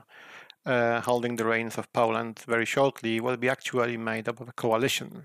uh, 0.65 1.03
holding 1.03 1.37
the 1.37 1.45
reins 1.45 1.77
of 1.77 1.93
Poland 1.93 2.39
very 2.49 2.65
shortly 2.65 3.21
will 3.21 3.37
be 3.37 3.51
actually 3.51 3.99
made 3.99 4.31
up 4.31 4.41
of 4.41 4.49
a 4.49 4.53
coalition. 4.53 5.25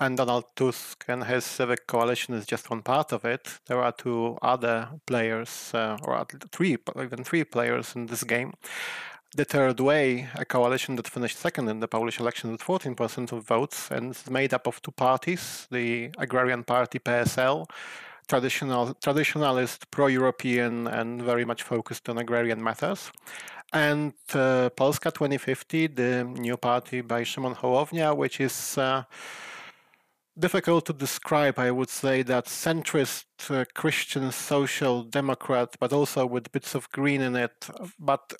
And 0.00 0.16
Donald 0.16 0.44
Tusk 0.56 1.04
and 1.08 1.24
his 1.24 1.44
civic 1.44 1.86
coalition 1.86 2.34
is 2.34 2.46
just 2.46 2.70
one 2.70 2.80
part 2.80 3.12
of 3.12 3.26
it. 3.26 3.60
There 3.66 3.82
are 3.82 3.92
two 3.92 4.38
other 4.40 4.88
players, 5.06 5.72
or 5.74 6.26
three, 6.50 6.78
even 6.96 7.22
three 7.22 7.44
players 7.44 7.94
in 7.94 8.06
this 8.06 8.24
game. 8.24 8.54
The 9.34 9.46
Third 9.46 9.80
Way, 9.80 10.28
a 10.34 10.44
coalition 10.44 10.96
that 10.96 11.08
finished 11.08 11.38
second 11.38 11.66
in 11.70 11.80
the 11.80 11.88
Polish 11.88 12.20
election 12.20 12.52
with 12.52 12.60
14% 12.60 13.32
of 13.32 13.44
votes, 13.44 13.90
and 13.90 14.10
is 14.10 14.28
made 14.28 14.52
up 14.52 14.66
of 14.66 14.82
two 14.82 14.90
parties 14.90 15.66
the 15.70 16.10
agrarian 16.18 16.64
party 16.64 16.98
PSL, 16.98 17.64
traditional 18.28 18.94
traditionalist, 18.96 19.90
pro-European, 19.90 20.86
and 20.86 21.22
very 21.22 21.46
much 21.46 21.62
focused 21.62 22.10
on 22.10 22.18
agrarian 22.18 22.62
matters, 22.62 23.10
and 23.72 24.12
uh, 24.34 24.68
Polska 24.76 25.10
2050, 25.10 25.86
the 25.86 26.24
new 26.24 26.58
party 26.58 27.00
by 27.00 27.22
Szymon 27.22 27.56
Hołownia, 27.56 28.14
which 28.14 28.38
is 28.38 28.76
uh, 28.76 29.04
difficult 30.38 30.84
to 30.84 30.92
describe. 30.92 31.58
I 31.58 31.70
would 31.70 31.88
say 31.88 32.22
that 32.24 32.46
centrist 32.46 33.24
uh, 33.48 33.64
Christian 33.74 34.30
social 34.30 35.02
democrat, 35.02 35.74
but 35.80 35.90
also 35.94 36.26
with 36.26 36.52
bits 36.52 36.74
of 36.74 36.90
green 36.92 37.22
in 37.22 37.34
it. 37.34 37.70
But 37.98 38.34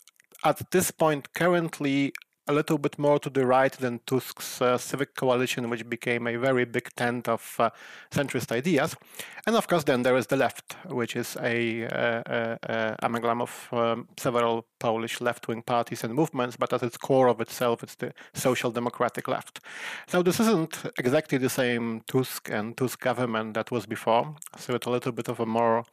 at 0.45 0.71
this 0.71 0.91
point, 0.91 1.33
currently 1.35 2.13
a 2.49 2.53
little 2.53 2.79
bit 2.79 2.99
more 2.99 3.19
to 3.21 3.31
the 3.31 3.47
right 3.47 3.73
than 3.73 4.01
Tusk's 4.07 4.61
uh, 4.61 4.77
civic 4.77 5.15
coalition, 5.15 5.71
which 5.71 5.89
became 5.89 6.27
a 6.27 6.37
very 6.37 6.65
big 6.65 6.89
tent 6.97 7.29
of 7.29 7.57
uh, 7.59 7.71
centrist 8.11 8.51
ideas. 8.51 8.97
And 9.47 9.55
of 9.57 9.69
course, 9.69 9.85
then 9.85 10.03
there 10.03 10.17
is 10.17 10.27
the 10.27 10.37
left, 10.37 10.77
which 10.87 11.15
is 11.15 11.37
a, 11.41 11.83
a, 11.83 12.59
a 12.63 12.97
amalgam 13.03 13.43
of 13.43 13.69
um, 13.73 14.09
several 14.17 14.67
Polish 14.81 15.21
left-wing 15.21 15.63
parties 15.63 16.03
and 16.05 16.15
movements, 16.15 16.57
but 16.57 16.73
at 16.73 16.83
its 16.83 16.97
core 16.97 17.29
of 17.29 17.41
itself, 17.41 17.83
it's 17.83 17.95
the 17.95 18.13
social 18.35 18.71
democratic 18.71 19.29
left. 19.29 19.61
So 20.09 20.23
this 20.23 20.41
isn't 20.41 20.83
exactly 20.99 21.39
the 21.39 21.51
same 21.51 22.03
Tusk 22.09 22.51
and 22.51 22.77
Tusk 22.77 23.01
government 23.01 23.55
that 23.55 23.71
was 23.71 23.87
before. 23.87 24.35
So 24.59 24.75
it's 24.75 24.87
a 24.87 24.91
little 24.91 25.13
bit 25.13 25.29
of 25.29 25.39
a 25.39 25.47
more 25.47 25.85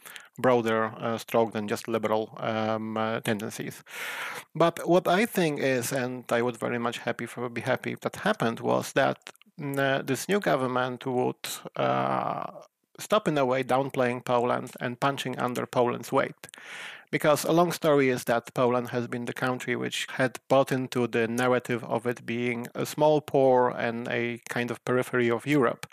broader 0.41 0.91
uh, 0.97 1.17
stroke 1.17 1.53
than 1.53 1.67
just 1.67 1.87
liberal 1.87 2.37
um, 2.37 2.97
uh, 2.97 3.19
tendencies. 3.21 3.83
But 4.55 4.87
what 4.87 5.07
I 5.07 5.25
think 5.25 5.59
is, 5.59 5.91
and 5.91 6.23
I 6.31 6.41
would 6.41 6.57
very 6.57 6.79
much 6.79 6.99
happy 6.99 7.25
for 7.25 7.49
be 7.49 7.61
happy 7.61 7.91
if 7.91 8.01
that 8.01 8.15
happened, 8.17 8.59
was 8.59 8.93
that 8.93 9.17
mm, 9.59 9.77
uh, 9.77 10.01
this 10.01 10.27
new 10.27 10.39
government 10.39 11.05
would 11.05 11.47
uh, 11.75 12.45
stop 12.97 13.27
in 13.27 13.37
a 13.37 13.45
way 13.45 13.63
downplaying 13.63 14.25
Poland 14.25 14.71
and 14.79 14.99
punching 14.99 15.39
under 15.39 15.65
Poland's 15.65 16.11
weight. 16.11 16.47
Because 17.11 17.43
a 17.43 17.51
long 17.51 17.71
story 17.71 18.09
is 18.09 18.25
that 18.25 18.53
Poland 18.53 18.89
has 18.89 19.07
been 19.07 19.25
the 19.25 19.33
country 19.33 19.75
which 19.75 20.05
had 20.11 20.39
bought 20.47 20.71
into 20.71 21.07
the 21.07 21.27
narrative 21.27 21.83
of 21.83 22.05
it 22.05 22.23
being 22.23 22.67
a 22.75 22.85
small, 22.85 23.19
poor, 23.19 23.69
and 23.69 24.07
a 24.09 24.39
kind 24.47 24.69
of 24.69 24.83
periphery 24.85 25.31
of 25.31 25.47
Europe, 25.47 25.87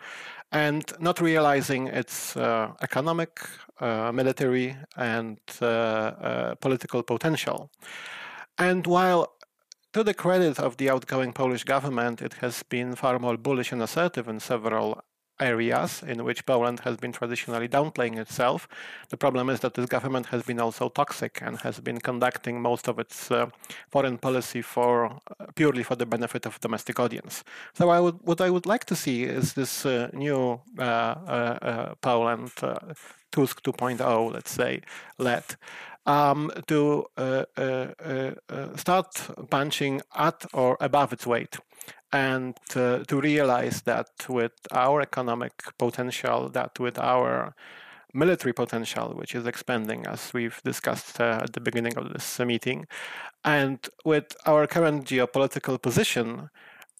and 0.52 0.84
not 1.00 1.20
realizing 1.20 1.88
its 1.88 2.36
uh, 2.36 2.72
economic, 2.82 3.40
uh, 3.80 4.12
military, 4.12 4.76
and 4.96 5.38
uh, 5.60 6.54
political 6.60 7.02
potential. 7.02 7.70
And 8.58 8.86
while 8.86 9.32
to 9.92 10.04
the 10.04 10.14
credit 10.14 10.58
of 10.58 10.76
the 10.76 10.90
outgoing 10.90 11.32
Polish 11.32 11.64
government, 11.64 12.22
it 12.22 12.34
has 12.34 12.62
been 12.62 12.94
far 12.94 13.18
more 13.18 13.36
bullish 13.36 13.72
and 13.72 13.82
assertive 13.82 14.28
in 14.28 14.40
several 14.40 15.02
areas 15.40 16.02
in 16.02 16.24
which 16.24 16.46
Poland 16.46 16.80
has 16.80 16.96
been 16.96 17.12
traditionally 17.12 17.68
downplaying 17.68 18.18
itself. 18.18 18.68
The 19.08 19.16
problem 19.16 19.50
is 19.50 19.60
that 19.60 19.74
this 19.74 19.86
government 19.86 20.26
has 20.26 20.42
been 20.42 20.60
also 20.60 20.88
toxic 20.88 21.40
and 21.42 21.58
has 21.60 21.80
been 21.80 22.00
conducting 22.00 22.60
most 22.60 22.88
of 22.88 22.98
its 22.98 23.30
uh, 23.30 23.46
foreign 23.90 24.18
policy 24.18 24.62
for 24.62 25.06
uh, 25.06 25.46
purely 25.54 25.82
for 25.82 25.96
the 25.96 26.06
benefit 26.06 26.46
of 26.46 26.60
domestic 26.60 26.98
audience. 26.98 27.44
So 27.74 27.90
I 27.90 28.00
would, 28.00 28.18
what 28.22 28.40
I 28.40 28.50
would 28.50 28.66
like 28.66 28.84
to 28.86 28.96
see 28.96 29.24
is 29.24 29.54
this 29.54 29.86
uh, 29.86 30.08
new 30.12 30.60
uh, 30.78 30.82
uh, 30.82 31.94
Poland 32.00 32.52
Tusk 33.32 33.62
2.0, 33.62 34.32
let's 34.32 34.50
say, 34.50 34.80
led 35.18 35.44
um, 36.06 36.50
to 36.66 37.04
uh, 37.16 37.44
uh, 37.56 37.86
uh, 38.48 38.76
start 38.76 39.28
punching 39.50 40.00
at 40.14 40.46
or 40.52 40.76
above 40.80 41.12
its 41.12 41.26
weight 41.26 41.58
and 42.12 42.56
to 42.68 43.04
realize 43.20 43.82
that 43.82 44.08
with 44.28 44.52
our 44.70 45.00
economic 45.00 45.52
potential, 45.78 46.48
that 46.50 46.78
with 46.78 46.98
our 46.98 47.54
military 48.14 48.52
potential, 48.52 49.12
which 49.14 49.34
is 49.34 49.46
expanding 49.46 50.06
as 50.06 50.32
we've 50.32 50.60
discussed 50.64 51.20
uh, 51.20 51.40
at 51.42 51.52
the 51.52 51.60
beginning 51.60 51.96
of 51.96 52.12
this 52.12 52.38
meeting, 52.40 52.86
and 53.44 53.88
with 54.04 54.36
our 54.46 54.66
current 54.66 55.04
geopolitical 55.04 55.80
position, 55.80 56.48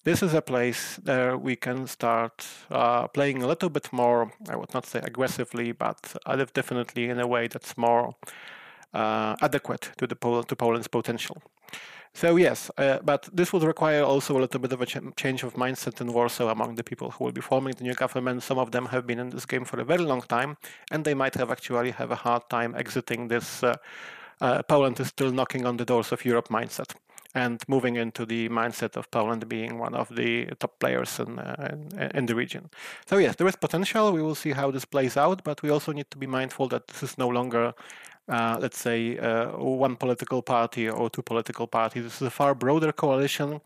this 0.03 0.23
is 0.23 0.33
a 0.33 0.41
place 0.41 0.99
where 1.03 1.37
we 1.37 1.55
can 1.55 1.87
start 1.87 2.45
uh, 2.71 3.07
playing 3.07 3.43
a 3.43 3.47
little 3.47 3.69
bit 3.69 3.91
more, 3.91 4.31
I 4.49 4.55
would 4.55 4.73
not 4.73 4.85
say 4.85 4.99
aggressively, 5.03 5.73
but 5.73 6.15
definitely 6.53 7.09
in 7.09 7.19
a 7.19 7.27
way 7.27 7.47
that's 7.47 7.77
more 7.77 8.15
uh, 8.93 9.35
adequate 9.41 9.91
to 9.97 10.07
the 10.07 10.15
Pol- 10.15 10.43
to 10.43 10.55
Poland's 10.55 10.87
potential. 10.87 11.41
So 12.17 12.35
yes, 12.35 12.71
uh, 12.79 12.97
but 13.03 13.29
this 13.31 13.53
would 13.53 13.61
require 13.61 14.01
also 14.01 14.39
a 14.39 14.41
little 14.41 14.59
bit 14.59 14.73
of 14.73 14.81
a 14.81 14.87
ch- 14.87 15.15
change 15.15 15.43
of 15.43 15.53
mindset 15.53 16.01
in 16.01 16.11
Warsaw 16.11 16.49
among 16.49 16.73
the 16.73 16.83
people 16.83 17.11
who 17.11 17.25
will 17.25 17.31
be 17.31 17.41
forming 17.41 17.75
the 17.75 17.83
new 17.83 17.93
government. 17.93 18.41
Some 18.41 18.57
of 18.57 18.71
them 18.71 18.87
have 18.87 19.05
been 19.05 19.19
in 19.19 19.29
this 19.29 19.45
game 19.45 19.65
for 19.65 19.79
a 19.79 19.83
very 19.83 20.03
long 20.03 20.23
time, 20.23 20.57
and 20.89 21.05
they 21.05 21.13
might 21.13 21.35
have 21.35 21.51
actually 21.51 21.91
have 21.91 22.09
a 22.09 22.15
hard 22.15 22.49
time 22.49 22.73
exiting 22.75 23.27
this. 23.27 23.61
Uh, 23.61 23.75
uh, 24.41 24.63
Poland 24.63 24.99
is 24.99 25.09
still 25.09 25.31
knocking 25.31 25.67
on 25.67 25.77
the 25.77 25.85
doors 25.85 26.11
of 26.11 26.25
Europe 26.25 26.47
mindset 26.47 26.95
and 27.35 27.61
moving 27.67 27.97
into 27.97 28.25
the 28.25 28.49
mindset 28.49 28.97
of 28.97 29.11
Poland 29.11 29.47
being 29.47 29.77
one 29.77 29.93
of 29.93 30.07
the 30.15 30.47
top 30.59 30.79
players 30.79 31.19
in, 31.19 31.37
uh, 31.37 31.77
in, 31.93 32.11
in, 32.15 32.25
the 32.25 32.33
region. 32.33 32.71
So 33.05 33.17
yes, 33.17 33.35
there 33.35 33.47
is 33.47 33.55
potential. 33.55 34.11
We 34.11 34.23
will 34.23 34.33
see 34.33 34.53
how 34.53 34.71
this 34.71 34.85
plays 34.85 35.17
out, 35.17 35.43
but 35.43 35.61
we 35.61 35.69
also 35.69 35.91
need 35.91 36.09
to 36.09 36.17
be 36.17 36.25
mindful 36.25 36.67
that 36.69 36.87
this 36.87 37.03
is 37.03 37.17
no 37.19 37.27
longer 37.27 37.75
uh, 38.29 38.57
let's 38.59 38.77
say, 38.77 39.17
uh, 39.17 39.57
one 39.57 39.95
political 39.95 40.41
party 40.41 40.89
or 40.89 41.09
two 41.09 41.21
political 41.21 41.67
parties. 41.67 42.03
This 42.03 42.21
is 42.21 42.27
a 42.27 42.31
far 42.31 42.53
broader 42.55 42.91
coalition. 42.91 43.61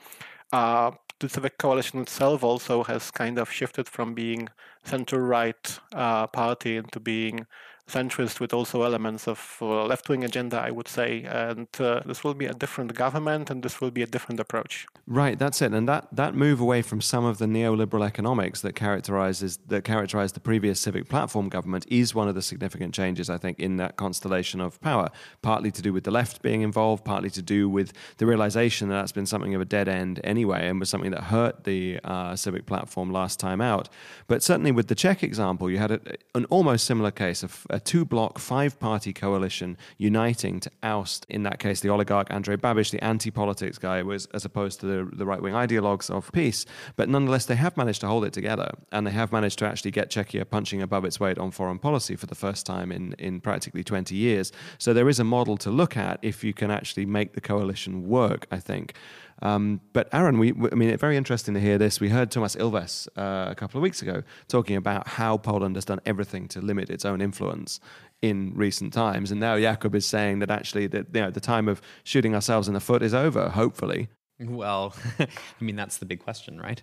Uh, 0.51 0.91
the 1.19 1.29
civic 1.29 1.57
coalition 1.57 1.99
itself 1.99 2.43
also 2.43 2.83
has 2.83 3.11
kind 3.11 3.37
of 3.37 3.51
shifted 3.51 3.87
from 3.87 4.13
being 4.13 4.49
center-right 4.83 5.79
uh, 5.93 6.27
party 6.27 6.77
into 6.77 6.99
being 6.99 7.45
centrist 7.91 8.39
with 8.39 8.53
also 8.53 8.83
elements 8.83 9.27
of 9.27 9.57
uh, 9.61 9.85
left-wing 9.85 10.23
agenda, 10.23 10.57
I 10.57 10.71
would 10.71 10.87
say. 10.87 11.23
And 11.23 11.67
uh, 11.79 12.01
this 12.05 12.23
will 12.23 12.33
be 12.33 12.45
a 12.45 12.53
different 12.53 12.93
government, 12.93 13.49
and 13.51 13.63
this 13.63 13.81
will 13.81 13.91
be 13.91 14.03
a 14.03 14.07
different 14.07 14.39
approach. 14.39 14.87
Right, 15.07 15.37
that's 15.37 15.61
it. 15.61 15.73
And 15.73 15.87
that 15.87 16.07
that 16.11 16.35
move 16.35 16.61
away 16.61 16.81
from 16.81 17.01
some 17.01 17.25
of 17.25 17.37
the 17.37 17.45
neoliberal 17.45 18.05
economics 18.05 18.61
that 18.61 18.75
characterizes 18.75 19.59
that 19.67 19.83
characterized 19.83 20.35
the 20.35 20.39
previous 20.39 20.79
civic 20.79 21.09
platform 21.09 21.49
government 21.49 21.85
is 21.89 22.15
one 22.15 22.29
of 22.29 22.35
the 22.35 22.41
significant 22.41 22.93
changes, 22.93 23.29
I 23.29 23.37
think, 23.37 23.59
in 23.59 23.77
that 23.77 23.97
constellation 23.97 24.61
of 24.61 24.79
power. 24.81 25.09
Partly 25.41 25.71
to 25.71 25.81
do 25.81 25.91
with 25.93 26.03
the 26.03 26.11
left 26.11 26.41
being 26.41 26.61
involved, 26.61 27.03
partly 27.03 27.29
to 27.31 27.41
do 27.41 27.69
with 27.69 27.93
the 28.17 28.25
realization 28.25 28.89
that 28.89 28.95
that's 28.95 29.11
been 29.11 29.25
something 29.25 29.53
of 29.55 29.61
a 29.61 29.65
dead 29.65 29.87
end 29.87 30.19
anyway, 30.23 30.67
and 30.67 30.79
was 30.79 30.89
something 30.89 31.11
that 31.11 31.25
hurt 31.25 31.63
the 31.65 31.99
uh, 32.03 32.35
civic 32.35 32.65
platform 32.65 33.11
last 33.11 33.39
time 33.39 33.61
out. 33.61 33.89
But 34.27 34.43
certainly 34.43 34.71
with 34.71 34.87
the 34.87 34.95
Czech 34.95 35.23
example, 35.23 35.69
you 35.69 35.77
had 35.77 35.91
a, 35.91 35.99
an 36.35 36.45
almost 36.45 36.85
similar 36.85 37.11
case 37.11 37.43
of 37.43 37.67
a 37.69 37.79
two 37.83 38.05
bloc, 38.05 38.39
five 38.39 38.79
party 38.79 39.13
coalition 39.13 39.77
uniting 39.97 40.59
to 40.59 40.71
oust, 40.83 41.25
in 41.29 41.43
that 41.43 41.59
case, 41.59 41.79
the 41.79 41.89
oligarch 41.89 42.29
Andrej 42.29 42.57
Babiš, 42.57 42.91
the 42.91 43.03
anti 43.03 43.31
politics 43.31 43.77
guy, 43.77 44.01
was 44.01 44.25
as 44.27 44.45
opposed 44.45 44.79
to 44.79 44.85
the, 44.85 45.15
the 45.15 45.25
right 45.25 45.41
wing 45.41 45.53
ideologues 45.53 46.09
of 46.09 46.31
PiS. 46.31 46.65
But 46.95 47.09
nonetheless, 47.09 47.45
they 47.45 47.55
have 47.55 47.77
managed 47.77 48.01
to 48.01 48.07
hold 48.07 48.25
it 48.25 48.33
together 48.33 48.71
and 48.91 49.05
they 49.05 49.11
have 49.11 49.31
managed 49.31 49.59
to 49.59 49.65
actually 49.65 49.91
get 49.91 50.09
Czechia 50.09 50.49
punching 50.49 50.81
above 50.81 51.05
its 51.05 51.19
weight 51.19 51.37
on 51.37 51.51
foreign 51.51 51.79
policy 51.79 52.15
for 52.15 52.25
the 52.25 52.35
first 52.35 52.65
time 52.65 52.91
in, 52.91 53.13
in 53.13 53.41
practically 53.41 53.83
20 53.83 54.15
years. 54.15 54.51
So 54.77 54.93
there 54.93 55.09
is 55.09 55.19
a 55.19 55.23
model 55.23 55.57
to 55.57 55.71
look 55.71 55.97
at 55.97 56.19
if 56.21 56.43
you 56.43 56.53
can 56.53 56.71
actually 56.71 57.05
make 57.05 57.33
the 57.33 57.41
coalition 57.41 58.07
work, 58.07 58.47
I 58.51 58.57
think. 58.57 58.93
Um, 59.41 59.81
but 59.93 60.07
Aaron, 60.13 60.37
we, 60.37 60.49
I 60.49 60.75
mean, 60.75 60.89
it's 60.89 61.01
very 61.01 61.17
interesting 61.17 61.53
to 61.55 61.59
hear 61.59 61.77
this. 61.77 61.99
We 61.99 62.09
heard 62.09 62.29
Toomas 62.29 62.55
Ilves 62.57 63.07
uh, 63.17 63.49
a 63.49 63.55
couple 63.55 63.79
of 63.79 63.81
weeks 63.81 64.01
ago 64.01 64.23
talking 64.47 64.75
about 64.75 65.07
how 65.07 65.37
Poland 65.37 65.75
has 65.75 65.85
done 65.85 65.99
everything 66.05 66.47
to 66.49 66.61
limit 66.61 66.89
its 66.89 67.05
own 67.05 67.21
influence 67.21 67.79
in 68.21 68.53
recent 68.55 68.93
times, 68.93 69.31
and 69.31 69.39
now 69.39 69.55
Jakub 69.57 69.95
is 69.95 70.05
saying 70.05 70.39
that 70.39 70.51
actually 70.51 70.85
that 70.87 71.07
you 71.13 71.21
know 71.21 71.31
the 71.31 71.39
time 71.39 71.67
of 71.67 71.81
shooting 72.03 72.35
ourselves 72.35 72.67
in 72.67 72.75
the 72.75 72.79
foot 72.79 73.01
is 73.01 73.13
over. 73.13 73.49
Hopefully. 73.49 74.09
Well, 74.41 74.95
I 75.19 75.27
mean 75.59 75.75
that's 75.75 75.97
the 75.97 76.05
big 76.05 76.19
question, 76.19 76.59
right? 76.59 76.81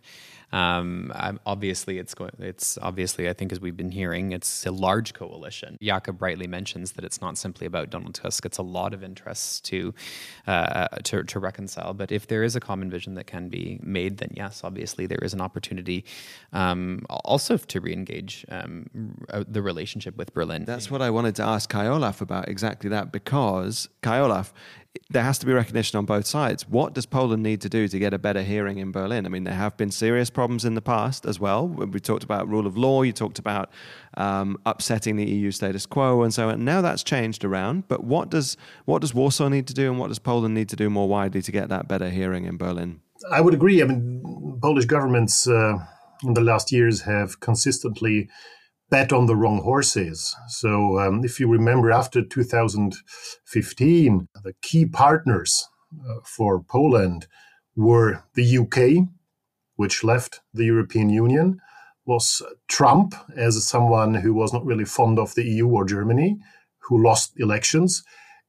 Um, 0.53 1.13
obviously, 1.45 1.99
it's 1.99 2.15
going. 2.15 2.33
It's 2.39 2.79
obviously, 2.81 3.29
I 3.29 3.33
think, 3.33 3.53
as 3.53 3.61
we've 3.61 3.77
been 3.77 3.91
hearing, 3.91 4.33
it's 4.33 4.65
a 4.65 4.71
large 4.71 5.13
coalition. 5.13 5.77
Jakub 5.83 6.23
rightly 6.23 6.47
mentions 6.47 6.93
that 6.93 7.05
it's 7.05 7.21
not 7.21 7.37
simply 7.37 7.67
about 7.67 7.91
Donald 7.91 8.15
Tusk. 8.15 8.47
It's 8.47 8.59
a 8.59 8.63
lot 8.63 8.95
of 8.95 9.03
interests 9.03 9.61
to, 9.63 9.95
uh, 10.47 10.89
to 11.05 11.25
to 11.25 11.39
reconcile. 11.39 11.93
But 11.93 12.13
if 12.13 12.27
there 12.29 12.43
is 12.43 12.57
a 12.57 12.61
common 12.61 12.91
vision 12.91 13.15
that 13.15 13.27
can 13.27 13.49
be 13.49 13.79
made, 13.83 14.19
then 14.19 14.31
yes, 14.35 14.63
obviously 14.65 15.07
there 15.07 15.19
is 15.23 15.35
an 15.35 15.41
opportunity, 15.41 16.05
um, 16.53 17.05
also 17.11 17.59
to 17.59 17.81
re-engage 17.81 18.47
um, 18.49 18.89
the 19.47 19.61
relationship 19.61 20.17
with 20.17 20.33
Berlin. 20.33 20.65
That's 20.65 20.91
what 20.91 21.03
I 21.03 21.11
wanted 21.11 21.35
to 21.37 21.43
ask 21.43 21.69
Kai 21.69 21.87
Olaf 21.87 22.21
about 22.21 22.49
exactly 22.49 22.89
that 22.91 23.13
because 23.13 23.89
Kai 24.03 24.19
Olaf 24.21 24.55
there 25.11 25.23
has 25.23 25.39
to 25.39 25.47
be 25.47 25.53
recognition 25.53 25.97
on 25.97 26.05
both 26.05 26.27
sides. 26.27 26.69
What 26.69 26.93
does 26.93 27.07
Poland 27.07 27.43
need 27.43 27.61
to 27.63 27.69
do 27.69 27.89
to 27.89 27.99
get 27.99 28.13
a 28.13 28.19
better 28.19 28.43
hearing 28.43 28.79
in 28.79 28.93
Berlin? 28.93 29.25
I 29.25 29.29
mean, 29.31 29.45
there 29.45 29.55
have 29.55 29.77
been 29.77 29.91
serious 29.91 30.29
problems 30.29 30.65
in 30.65 30.75
the 30.75 30.83
past 30.83 31.25
as 31.25 31.41
well. 31.41 31.67
We 31.67 32.01
talked 32.01 32.25
about 32.25 32.49
rule 32.49 32.67
of 32.67 32.77
law, 32.77 33.03
you 33.03 33.13
talked 33.13 33.39
about 33.39 33.71
um, 34.17 34.59
upsetting 34.67 35.17
the 35.17 35.25
EU 35.25 35.51
status 35.51 35.87
quo 35.87 36.23
and 36.23 36.35
so 36.35 36.51
on. 36.51 36.65
Now 36.65 36.83
that's 36.83 37.03
changed 37.03 37.45
around. 37.45 37.89
But 37.89 38.05
what 38.05 38.31
does 38.31 38.57
what 38.85 39.01
does 39.01 39.15
Warsaw 39.15 39.49
need 39.49 39.67
to 39.69 39.75
do, 39.75 39.91
and 39.91 39.99
what 39.99 40.09
does 40.09 40.19
Poland 40.19 40.55
need 40.55 40.69
to 40.69 40.77
do 40.77 40.91
more 40.91 41.09
widely 41.09 41.43
to 41.43 41.53
get 41.53 41.69
that 41.69 41.89
better 41.89 42.11
hearing 42.11 42.45
in 42.45 42.57
Berlin? 42.57 43.01
I 43.33 43.41
would 43.41 43.55
agree. 43.55 43.83
I 43.83 43.87
mean, 43.87 44.59
Polish 44.63 44.85
governments 44.85 45.49
uh, 45.49 45.79
in 46.23 46.35
the 46.35 46.41
last 46.41 46.71
years 46.73 47.03
have 47.03 47.41
consistently 47.41 48.29
bet 48.91 49.13
on 49.13 49.27
the 49.27 49.37
wrong 49.37 49.63
horses. 49.63 50.35
So, 50.49 50.99
um, 50.99 51.25
if 51.25 51.41
you 51.41 51.49
remember, 51.49 51.91
after 51.91 52.23
2015, 52.23 54.29
the 54.43 54.55
key 54.63 54.87
partners 54.87 55.69
uh, 56.09 56.17
for 56.25 56.63
Poland 56.63 57.27
were 57.77 58.23
the 58.35 58.59
UK, 58.59 59.09
which 59.77 60.05
left 60.05 60.41
the 60.53 60.65
European 60.65 61.11
Union, 61.11 61.61
was 62.07 62.43
Trump 62.69 63.15
as 63.37 63.67
someone 63.67 64.15
who 64.15 64.33
was 64.33 64.53
not 64.53 64.65
really 64.65 64.85
fond 64.85 65.19
of 65.19 65.35
the 65.35 65.45
EU 65.45 65.69
or 65.69 65.85
Germany, 65.85 66.39
who 66.79 67.03
lost 67.03 67.35
elections, 67.37 68.03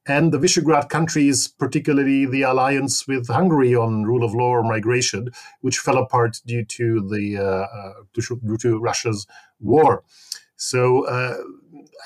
and 0.09 0.31
the 0.31 0.39
Visegrad 0.39 0.89
countries, 0.89 1.47
particularly 1.47 2.25
the 2.25 2.41
alliance 2.41 3.07
with 3.07 3.27
Hungary 3.27 3.75
on 3.75 4.03
rule 4.05 4.23
of 4.23 4.33
law 4.33 4.49
or 4.49 4.63
migration, 4.63 5.29
which 5.61 5.77
fell 5.77 5.97
apart 5.97 6.41
due 6.45 6.65
to 6.65 7.07
the 7.07 7.37
uh, 7.37 7.67
uh, 7.77 7.93
due 8.13 8.57
to 8.57 8.79
Russia's 8.79 9.27
war. 9.59 10.03
So 10.55 11.05
uh, 11.05 11.37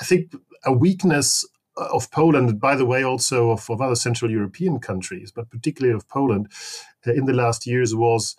I 0.01 0.04
think 0.04 0.34
a 0.66 0.74
weakness 0.74 1.47
of 1.78 2.12
Poland, 2.12 2.60
by 2.60 2.76
the 2.76 2.86
way, 2.86 3.04
also 3.04 3.51
of, 3.51 3.70
of 3.70 3.82
other 3.82 3.95
Central 3.95 4.30
European 4.30 4.80
countries, 4.80 5.32
but 5.32 5.49
particularly 5.49 5.95
of 5.95 6.08
Poland, 6.08 6.51
uh, 7.08 7.14
in 7.14 7.26
the 7.26 7.34
last 7.34 7.66
years 7.66 7.95
was 7.95 8.36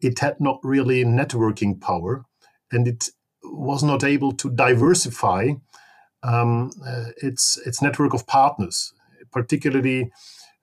it 0.00 0.20
had 0.20 0.40
not 0.40 0.60
really 0.62 1.04
networking 1.04 1.80
power, 1.80 2.24
and 2.70 2.86
it 2.86 3.10
was 3.42 3.82
not 3.82 4.04
able 4.04 4.32
to 4.32 4.48
diversify 4.48 5.50
um, 6.22 6.70
uh, 6.86 7.06
its 7.16 7.56
its 7.66 7.82
network 7.82 8.14
of 8.14 8.26
partners 8.26 8.92
particularly 9.32 10.10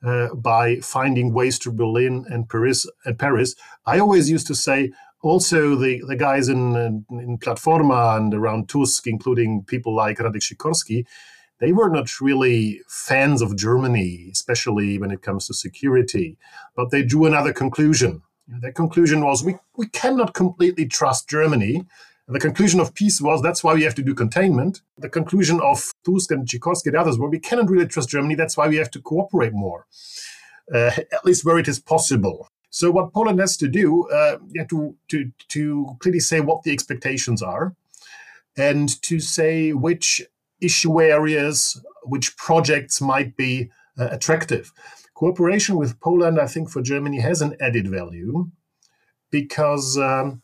uh, 0.05 0.34
by 0.36 0.78
finding 0.78 1.34
ways 1.34 1.57
to 1.59 1.72
Berlin 1.72 2.26
and 2.30 2.47
Paris. 2.49 2.88
And 3.05 3.18
Paris, 3.18 3.55
I 3.86 3.99
always 3.99 4.30
used 4.30 4.47
to 4.47 4.55
say. 4.55 4.91
Also, 5.22 5.76
the, 5.76 6.03
the 6.07 6.16
guys 6.16 6.49
in, 6.49 7.03
in 7.09 7.39
Platforma 7.39 8.16
and 8.18 8.32
around 8.32 8.70
Tusk, 8.70 9.07
including 9.07 9.63
people 9.63 9.95
like 9.95 10.20
Radek 10.20 10.43
Sikorski, 10.43 11.05
they 11.59 11.72
were 11.72 11.89
not 11.89 12.22
really 12.22 12.82
fans 12.88 13.41
of 13.41 13.55
Germany, 13.55 14.30
especially 14.32 14.99
when 14.99 15.09
it 15.09 15.24
comes 15.24 15.47
to 15.47 15.53
security. 15.53 16.38
But 16.76 16.91
they 16.91 17.01
drew 17.01 17.26
another 17.26 17.53
conclusion. 17.53 18.22
Their 18.47 18.74
conclusion 18.74 19.24
was 19.24 19.43
we, 19.43 19.55
we 19.76 19.88
cannot 19.88 20.36
completely 20.36 20.86
trust 20.86 21.28
Germany 21.28 21.86
the 22.28 22.39
conclusion 22.39 22.80
of 22.80 22.95
PiS 22.95 23.21
was 23.21 23.41
that's 23.41 23.63
why 23.63 23.73
we 23.73 23.84
have 23.84 23.95
to 23.95 24.01
do 24.01 24.15
containment. 24.15 24.82
The 24.97 25.09
conclusion 25.09 25.59
of 25.61 25.91
Tusk 26.05 26.32
and 26.32 26.47
Sikorski 26.47 26.88
and 26.88 26.95
others 26.95 27.19
were 27.19 27.30
we 27.30 27.39
cannot 27.39 27.69
really 27.69 27.88
trust 27.88 28.09
Germany. 28.09 28.36
That's 28.36 28.57
why 28.57 28.67
we 28.67 28.78
have 28.78 28.89
to 28.91 29.01
cooperate 29.01 29.53
more, 29.53 29.86
uh, 30.73 30.91
at 30.97 31.23
least 31.23 31.45
where 31.45 31.59
it 31.59 31.67
is 31.67 31.80
possible. 31.80 32.47
So 32.71 32.89
what 32.91 33.13
Poland 33.13 33.39
has 33.39 33.55
to 33.57 33.67
do, 33.67 34.09
uh, 34.09 34.38
to 34.69 34.95
to 35.09 35.32
to 35.49 35.95
clearly 35.99 36.19
say 36.19 36.39
what 36.39 36.63
the 36.63 36.71
expectations 36.71 37.43
are, 37.43 37.76
and 38.57 38.89
to 39.03 39.19
say 39.19 39.71
which 39.71 40.21
issue 40.59 41.01
areas, 41.01 41.80
which 42.03 42.36
projects 42.38 42.99
might 43.01 43.38
be 43.38 43.69
uh, 43.99 44.07
attractive. 44.11 44.71
Cooperation 45.13 45.78
with 45.78 45.99
Poland, 45.99 46.39
I 46.39 46.47
think, 46.47 46.69
for 46.69 46.82
Germany 46.82 47.19
has 47.21 47.41
an 47.41 47.55
added 47.61 47.88
value 47.88 48.49
because 49.32 49.97
um, 49.97 50.41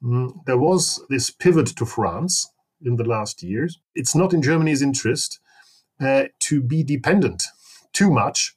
there 0.00 0.58
was 0.58 1.02
this 1.08 1.30
pivot 1.30 1.68
to 1.76 1.86
France 1.86 2.50
in 2.84 2.96
the 2.96 3.04
last 3.04 3.42
years. 3.42 3.80
It's 3.94 4.14
not 4.14 4.32
in 4.32 4.42
Germany's 4.42 4.82
interest 4.82 5.40
uh, 6.00 6.24
to 6.40 6.62
be 6.62 6.82
dependent 6.82 7.44
too 7.92 8.10
much 8.10 8.54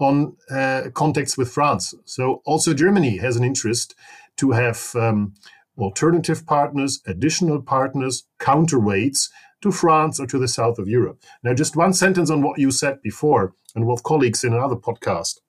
on 0.00 0.36
uh, 0.50 0.84
contacts 0.94 1.36
with 1.36 1.50
France. 1.50 1.94
So 2.04 2.42
also 2.46 2.72
Germany 2.72 3.18
has 3.18 3.36
an 3.36 3.44
interest 3.44 3.94
to 4.36 4.52
have 4.52 4.94
um, 4.94 5.34
alternative 5.76 6.46
partners, 6.46 7.00
additional 7.06 7.60
partners, 7.60 8.24
counterweights 8.38 9.28
to 9.60 9.72
France 9.72 10.20
or 10.20 10.26
to 10.26 10.38
the 10.38 10.48
south 10.48 10.78
of 10.78 10.88
Europe. 10.88 11.22
Now, 11.42 11.52
just 11.52 11.76
one 11.76 11.92
sentence 11.92 12.30
on 12.30 12.42
what 12.42 12.58
you 12.58 12.70
said 12.70 13.02
before 13.02 13.54
and 13.74 13.86
what 13.86 14.04
colleagues 14.04 14.44
in 14.44 14.54
another 14.54 14.76
podcast 14.76 15.40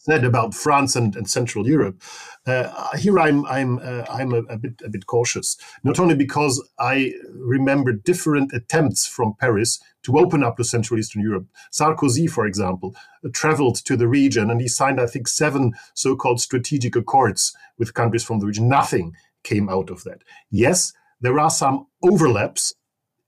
said 0.00 0.24
about 0.24 0.54
France 0.54 0.96
and, 0.96 1.16
and 1.16 1.28
Central 1.28 1.66
Europe. 1.66 2.02
Uh, 2.46 2.96
here 2.96 3.18
I'm 3.18 3.44
I'm 3.46 3.78
uh, 3.78 4.04
I'm 4.10 4.32
a, 4.32 4.38
a, 4.48 4.56
bit 4.56 4.80
a 4.84 4.88
bit 4.88 5.06
cautious, 5.06 5.56
not 5.84 5.98
only 5.98 6.14
because 6.14 6.66
I 6.78 7.12
remember 7.34 7.92
different 7.92 8.52
attempts 8.52 9.06
from 9.06 9.34
Paris 9.38 9.80
to 10.04 10.18
open 10.18 10.42
up 10.42 10.56
to 10.56 10.64
Central 10.64 10.98
Eastern 10.98 11.22
Europe. 11.22 11.46
Sarkozy, 11.72 12.30
for 12.30 12.46
example, 12.46 12.94
uh, 13.24 13.28
traveled 13.32 13.76
to 13.84 13.96
the 13.96 14.08
region 14.08 14.50
and 14.50 14.60
he 14.60 14.68
signed, 14.68 15.00
I 15.00 15.06
think, 15.06 15.28
seven 15.28 15.72
so-called 15.94 16.40
strategic 16.40 16.96
accords 16.96 17.54
with 17.78 17.94
countries 17.94 18.24
from 18.24 18.40
the 18.40 18.46
region. 18.46 18.68
Nothing 18.68 19.14
came 19.42 19.68
out 19.68 19.90
of 19.90 20.04
that. 20.04 20.22
Yes, 20.50 20.92
there 21.20 21.38
are 21.38 21.50
some 21.50 21.86
overlaps. 22.02 22.74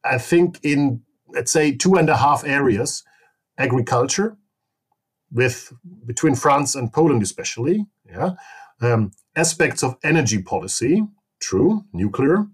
I 0.04 0.18
think 0.18 0.60
in 0.62 1.02
let's 1.28 1.52
say 1.52 1.72
two 1.72 1.96
and 1.96 2.08
a 2.08 2.16
half 2.16 2.44
areas: 2.44 3.02
agriculture 3.58 4.36
with 5.32 5.72
between 6.06 6.34
France 6.34 6.74
and 6.74 6.92
Poland, 6.92 7.22
especially. 7.22 7.86
Yeah, 8.06 8.30
um, 8.80 9.12
aspects 9.36 9.82
of 9.82 9.96
energy 10.02 10.42
policy, 10.42 11.06
true, 11.40 11.84
nuclear, 11.92 12.46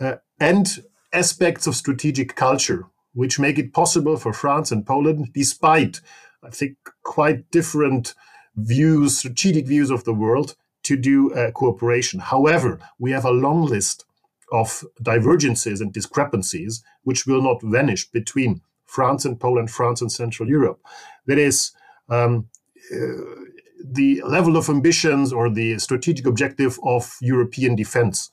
uh, 0.00 0.16
and 0.38 0.82
aspects 1.12 1.66
of 1.66 1.74
strategic 1.74 2.36
culture, 2.36 2.86
which 3.12 3.38
make 3.38 3.58
it 3.58 3.72
possible 3.72 4.16
for 4.16 4.32
France 4.32 4.70
and 4.70 4.86
Poland, 4.86 5.30
despite 5.34 6.00
I 6.42 6.50
think 6.50 6.76
quite 7.02 7.50
different 7.50 8.14
views, 8.56 9.18
strategic 9.18 9.66
views 9.66 9.90
of 9.90 10.04
the 10.04 10.14
world, 10.14 10.56
to 10.84 10.96
do 10.96 11.32
uh, 11.34 11.50
cooperation. 11.50 12.20
However, 12.20 12.78
we 12.98 13.10
have 13.12 13.24
a 13.24 13.30
long 13.30 13.66
list 13.66 14.04
of 14.52 14.84
divergences 15.02 15.80
and 15.80 15.92
discrepancies 15.92 16.82
which 17.04 17.26
will 17.26 17.42
not 17.42 17.62
vanish 17.62 18.10
between 18.10 18.62
France 18.86 19.24
and 19.24 19.38
Poland, 19.38 19.70
France 19.70 20.00
and 20.00 20.10
Central 20.10 20.48
Europe. 20.48 20.80
That 21.26 21.38
is 21.38 21.72
um, 22.10 22.48
uh, 22.92 23.40
the 23.82 24.22
level 24.26 24.56
of 24.56 24.68
ambitions 24.68 25.32
or 25.32 25.48
the 25.48 25.78
strategic 25.78 26.26
objective 26.26 26.78
of 26.84 27.16
European 27.20 27.74
defense 27.74 28.30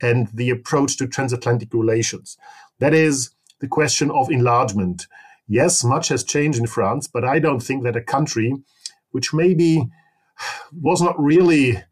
and 0.00 0.28
the 0.32 0.50
approach 0.50 0.96
to 0.98 1.06
transatlantic 1.06 1.72
relations. 1.72 2.36
That 2.78 2.94
is 2.94 3.30
the 3.60 3.68
question 3.68 4.10
of 4.10 4.30
enlargement. 4.30 5.06
Yes, 5.48 5.84
much 5.84 6.08
has 6.08 6.24
changed 6.24 6.58
in 6.58 6.66
France, 6.66 7.06
but 7.06 7.24
I 7.24 7.38
don't 7.38 7.60
think 7.60 7.84
that 7.84 7.96
a 7.96 8.02
country 8.02 8.54
which 9.10 9.32
maybe 9.32 9.88
was 10.72 11.00
not 11.00 11.18
really 11.18 11.82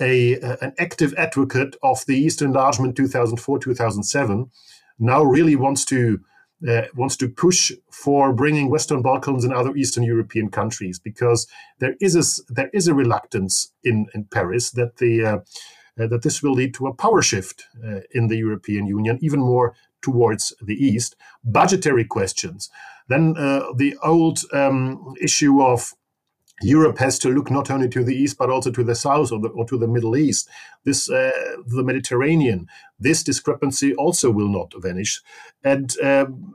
a, 0.00 0.34
an 0.60 0.74
active 0.78 1.14
advocate 1.14 1.76
of 1.82 2.04
the 2.06 2.16
Eastern 2.16 2.48
Enlargement 2.48 2.96
2004 2.96 3.58
2007 3.58 4.50
now 4.98 5.22
really 5.22 5.56
wants 5.56 5.84
to 5.86 6.20
uh, 6.68 6.82
wants 6.94 7.16
to 7.16 7.28
push 7.28 7.72
for 7.90 8.32
bringing 8.32 8.70
Western 8.70 9.02
Balkans 9.02 9.44
and 9.44 9.52
other 9.52 9.74
Eastern 9.76 10.02
European 10.02 10.50
countries 10.50 10.98
because 10.98 11.46
there 11.78 11.96
is 12.00 12.16
a, 12.16 12.52
there 12.52 12.70
is 12.72 12.88
a 12.88 12.94
reluctance 12.94 13.72
in, 13.82 14.06
in 14.14 14.24
Paris 14.24 14.70
that 14.72 14.96
the 14.96 15.24
uh, 15.24 15.38
uh, 15.96 16.08
that 16.08 16.22
this 16.22 16.42
will 16.42 16.52
lead 16.52 16.74
to 16.74 16.88
a 16.88 16.94
power 16.94 17.22
shift 17.22 17.66
uh, 17.84 18.00
in 18.12 18.26
the 18.26 18.36
European 18.36 18.84
Union, 18.86 19.16
even 19.22 19.38
more 19.38 19.74
towards 20.02 20.52
the 20.60 20.74
east. 20.74 21.14
Budgetary 21.44 22.04
questions, 22.04 22.68
then 23.08 23.36
uh, 23.38 23.62
the 23.76 23.96
old 24.02 24.40
um, 24.52 25.14
issue 25.20 25.62
of 25.62 25.92
Europe 26.62 26.98
has 26.98 27.18
to 27.18 27.30
look 27.30 27.50
not 27.50 27.70
only 27.70 27.88
to 27.88 28.04
the 28.04 28.14
east 28.14 28.38
but 28.38 28.50
also 28.50 28.70
to 28.70 28.84
the 28.84 28.94
south 28.94 29.32
or, 29.32 29.40
the, 29.40 29.48
or 29.48 29.66
to 29.66 29.76
the 29.76 29.88
Middle 29.88 30.16
East. 30.16 30.48
This, 30.84 31.10
uh, 31.10 31.30
the 31.66 31.82
Mediterranean. 31.82 32.68
This 32.98 33.22
discrepancy 33.22 33.94
also 33.94 34.30
will 34.30 34.48
not 34.48 34.72
vanish, 34.76 35.20
and 35.62 35.92
um, 36.02 36.54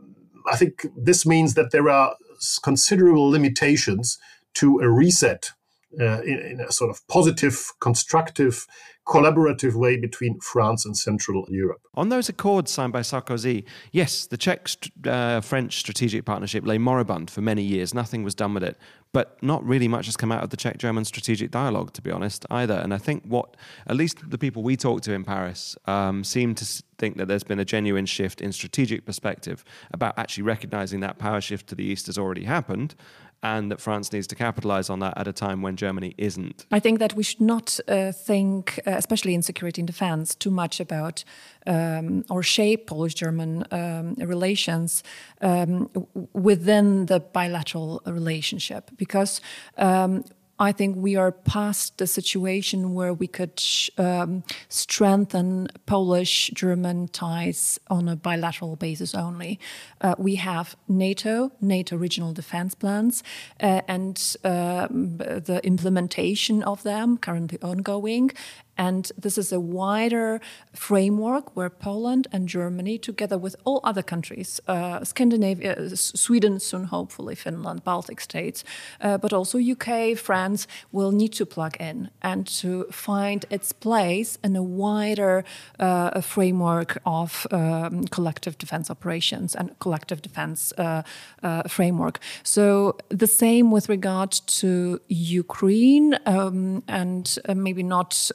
I 0.52 0.56
think 0.56 0.86
this 0.96 1.26
means 1.26 1.54
that 1.54 1.72
there 1.72 1.90
are 1.90 2.16
considerable 2.64 3.30
limitations 3.30 4.18
to 4.56 4.80
a 4.80 4.90
reset 4.90 5.52
uh, 6.00 6.22
in, 6.22 6.40
in, 6.40 6.62
a 6.62 6.72
sort 6.72 6.90
of 6.90 7.06
positive, 7.08 7.72
constructive, 7.80 8.68
collaborative 9.10 9.74
way 9.74 9.98
between 9.98 10.40
France 10.40 10.86
and 10.86 10.96
Central 10.96 11.46
Europe. 11.50 11.82
On 11.96 12.10
those 12.10 12.30
accords 12.30 12.72
signed 12.72 12.94
by 12.94 13.02
Sarkozy, 13.02 13.66
yes, 13.92 14.28
the 14.28 14.38
Czech 14.38 14.70
uh, 15.06 15.42
French 15.42 15.78
strategic 15.78 16.26
partnership 16.26 16.66
lay 16.66 16.78
moribund 16.78 17.32
for 17.32 17.42
many 17.42 17.64
years. 17.64 17.94
Nothing 17.94 18.24
was 18.24 18.36
done 18.36 18.54
with 18.54 18.64
it. 18.64 18.78
But 19.12 19.42
not 19.42 19.66
really 19.66 19.88
much 19.88 20.06
has 20.06 20.16
come 20.16 20.32
out 20.32 20.44
of 20.44 20.52
the 20.52 20.58
Czech 20.58 20.78
German 20.78 21.04
strategic 21.04 21.50
dialogue, 21.50 21.94
to 21.94 22.02
be 22.02 22.12
honest, 22.12 22.46
either. 22.52 22.76
And 22.76 22.94
I 22.94 23.00
think 23.00 23.24
what, 23.26 23.58
at 23.88 23.96
least 23.96 24.30
the 24.30 24.38
people 24.38 24.62
we 24.62 24.78
talked 24.78 25.04
to 25.06 25.14
in 25.14 25.24
Paris, 25.24 25.76
um, 25.86 26.24
seem 26.24 26.54
to 26.54 26.84
think 27.00 27.18
that 27.18 27.28
there's 27.28 27.44
been 27.44 27.60
a 27.60 27.66
genuine 27.66 28.06
shift 28.06 28.40
in 28.40 28.52
strategic 28.52 29.08
perspective 29.08 29.66
about 29.92 30.14
actually 30.20 30.44
recognizing 30.44 31.00
that 31.00 31.18
power 31.18 31.42
shift 31.42 31.66
to 31.70 31.76
the 31.76 31.84
east 31.84 32.06
has 32.06 32.20
already 32.20 32.44
happened 32.44 32.94
and 33.42 33.72
that 33.72 33.80
France 33.80 34.12
needs 34.12 34.28
to 34.28 34.36
capitalize 34.36 34.90
on 34.90 35.00
that 35.00 35.18
at 35.18 35.28
a 35.28 35.34
time 35.34 35.62
when 35.62 35.76
Germany 35.76 36.14
isn't. 36.18 36.66
I 36.72 36.80
think 36.80 37.00
that 37.00 37.14
we 37.14 37.24
should 37.24 37.42
not 37.42 37.80
uh, 37.88 38.12
think, 38.12 38.80
uh, 38.86 38.92
especially 38.92 39.34
in 39.34 39.42
security 39.42 39.82
and 39.82 39.88
defense, 39.88 40.36
too 40.36 40.52
much 40.52 40.80
about 40.80 41.24
um, 41.66 42.26
or 42.30 42.44
shape 42.44 42.88
Polish 42.88 43.14
German 43.14 43.64
um, 43.72 44.16
relations 44.16 45.04
um, 45.42 45.90
within 46.34 47.06
the 47.06 47.20
bilateral 47.20 48.02
relationship 48.06 48.92
because 48.98 49.42
um, 49.78 50.24
I 50.62 50.74
think 50.74 50.98
we 50.98 51.16
are 51.16 51.32
past 51.32 51.98
the 52.00 52.06
situation 52.06 52.94
where 52.94 53.14
we 53.14 53.28
could 53.28 53.64
um, 53.98 54.44
strengthen 54.68 55.70
Polish 55.86 56.52
German 56.54 57.08
ties 57.08 57.80
on 57.90 58.10
a 58.10 58.18
bilateral 58.18 58.76
basis 58.76 59.16
only. 59.16 59.58
Uh, 60.02 60.16
we 60.18 60.36
have 60.36 60.76
NATO, 60.90 61.54
NATO 61.62 61.96
regional 61.96 62.34
defense 62.34 62.76
plans, 62.76 63.24
uh, 63.62 63.82
and 63.88 64.36
um, 64.44 65.18
the 65.18 65.62
implementation 65.64 66.62
of 66.64 66.84
them 66.84 67.18
currently 67.18 67.60
ongoing. 67.62 68.32
And 68.80 69.12
this 69.22 69.38
is 69.38 69.52
a 69.52 69.60
wider 69.60 70.40
framework 70.74 71.54
where 71.54 71.70
Poland 71.70 72.28
and 72.32 72.48
Germany, 72.48 72.98
together 72.98 73.38
with 73.38 73.58
all 73.66 73.82
other 73.84 74.02
countries, 74.02 74.62
uh, 74.70 75.04
Scandinavia, 75.04 75.76
uh, 75.76 75.96
Sweden, 75.96 76.62
soon 76.62 76.86
hopefully 76.86 77.36
Finland, 77.36 77.84
Baltic 77.84 78.22
states, 78.22 78.64
uh, 79.02 79.18
but 79.18 79.34
also 79.34 79.60
UK, 79.60 80.18
France, 80.18 80.66
will 80.94 81.12
need 81.12 81.34
to 81.34 81.46
plug 81.46 81.76
in 81.78 82.10
and 82.22 82.48
to 82.62 82.86
find 82.90 83.46
its 83.50 83.74
place 83.74 84.38
in 84.46 84.56
a 84.56 84.64
wider 84.64 85.44
uh, 85.80 86.22
framework 86.22 87.02
of 87.06 87.48
um, 87.52 88.06
collective 88.06 88.58
defense 88.58 88.90
operations 88.90 89.56
and 89.56 89.78
collective 89.80 90.22
defense 90.22 90.72
uh, 90.78 91.04
uh, 91.44 91.64
framework. 91.64 92.20
So 92.44 92.96
the 93.10 93.28
same 93.28 93.72
with 93.72 93.90
regard 93.90 94.32
to 94.62 95.02
Ukraine 95.10 96.18
um, 96.26 96.82
and 96.88 97.38
maybe 97.54 97.84
not 97.84 98.32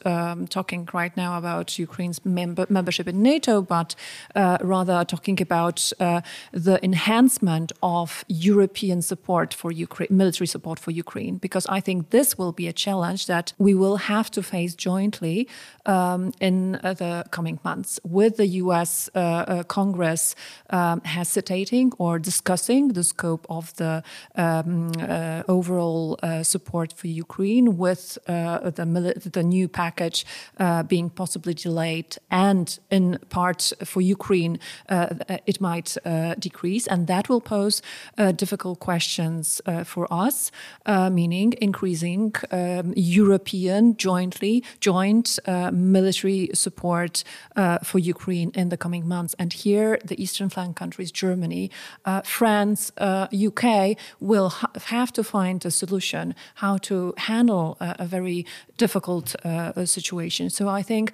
talking 0.47 0.89
right 0.93 1.17
now 1.17 1.39
about 1.39 1.79
Ukraine's 1.79 2.25
member 2.25 2.67
membership 2.69 3.07
in 3.09 3.23
NATO, 3.23 3.63
but 3.63 3.95
uh, 4.35 4.59
rather 4.63 5.05
talking 5.05 5.41
about 5.41 5.93
uh, 6.01 6.21
the 6.53 6.77
enhancement 6.85 7.73
of 7.83 8.25
European 8.29 9.03
support 9.03 9.55
for 9.55 9.71
Ukraine, 9.71 10.09
military 10.11 10.47
support 10.47 10.79
for 10.79 10.91
Ukraine, 10.91 11.37
because 11.39 11.67
I 11.67 11.81
think 11.81 12.11
this 12.11 12.39
will 12.39 12.53
be 12.53 12.67
a 12.69 12.73
challenge 12.73 13.27
that 13.27 13.53
we 13.59 13.75
will 13.75 13.99
have 14.13 14.31
to 14.33 14.43
face 14.43 14.75
jointly 14.75 15.49
um, 15.87 16.33
in 16.41 16.77
uh, 16.77 16.95
the 16.95 17.25
coming 17.31 17.59
months 17.65 18.01
with 18.05 18.37
the 18.37 18.47
US 18.63 19.11
uh, 19.15 19.19
uh, 19.19 19.63
Congress 19.65 20.35
um, 20.71 21.01
hesitating 21.03 21.93
or 21.99 22.19
discussing 22.19 22.89
the 22.89 23.05
scope 23.05 23.47
of 23.49 23.75
the 23.77 24.03
um, 24.37 24.93
uh, 25.01 25.43
overall 25.49 26.19
support 26.43 26.93
for 26.93 27.09
Ukraine 27.09 27.77
with 27.77 28.19
the, 28.27 29.31
the 29.33 29.43
new 29.43 29.69
package 29.69 30.24
Uh, 30.59 30.83
being 30.83 31.11
possibly 31.11 31.55
delayed, 31.55 32.17
and 32.31 32.79
in 32.91 33.19
part 33.29 33.73
for 33.85 34.01
Ukraine, 34.01 34.59
uh, 34.89 35.15
it 35.47 35.61
might 35.61 35.97
uh, 36.05 36.35
decrease, 36.39 36.87
and 36.87 37.07
that 37.07 37.29
will 37.29 37.41
pose 37.41 37.83
uh, 38.19 38.33
difficult 38.33 38.79
questions 38.81 39.61
uh, 39.67 39.85
for 39.85 40.07
us, 40.13 40.51
meaning 40.87 41.55
increasing 41.61 42.33
um, 42.51 42.93
European 42.97 43.97
jointly 43.97 44.63
joint 44.81 45.39
military 45.73 46.51
support 46.55 47.25
for 47.83 47.99
Ukraine 47.99 48.51
in 48.55 48.69
the 48.69 48.77
coming 48.77 49.07
months. 49.09 49.35
And 49.39 49.53
here, 49.53 49.99
the 50.05 50.21
Eastern 50.23 50.49
flank 50.49 50.77
countries, 50.77 51.11
Germany, 51.11 51.71
France, 52.25 52.93
UK, 53.01 53.97
will 54.21 54.51
ha 54.51 54.69
have 54.95 55.13
to 55.13 55.25
find 55.25 55.65
a 55.65 55.71
solution 55.71 56.35
how 56.63 56.79
to 56.79 57.15
handle 57.17 57.77
a, 57.81 58.07
very 58.07 58.47
difficult 58.77 59.35
uh, 59.45 59.73
situation. 60.15 60.51
So 60.51 60.69
I 60.69 60.83
think 60.83 61.13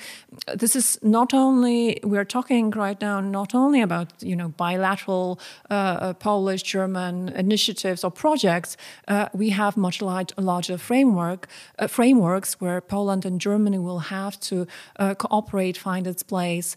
this 0.59 0.76
is 0.76 0.98
not 1.03 1.34
only 1.34 1.98
we're 2.03 2.26
talking 2.26 2.70
right 2.76 3.01
now 3.01 3.20
not 3.20 3.55
only 3.55 3.82
about 3.82 4.09
you 4.22 4.36
know 4.36 4.48
bilateral 4.57 5.38
uh, 5.70 5.74
uh 5.74 6.12
Polish 6.14 6.62
German 6.62 7.28
initiatives 7.28 8.05
or 8.05 8.11
projects. 8.11 8.76
Uh, 9.09 9.26
we 9.32 9.51
have 9.51 9.76
much 9.76 10.03
large, 10.03 10.32
larger 10.36 10.78
framework 10.78 11.46
uh, 11.78 11.88
frameworks 11.88 12.61
where 12.61 12.80
Poland 12.80 13.24
and 13.24 13.40
Germany 13.40 13.78
will 13.78 14.01
have 14.01 14.38
to 14.40 14.66
uh, 14.98 15.14
cooperate, 15.14 15.78
find 15.78 16.07
its 16.07 16.22
place 16.22 16.76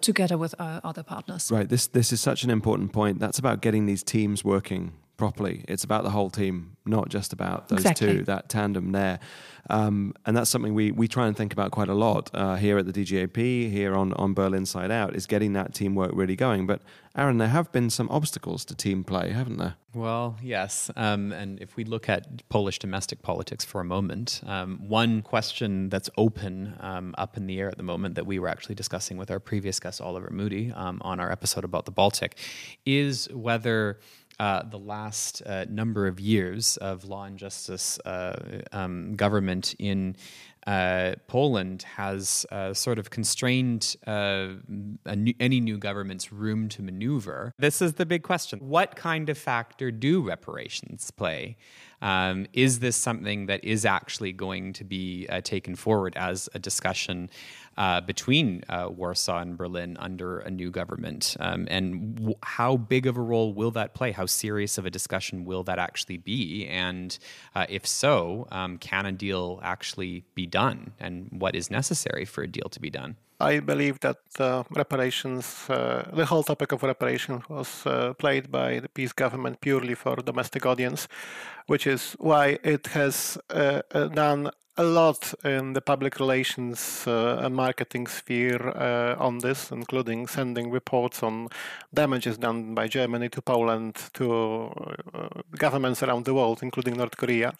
together 0.00 0.38
with 0.38 0.54
other 0.60 1.02
partners. 1.02 1.50
Right. 1.50 1.68
This 1.68 1.88
this 1.88 2.12
is 2.12 2.20
such 2.20 2.44
an 2.44 2.50
important 2.50 2.92
point. 2.92 3.18
That's 3.20 3.38
about 3.38 3.60
getting 3.60 3.86
these 3.86 4.04
teams 4.04 4.44
working 4.44 4.92
properly. 5.20 5.66
It's 5.68 5.84
about 5.84 6.02
the 6.02 6.10
whole 6.10 6.30
team, 6.30 6.78
not 6.86 7.10
just 7.10 7.34
about 7.34 7.68
those 7.68 7.80
exactly. 7.80 8.06
two, 8.06 8.24
that 8.24 8.48
tandem 8.48 8.92
there. 8.92 9.20
Um, 9.68 10.14
and 10.24 10.34
that's 10.34 10.48
something 10.48 10.72
we, 10.72 10.92
we 10.92 11.08
try 11.08 11.26
and 11.26 11.36
think 11.36 11.52
about 11.52 11.72
quite 11.72 11.90
a 11.90 11.94
lot 11.94 12.30
uh, 12.32 12.56
here 12.56 12.78
at 12.78 12.86
the 12.90 12.92
DGAP, 12.92 13.36
here 13.70 13.94
on, 13.94 14.14
on 14.14 14.32
Berlin 14.32 14.60
Inside 14.60 14.90
Out, 14.90 15.14
is 15.14 15.26
getting 15.26 15.52
that 15.52 15.74
teamwork 15.74 16.12
really 16.14 16.36
going. 16.36 16.66
But 16.66 16.80
Aaron, 17.14 17.36
there 17.36 17.48
have 17.48 17.70
been 17.70 17.90
some 17.90 18.08
obstacles 18.08 18.64
to 18.64 18.74
team 18.74 19.04
play, 19.04 19.30
haven't 19.30 19.58
there? 19.58 19.74
Well, 19.94 20.38
yes. 20.42 20.90
Um, 20.96 21.32
and 21.32 21.60
if 21.60 21.76
we 21.76 21.84
look 21.84 22.08
at 22.08 22.48
Polish 22.48 22.78
domestic 22.78 23.20
politics 23.20 23.62
for 23.62 23.82
a 23.82 23.84
moment, 23.84 24.40
um, 24.46 24.78
one 24.88 25.20
question 25.20 25.90
that's 25.90 26.08
open 26.16 26.76
um, 26.80 27.14
up 27.18 27.36
in 27.36 27.46
the 27.46 27.60
air 27.60 27.68
at 27.68 27.76
the 27.76 27.82
moment 27.82 28.14
that 28.14 28.24
we 28.24 28.38
were 28.38 28.48
actually 28.48 28.74
discussing 28.74 29.18
with 29.18 29.30
our 29.30 29.38
previous 29.38 29.78
guest, 29.78 30.00
Oliver 30.00 30.30
Moody, 30.30 30.72
um, 30.72 31.02
on 31.04 31.20
our 31.20 31.30
episode 31.30 31.64
about 31.64 31.84
the 31.84 31.92
Baltic, 31.92 32.38
is 32.86 33.28
whether 33.34 34.00
uh, 34.40 34.62
the 34.62 34.78
last 34.78 35.42
uh, 35.44 35.66
number 35.68 36.06
of 36.06 36.18
years 36.18 36.78
of 36.78 37.04
law 37.04 37.24
and 37.24 37.38
justice 37.38 37.98
uh, 38.06 38.62
um, 38.72 39.14
government 39.14 39.74
in 39.78 40.16
uh, 40.66 41.12
Poland 41.26 41.82
has 41.82 42.46
uh, 42.50 42.72
sort 42.72 42.98
of 42.98 43.10
constrained 43.10 43.96
new, 44.06 45.34
any 45.38 45.60
new 45.60 45.76
government's 45.76 46.32
room 46.32 46.70
to 46.70 46.82
maneuver. 46.82 47.52
This 47.58 47.82
is 47.82 47.94
the 47.94 48.06
big 48.06 48.22
question. 48.22 48.58
What 48.60 48.96
kind 48.96 49.28
of 49.28 49.36
factor 49.36 49.90
do 49.90 50.22
reparations 50.22 51.10
play? 51.10 51.58
Um, 52.02 52.46
is 52.52 52.78
this 52.78 52.96
something 52.96 53.46
that 53.46 53.64
is 53.64 53.84
actually 53.84 54.32
going 54.32 54.72
to 54.74 54.84
be 54.84 55.26
uh, 55.28 55.40
taken 55.42 55.74
forward 55.74 56.14
as 56.16 56.48
a 56.54 56.58
discussion 56.58 57.30
uh, 57.76 58.00
between 58.00 58.62
uh, 58.68 58.88
Warsaw 58.90 59.40
and 59.40 59.56
Berlin 59.56 59.96
under 59.98 60.38
a 60.40 60.50
new 60.50 60.70
government? 60.70 61.36
Um, 61.40 61.66
and 61.70 62.16
w- 62.16 62.34
how 62.42 62.76
big 62.76 63.06
of 63.06 63.16
a 63.16 63.22
role 63.22 63.52
will 63.52 63.70
that 63.72 63.94
play? 63.94 64.12
How 64.12 64.26
serious 64.26 64.78
of 64.78 64.86
a 64.86 64.90
discussion 64.90 65.44
will 65.44 65.62
that 65.64 65.78
actually 65.78 66.18
be? 66.18 66.66
And 66.66 67.18
uh, 67.54 67.66
if 67.68 67.86
so, 67.86 68.46
um, 68.50 68.78
can 68.78 69.06
a 69.06 69.12
deal 69.12 69.60
actually 69.62 70.24
be 70.34 70.46
done? 70.46 70.92
And 70.98 71.28
what 71.30 71.54
is 71.54 71.70
necessary 71.70 72.24
for 72.24 72.42
a 72.42 72.48
deal 72.48 72.68
to 72.70 72.80
be 72.80 72.90
done? 72.90 73.16
I 73.40 73.60
believe 73.60 74.00
that 74.00 74.18
uh, 74.38 74.64
reparations, 74.70 75.68
uh, 75.70 76.08
the 76.12 76.26
whole 76.26 76.42
topic 76.42 76.72
of 76.72 76.82
reparations 76.82 77.42
was 77.48 77.86
uh, 77.86 78.12
played 78.14 78.50
by 78.50 78.80
the 78.80 78.88
PiS 78.88 79.12
government 79.12 79.60
purely 79.60 79.94
for 79.94 80.16
domestic 80.16 80.66
audience, 80.66 81.08
which 81.66 81.86
is 81.86 82.16
why 82.18 82.58
it 82.62 82.88
has 82.88 83.38
uh, 83.48 83.80
uh, 83.94 84.08
done 84.08 84.50
a 84.76 84.84
lot 84.84 85.34
in 85.44 85.72
the 85.72 85.80
public 85.80 86.18
relations 86.20 87.04
uh, 87.06 87.40
and 87.42 87.54
marketing 87.54 88.06
sphere 88.06 88.68
uh, 88.68 89.16
on 89.18 89.38
this, 89.38 89.70
including 89.70 90.26
sending 90.26 90.70
reports 90.70 91.22
on 91.22 91.48
damages 91.92 92.38
done 92.38 92.74
by 92.74 92.88
Germany 92.88 93.28
to 93.28 93.42
Poland 93.42 93.96
to 94.14 94.72
uh, 95.14 95.28
governments 95.58 96.02
around 96.02 96.24
the 96.24 96.34
world, 96.34 96.60
including 96.62 96.96
North 96.96 97.16
Korea, 97.16 97.52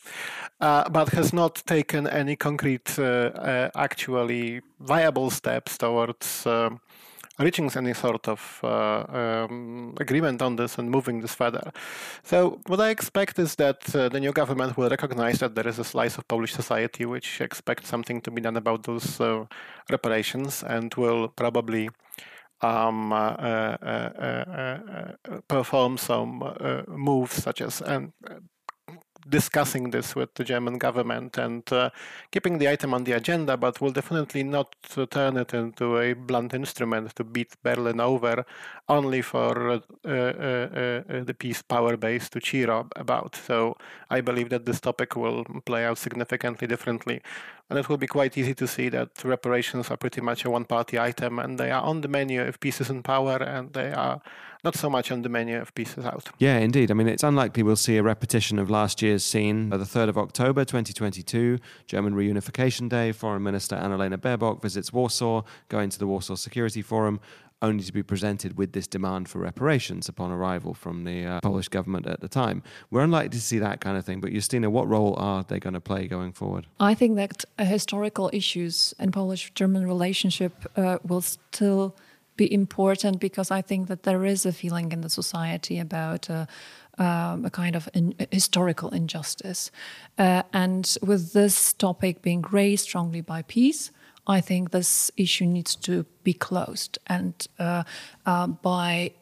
uh, 0.61 0.89
but 0.89 1.09
has 1.11 1.33
not 1.33 1.63
taken 1.67 2.07
any 2.07 2.37
concrete, 2.37 2.99
uh, 2.99 3.03
uh, 3.03 3.71
actually 3.75 4.63
viable 4.81 5.31
steps 5.31 5.77
towards 5.77 6.47
reaching 7.41 7.71
any 7.77 7.95
sort 7.95 8.29
of 8.29 8.61
uh, 8.63 9.05
um, 9.09 9.95
agreement 9.99 10.43
on 10.43 10.57
this 10.57 10.79
and 10.79 10.91
moving 10.91 11.21
this 11.21 11.35
further. 11.35 11.73
So 12.23 12.61
what 12.67 12.81
I 12.81 12.91
expect 12.91 13.39
is 13.39 13.55
that 13.57 13.95
uh, 13.95 14.09
the 14.09 14.21
new 14.21 14.33
government 14.33 14.77
will 14.77 14.91
recognize 14.91 15.39
that 15.41 15.55
there 15.55 15.67
is 15.67 15.79
a 15.79 15.85
slice 15.85 16.19
of 16.19 16.29
Polish 16.29 16.53
society 16.53 17.07
which 17.07 17.41
expects 17.41 17.89
something 17.89 18.21
to 18.23 18.31
be 18.31 18.41
done 18.41 18.57
about 18.57 18.85
those 18.85 19.21
uh, 19.21 19.47
reparations 19.91 20.63
and 20.63 20.95
will 20.95 21.29
probably 21.29 21.89
um, 22.63 23.13
uh, 23.13 23.17
uh, 23.17 23.79
uh, 23.83 25.41
perform 25.49 25.97
some 25.97 26.43
moves 26.89 27.43
such 27.43 27.63
as 27.63 27.81
and 27.81 28.13
discussing 29.29 29.91
this 29.91 30.15
with 30.15 30.35
the 30.35 30.45
German 30.45 30.79
government 30.79 31.39
and 31.39 31.71
uh, 31.73 31.91
keeping 32.31 32.59
the 32.59 32.69
item 32.69 32.95
on 32.95 33.05
the 33.05 33.13
agenda, 33.13 33.57
but 33.57 33.81
will 33.81 33.93
definitely 33.93 34.43
not 34.43 34.75
turn 35.11 35.37
it 35.37 35.55
into 35.55 35.99
a 35.99 36.13
blunt 36.13 36.55
instrument 36.55 37.15
to 37.17 37.25
beat 37.25 37.57
Berlin 37.63 38.01
over, 38.01 38.45
only 38.89 39.23
for 39.23 39.71
uh, 39.71 39.81
uh, 40.05 40.09
uh 40.09 41.25
the 41.25 41.37
PiS 41.39 41.63
power 41.63 41.97
base 41.97 42.29
to 42.31 42.41
cheer 42.41 42.71
up 42.71 42.93
about. 42.97 43.37
So 43.37 43.77
I 44.11 44.21
believe 44.21 44.51
that 44.51 44.67
this 44.67 44.81
topic 44.81 45.17
will 45.17 45.45
play 45.65 45.85
out 45.85 45.99
significantly 45.99 46.67
differently. 46.67 47.23
And 47.69 47.79
it 47.79 47.89
will 47.89 47.99
be 47.99 48.09
quite 48.09 48.37
easy 48.37 48.55
to 48.55 48.67
see 48.67 48.89
that 48.89 49.25
reparations 49.25 49.91
are 49.91 49.97
pretty 49.97 50.21
much 50.21 50.45
a 50.45 50.51
one 50.51 50.65
party 50.65 50.99
item 50.99 51.39
and 51.39 51.57
they 51.57 51.71
are 51.71 51.83
on 51.83 52.01
the 52.01 52.09
menu 52.09 52.43
if 52.43 52.59
PiS 52.59 52.81
is 52.81 52.91
in 52.91 53.05
power 53.05 53.37
and 53.37 53.73
they 53.73 53.93
are 53.93 54.21
not 54.65 54.75
so 54.75 54.91
much 54.91 55.11
on 55.11 55.23
the 55.23 55.29
menu 55.29 55.61
of 55.61 55.75
pieces 55.75 56.05
out. 56.05 56.29
Yeah, 56.39 56.59
indeed. 56.59 56.91
I 56.91 56.95
mean, 56.95 57.09
it's 57.09 57.23
unlikely 57.23 57.63
we'll 57.63 57.77
see 57.77 57.97
a 57.97 58.03
repetition 58.03 58.59
of 58.59 58.71
last 58.71 59.03
year's 59.03 59.25
scene. 59.25 59.69
By 59.69 59.77
the 59.77 59.85
3rd 59.85 60.09
of 60.09 60.19
October 60.19 60.65
2022, 60.65 61.59
German 61.87 62.15
Reunification 62.15 62.89
Day, 62.89 63.13
Foreign 63.13 63.43
Minister 63.43 63.77
Annalena 63.77 64.19
Baerbock 64.19 64.63
visits 64.63 64.93
Warsaw, 64.93 65.43
going 65.69 65.91
to 65.91 65.99
the 65.99 66.07
Warsaw 66.07 66.35
Security 66.35 66.83
Forum, 66.83 67.21
only 67.63 67.85
to 67.85 67.93
be 67.93 68.03
presented 68.03 68.57
with 68.57 68.73
this 68.73 68.87
demand 68.87 69.29
for 69.29 69.39
reparations 69.39 70.09
upon 70.09 70.31
arrival 70.31 70.75
from 70.75 71.05
the 71.05 71.25
uh, 71.27 71.41
Polish 71.41 71.69
government 71.69 72.07
at 72.07 72.21
the 72.21 72.29
time. 72.29 72.63
We're 72.91 73.03
unlikely 73.03 73.31
to 73.31 73.41
see 73.41 73.59
that 73.59 73.81
kind 73.81 73.97
of 73.97 74.05
thing. 74.05 74.21
But 74.21 74.31
Justyna, 74.31 74.69
what 74.69 74.89
role 74.89 75.15
are 75.19 75.43
they 75.43 75.61
going 75.61 75.75
to 75.75 75.81
play 75.81 76.07
going 76.07 76.33
forward? 76.33 76.67
I 76.79 76.95
think 76.95 77.17
that 77.17 77.45
uh, 77.59 77.65
historical 77.65 78.31
issues 78.33 78.95
in 78.99 79.13
Polish-German 79.13 79.87
relationship 79.87 80.53
uh, 80.77 80.99
will 81.07 81.21
still 81.21 81.95
be 82.41 82.53
important 82.53 83.21
because 83.21 83.51
I 83.59 83.63
think 83.63 83.89
that 83.89 84.03
there 84.03 84.25
is 84.25 84.47
a 84.47 84.53
feeling 84.53 84.93
in 84.93 85.01
the 85.03 85.11
society 85.11 85.79
about. 85.79 86.31
Uh, 86.31 86.47
um, 86.99 87.47
a 87.47 87.51
kind 87.51 87.77
of 87.77 87.89
in, 87.95 88.15
historical 88.31 88.91
injustice. 88.91 89.71
Uh, 90.19 90.43
and 90.53 90.99
with 91.01 91.33
this 91.33 91.73
topic 91.73 92.21
being 92.21 92.45
raised 92.53 92.85
strongly 92.85 93.23
by 93.23 93.41
PiS, 93.43 93.91
I 94.27 94.43
think 94.43 94.71
this 94.71 95.11
issue 95.17 95.47
needs 95.47 95.77
to 95.77 96.05
be 96.25 96.35
closed. 96.35 96.99
And 97.07 97.35
uh, 97.59 97.85
uh, 98.27 98.49
by 98.49 99.13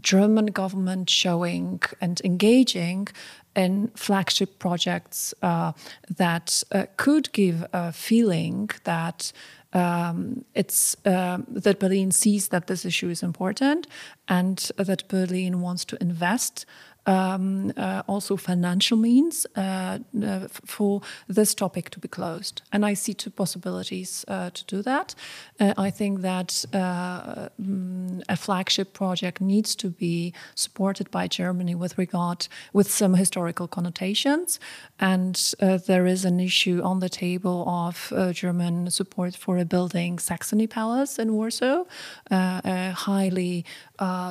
German 0.00 0.46
government 0.46 1.10
showing 1.10 1.80
and 2.00 2.20
engaging 2.24 3.08
in 3.54 3.90
flagship 3.94 4.58
projects 4.58 5.34
uh, 5.42 5.72
that 6.16 6.62
uh, 6.72 6.86
could 6.96 7.32
give 7.32 7.64
a 7.72 7.92
feeling 7.92 8.70
that 8.84 9.32
um, 9.72 10.44
it's 10.54 10.96
uh, 11.04 11.38
that 11.48 11.78
Berlin 11.78 12.10
sees 12.10 12.48
that 12.48 12.66
this 12.68 12.84
issue 12.84 13.10
is 13.10 13.22
important 13.22 13.86
and 14.28 14.70
that 14.76 15.08
Berlin 15.08 15.60
wants 15.60 15.84
to 15.86 15.98
invest 16.00 16.64
um, 17.08 17.72
uh, 17.76 18.02
also 18.06 18.36
financial 18.36 18.98
means 18.98 19.46
uh, 19.56 19.98
uh, 20.22 20.48
for 20.48 21.00
this 21.26 21.54
topic 21.54 21.88
to 21.90 21.98
be 21.98 22.08
closed. 22.08 22.62
And 22.70 22.84
I 22.84 22.94
see 22.94 23.14
two 23.14 23.30
possibilities 23.30 24.24
uh, 24.28 24.50
to 24.50 24.64
do 24.66 24.82
that. 24.82 25.14
Uh, 25.58 25.72
I 25.78 25.90
think 25.90 26.20
that 26.20 26.48
mm, 26.72 28.22
a 28.28 28.36
flagship 28.36 28.92
project 28.92 29.40
needs 29.40 29.74
to 29.76 29.88
be 29.88 30.34
supported 30.54 31.10
by 31.10 31.28
Germany 31.28 31.74
with 31.74 31.96
regard 31.96 32.48
with 32.72 32.90
some 32.90 33.14
historical 33.14 33.66
connotations, 33.66 34.60
and 35.00 35.54
there 35.58 36.06
is 36.06 36.24
an 36.24 36.40
issue 36.40 36.82
on 36.82 37.00
the 37.00 37.08
table 37.08 37.64
of 37.68 38.12
German 38.34 38.90
support 38.90 39.34
for 39.34 39.58
a 39.58 39.64
building 39.64 40.18
Saxony 40.18 40.66
Palace 40.66 41.18
in 41.18 41.32
Warsaw, 41.32 41.84
a 42.30 42.90
highly 42.90 43.64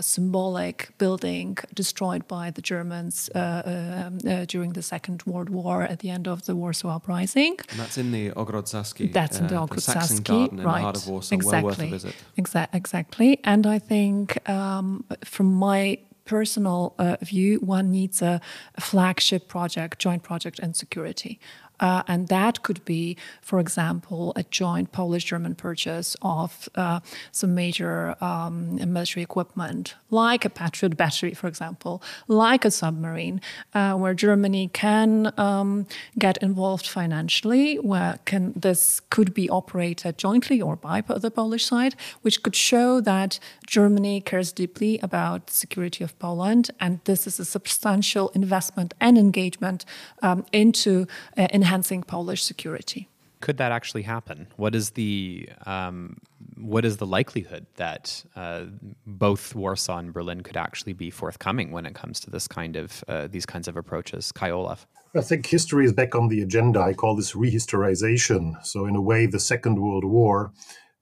symbolic 0.02 0.90
building 0.98 1.58
destroyed 1.74 2.28
by 2.28 2.52
the 2.52 2.62
Germans 2.62 3.30
uh, 3.36 3.40
um, 3.66 4.20
uh, 4.26 4.46
during 4.46 4.74
the 4.74 4.82
Second 4.82 5.24
World 5.26 5.50
War 5.50 5.84
at 5.84 6.00
the 6.00 6.10
end 6.10 6.28
of 6.28 6.46
the 6.46 6.56
Warsaw 6.56 6.96
Uprising. 6.96 7.58
And 7.70 7.80
that's 7.80 7.98
in 7.98 8.12
the 8.12 8.32
Ogrodzki. 8.32 9.12
That's 9.12 9.40
in 9.40 9.48
the 9.48 9.60
uh, 9.60 9.68
Ogrodzki, 9.68 10.24
Garden 10.24 10.60
in 10.60 10.66
right? 10.66 10.78
the 10.78 10.82
heart 10.82 10.98
of 10.98 11.08
Warsaw. 11.08 11.36
Exactly. 11.36 11.64
Well 11.64 11.64
worth 11.64 11.80
a 11.80 11.88
visit. 11.88 12.16
Exa- 12.38 12.70
exactly. 12.74 13.40
And 13.44 13.68
I 13.68 13.80
think 13.80 14.48
um, 14.50 15.04
from 15.24 15.54
my 15.54 16.00
personal 16.28 16.94
uh, 17.00 17.18
view, 17.22 17.58
one 17.60 17.90
needs 17.90 18.22
a, 18.22 18.40
a, 18.76 18.82
flagship 18.82 19.48
project, 19.48 19.98
joint 19.98 20.22
project, 20.22 20.60
and 20.60 20.76
security. 20.76 21.40
Uh, 21.80 22.04
and 22.08 22.28
that 22.28 22.64
could 22.64 22.84
be, 22.86 23.18
for 23.42 23.60
example, 23.60 24.34
a 24.36 24.44
joint 24.44 24.92
Polish 24.92 25.26
German 25.26 25.56
purchase 25.56 26.16
of 26.22 26.70
uh, 26.76 27.00
some 27.32 27.54
major 27.54 28.16
um, 28.24 28.76
military 28.92 29.24
equipment, 29.24 29.96
like 30.10 30.46
a 30.46 30.50
Patriot 30.50 30.98
battery, 30.98 31.34
for 31.34 31.48
example, 31.48 32.02
like 32.28 32.66
a 32.66 32.72
submarine, 32.72 33.42
uh, 33.74 33.94
where 33.96 34.14
Germany 34.14 34.70
can 34.74 35.34
um, 35.38 35.88
get 36.18 36.38
involved 36.38 36.88
financially, 36.88 37.76
where 37.76 38.20
can 38.26 38.54
this 38.56 39.00
could 39.10 39.34
be 39.34 39.50
operated 39.50 40.18
jointly 40.18 40.62
or 40.62 40.76
by 40.76 41.02
the 41.02 41.32
Polish 41.32 41.66
side, 41.66 41.96
which 42.22 42.44
could 42.44 42.56
show 42.56 43.02
that 43.02 43.40
Germany 43.66 44.22
cares 44.22 44.52
deeply 44.52 45.00
about 45.00 45.50
security 45.50 46.04
of 46.04 46.18
Poland, 46.20 46.72
and 46.80 47.00
this 47.06 47.28
is 47.28 47.40
a 47.40 47.46
substantial 47.46 48.30
investment 48.30 48.94
and 49.00 49.18
engagement 49.18 49.86
um, 50.22 50.46
into 50.52 51.08
uh, 51.38 51.48
enhancing 51.68 52.02
Polish 52.02 52.44
security. 52.44 53.10
Could 53.42 53.58
that 53.58 53.72
actually 53.72 54.04
happen? 54.04 54.48
What 54.56 54.74
is 54.74 54.92
the 54.92 55.50
um, 55.66 56.18
what 56.56 56.86
is 56.86 56.98
the 56.98 57.06
likelihood 57.06 57.68
that 57.76 58.24
uh, 58.36 58.64
both 59.06 59.54
Warsaw 59.54 59.98
and 59.98 60.12
Berlin 60.12 60.42
could 60.42 60.58
actually 60.58 60.94
be 60.94 61.12
forthcoming 61.12 61.72
when 61.72 61.86
it 61.86 61.94
comes 61.94 62.20
to 62.22 62.32
this 62.32 62.48
kind 62.48 62.76
of 62.76 63.04
uh, 63.08 63.28
these 63.28 63.46
kinds 63.46 63.68
of 63.68 63.78
approaches? 63.78 64.32
Kai 64.32 64.50
Olaf. 64.50 64.88
I 65.16 65.22
think 65.22 65.46
history 65.46 65.86
is 65.86 65.94
back 65.94 66.16
on 66.16 66.30
the 66.30 66.42
agenda. 66.42 66.80
I 66.80 66.94
call 66.94 67.16
this 67.16 67.34
rehistorization. 67.34 68.54
So, 68.66 68.86
in 68.88 68.96
a 68.96 69.02
way, 69.02 69.28
the 69.28 69.40
Second 69.40 69.76
World 69.82 70.06
War 70.06 70.52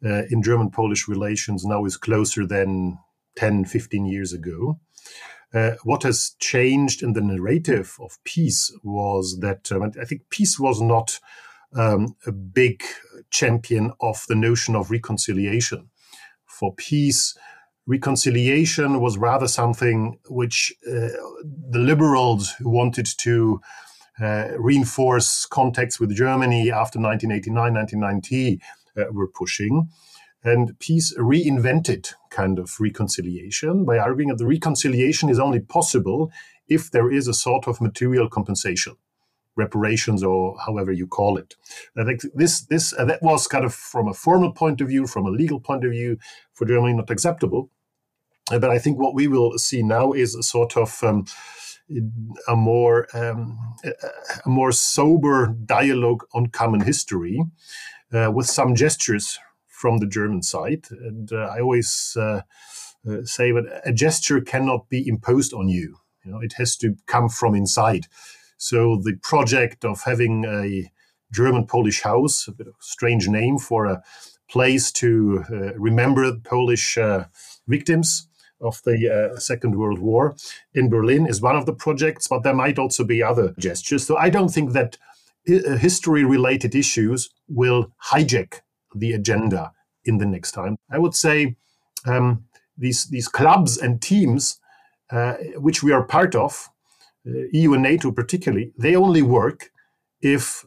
uh, 0.03 0.23
in 0.29 0.41
German 0.41 0.71
Polish 0.71 1.07
relations 1.07 1.63
now 1.63 1.85
is 1.85 1.95
closer 1.95 2.45
than 2.45 2.97
10, 3.37 3.65
15 3.65 4.05
years 4.05 4.33
ago. 4.33 4.79
Uh, 5.55 5.75
what 5.83 6.03
has 6.03 6.35
changed 6.39 7.01
in 7.01 7.13
the 7.13 7.21
narrative 7.21 7.95
of 8.01 8.21
PiS 8.25 8.77
was 8.83 9.39
that 9.39 9.71
um, 9.71 9.83
I 9.99 10.03
think 10.03 10.29
PiS 10.29 10.59
was 10.59 10.81
not 10.81 11.17
um, 11.73 12.15
a 12.27 12.31
big 12.33 12.83
champion 13.31 13.93
of 14.01 14.25
the 14.27 14.35
notion 14.35 14.75
of 14.75 14.91
reconciliation. 14.91 15.89
For 16.45 16.75
PiS, 16.75 17.37
reconciliation 17.87 18.99
was 18.99 19.17
rather 19.17 19.47
something 19.47 20.19
which 20.29 20.73
uh, 20.87 21.09
the 21.69 21.79
liberals 21.79 22.51
who 22.59 22.69
wanted 22.69 23.07
to 23.19 23.61
uh, 24.21 24.49
reinforce 24.57 25.45
contacts 25.45 26.01
with 26.01 26.15
Germany 26.15 26.69
after 26.69 26.99
1989, 26.99 27.73
1990 27.73 28.61
uh, 28.97 29.11
were 29.13 29.27
pushing. 29.27 29.89
And 30.45 30.79
PiS 30.79 31.17
reinvented 31.17 32.13
kind 32.29 32.59
of 32.59 32.79
reconciliation 32.79 33.83
by 33.83 33.97
arguing 33.97 34.29
that 34.29 34.37
the 34.37 34.45
reconciliation 34.45 35.27
is 35.27 35.39
only 35.39 35.59
possible 35.59 36.31
if 36.67 36.91
there 36.91 37.11
is 37.11 37.27
a 37.27 37.33
sort 37.33 37.67
of 37.67 37.81
material 37.81 38.29
compensation, 38.29 38.95
reparations, 39.55 40.23
or 40.23 40.55
however 40.63 40.91
you 40.91 41.07
call 41.07 41.37
it. 41.37 41.55
I 41.97 42.03
this 42.35 42.61
this 42.61 42.93
uh, 42.93 43.05
that 43.05 43.23
was 43.23 43.47
kind 43.47 43.65
of 43.65 43.73
from 43.73 44.07
a 44.07 44.13
formal 44.13 44.51
point 44.53 44.81
of 44.81 44.87
view, 44.87 45.07
from 45.07 45.25
a 45.25 45.31
legal 45.31 45.59
point 45.59 45.83
of 45.83 45.91
view, 45.91 46.19
for 46.53 46.67
Germany 46.67 46.93
not 46.93 47.09
acceptable. 47.09 47.71
Uh, 48.51 48.59
but 48.59 48.69
I 48.69 48.77
think 48.77 48.99
what 48.99 49.15
we 49.15 49.27
will 49.27 49.57
see 49.57 49.81
now 49.81 50.11
is 50.11 50.35
a 50.35 50.43
sort 50.43 50.77
of 50.77 51.03
um, 51.03 51.25
a 52.47 52.55
more 52.55 53.07
um, 53.13 53.57
a 54.45 54.49
more 54.49 54.71
sober 54.71 55.55
dialogue 55.65 56.23
on 56.35 56.47
common 56.47 56.81
history, 56.81 57.41
uh, 58.13 58.31
with 58.31 58.45
some 58.45 58.75
gestures 58.75 59.39
from 59.85 59.99
the 59.99 60.07
German 60.07 60.41
side. 60.41 60.87
And 60.89 61.31
uh, 61.31 61.53
I 61.55 61.59
always 61.59 62.17
uh, 62.19 62.41
uh, 63.07 63.23
say 63.23 63.51
that 63.51 63.81
a 63.85 63.93
gesture 63.93 64.41
cannot 64.41 64.89
be 64.89 65.07
imposed 65.07 65.53
on 65.53 65.67
you. 65.69 65.97
You 66.23 66.31
know, 66.31 66.39
it 66.41 66.53
has 66.57 66.75
to 66.77 66.95
come 67.05 67.29
from 67.29 67.53
inside. 67.53 68.07
So 68.57 68.99
the 69.03 69.15
project 69.21 69.85
of 69.85 70.01
having 70.03 70.43
a 70.43 70.89
German 71.31 71.67
Polish 71.67 72.01
house, 72.01 72.47
a 72.47 72.51
bit 72.51 72.65
of 72.65 72.73
a 72.73 72.83
strange 72.95 73.27
name 73.27 73.59
for 73.59 73.85
a 73.85 74.01
place 74.49 74.91
to 74.93 75.43
uh, 75.51 75.73
remember 75.89 76.35
Polish 76.43 76.97
uh, 76.97 77.25
victims 77.67 78.27
of 78.59 78.81
the 78.85 78.97
uh, 79.07 79.39
Second 79.39 79.75
World 79.75 79.99
War 79.99 80.35
in 80.73 80.89
Berlin 80.89 81.27
is 81.27 81.43
one 81.43 81.55
of 81.55 81.67
the 81.67 81.75
projects, 81.75 82.27
but 82.27 82.41
there 82.41 82.55
might 82.55 82.79
also 82.79 83.03
be 83.03 83.21
other 83.21 83.53
gestures. 83.59 84.07
So 84.07 84.17
I 84.17 84.31
don't 84.31 84.53
think 84.55 84.71
that 84.71 84.97
history 85.45 86.23
related 86.25 86.73
issues 86.73 87.29
will 87.47 87.91
hijack 88.11 88.61
the 88.95 89.13
agenda 89.13 89.71
in 90.05 90.17
the 90.17 90.25
next 90.25 90.51
time. 90.51 90.77
I 90.91 90.99
would 90.99 91.15
say 91.15 91.55
um, 92.05 92.45
these 92.77 93.07
these 93.07 93.27
clubs 93.27 93.77
and 93.77 94.01
teams 94.01 94.59
uh, 95.11 95.35
which 95.57 95.83
we 95.83 95.91
are 95.91 96.03
part 96.03 96.35
of, 96.35 96.69
uh, 97.27 97.31
EU 97.51 97.73
and 97.73 97.83
NATO 97.83 98.11
particularly, 98.11 98.71
they 98.77 98.95
only 98.95 99.21
work 99.21 99.71
if 100.21 100.65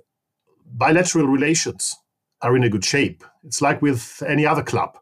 bilateral 0.65 1.27
relations 1.27 1.97
are 2.43 2.57
in 2.57 2.63
a 2.63 2.69
good 2.69 2.85
shape. 2.85 3.25
It's 3.45 3.61
like 3.61 3.83
with 3.83 4.23
any 4.27 4.47
other 4.47 4.63
club. 4.63 4.97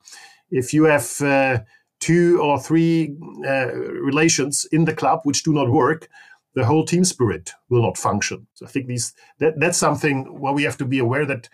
If 0.51 0.72
you 0.72 0.85
have 0.85 1.20
uh, 1.20 1.59
two 2.01 2.41
or 2.41 2.59
three 2.59 3.16
uh, 3.47 3.74
relations 3.74 4.66
in 4.72 4.85
the 4.85 4.95
club 4.95 5.20
which 5.24 5.43
do 5.43 5.53
not 5.53 5.70
work, 5.70 6.09
the 6.55 6.64
whole 6.64 6.85
team 6.87 7.05
spirit 7.05 7.53
will 7.68 7.83
not 7.83 7.99
function. 7.99 8.47
So 8.55 8.64
I 8.64 8.68
think 8.70 8.87
these 8.87 9.12
that, 9.39 9.61
that's 9.61 9.77
something 9.79 10.41
where 10.41 10.55
we 10.55 10.62
have 10.62 10.79
to 10.79 10.87
be 10.87 10.99
aware 10.99 11.27
that 11.27 11.49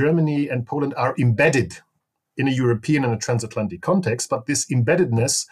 Germany 0.00 0.48
and 0.48 0.66
Poland 0.66 0.94
are 0.96 1.14
embedded 1.18 1.70
in 2.36 2.48
a 2.48 2.56
European 2.64 3.04
and 3.04 3.14
a 3.14 3.24
transatlantic 3.26 3.80
context, 3.80 4.28
but 4.28 4.46
this 4.46 4.66
embeddedness 4.66 5.46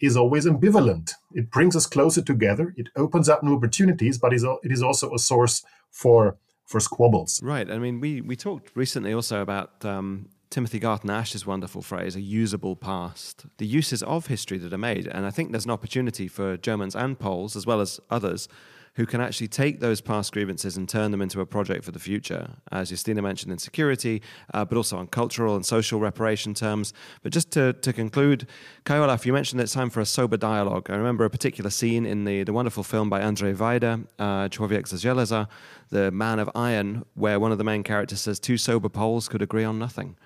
is 0.00 0.16
always 0.16 0.46
ambivalent. 0.46 1.12
It 1.32 1.50
brings 1.50 1.76
us 1.76 1.86
closer 1.86 2.22
together. 2.22 2.74
It 2.76 2.88
opens 2.96 3.28
up 3.28 3.42
new 3.42 3.54
opportunities, 3.54 4.18
but 4.18 4.32
it 4.32 4.72
is 4.76 4.82
also 4.82 5.14
a 5.14 5.18
source 5.18 5.64
for 5.90 6.36
for 6.66 6.80
squabbles. 6.80 7.40
Right. 7.42 7.70
I 7.70 7.78
mean, 7.78 8.00
we 8.00 8.20
we 8.30 8.36
talked 8.36 8.66
recently 8.74 9.12
also 9.14 9.40
about 9.40 9.84
um, 9.84 10.28
Timothy 10.50 10.78
Garton 10.78 11.10
Ash's 11.10 11.46
wonderful 11.46 11.82
phrase, 11.82 12.16
"a 12.16 12.20
usable 12.20 12.76
past." 12.76 13.46
The 13.58 13.78
uses 13.78 14.02
of 14.02 14.26
history 14.26 14.58
that 14.58 14.72
are 14.72 14.84
made, 14.92 15.06
and 15.14 15.26
I 15.26 15.30
think 15.30 15.50
there's 15.50 15.66
an 15.66 15.76
opportunity 15.78 16.28
for 16.28 16.56
Germans 16.56 16.96
and 16.96 17.18
Poles 17.18 17.56
as 17.56 17.64
well 17.66 17.80
as 17.80 18.00
others 18.10 18.48
who 18.96 19.06
can 19.06 19.20
actually 19.20 19.48
take 19.48 19.80
those 19.80 20.00
past 20.00 20.32
grievances 20.32 20.76
and 20.76 20.88
turn 20.88 21.10
them 21.10 21.20
into 21.20 21.40
a 21.40 21.46
project 21.46 21.84
for 21.84 21.90
the 21.90 21.98
future, 21.98 22.50
as 22.70 22.92
Justyna 22.92 23.22
mentioned 23.22 23.52
in 23.52 23.58
security, 23.58 24.22
uh, 24.52 24.64
but 24.64 24.76
also 24.76 24.96
on 24.96 25.08
cultural 25.08 25.56
and 25.56 25.66
social 25.66 25.98
reparation 25.98 26.54
terms. 26.54 26.92
But 27.22 27.32
just 27.32 27.50
to, 27.52 27.72
to 27.72 27.92
conclude, 27.92 28.46
Kai 28.84 28.98
Olaf, 28.98 29.26
you 29.26 29.32
mentioned 29.32 29.60
it's 29.60 29.72
time 29.72 29.90
for 29.90 30.00
a 30.00 30.06
sober 30.06 30.36
dialogue. 30.36 30.90
I 30.90 30.96
remember 30.96 31.24
a 31.24 31.30
particular 31.30 31.70
scene 31.70 32.06
in 32.06 32.24
the, 32.24 32.44
the 32.44 32.52
wonderful 32.52 32.84
film 32.84 33.10
by 33.10 33.20
Andrzej 33.20 33.56
Wajda, 33.56 34.04
uh, 34.18 34.48
Człowiek 34.48 34.88
z 34.88 34.94
Żelaza, 34.94 35.48
The 35.90 36.10
Man 36.10 36.38
of 36.38 36.48
Iron, 36.54 37.04
where 37.14 37.40
one 37.40 37.52
of 37.52 37.58
the 37.58 37.64
main 37.64 37.82
characters 37.82 38.20
says 38.20 38.38
two 38.38 38.56
sober 38.56 38.88
Poles 38.88 39.28
could 39.28 39.42
agree 39.42 39.64
on 39.64 39.78
nothing. 39.78 40.16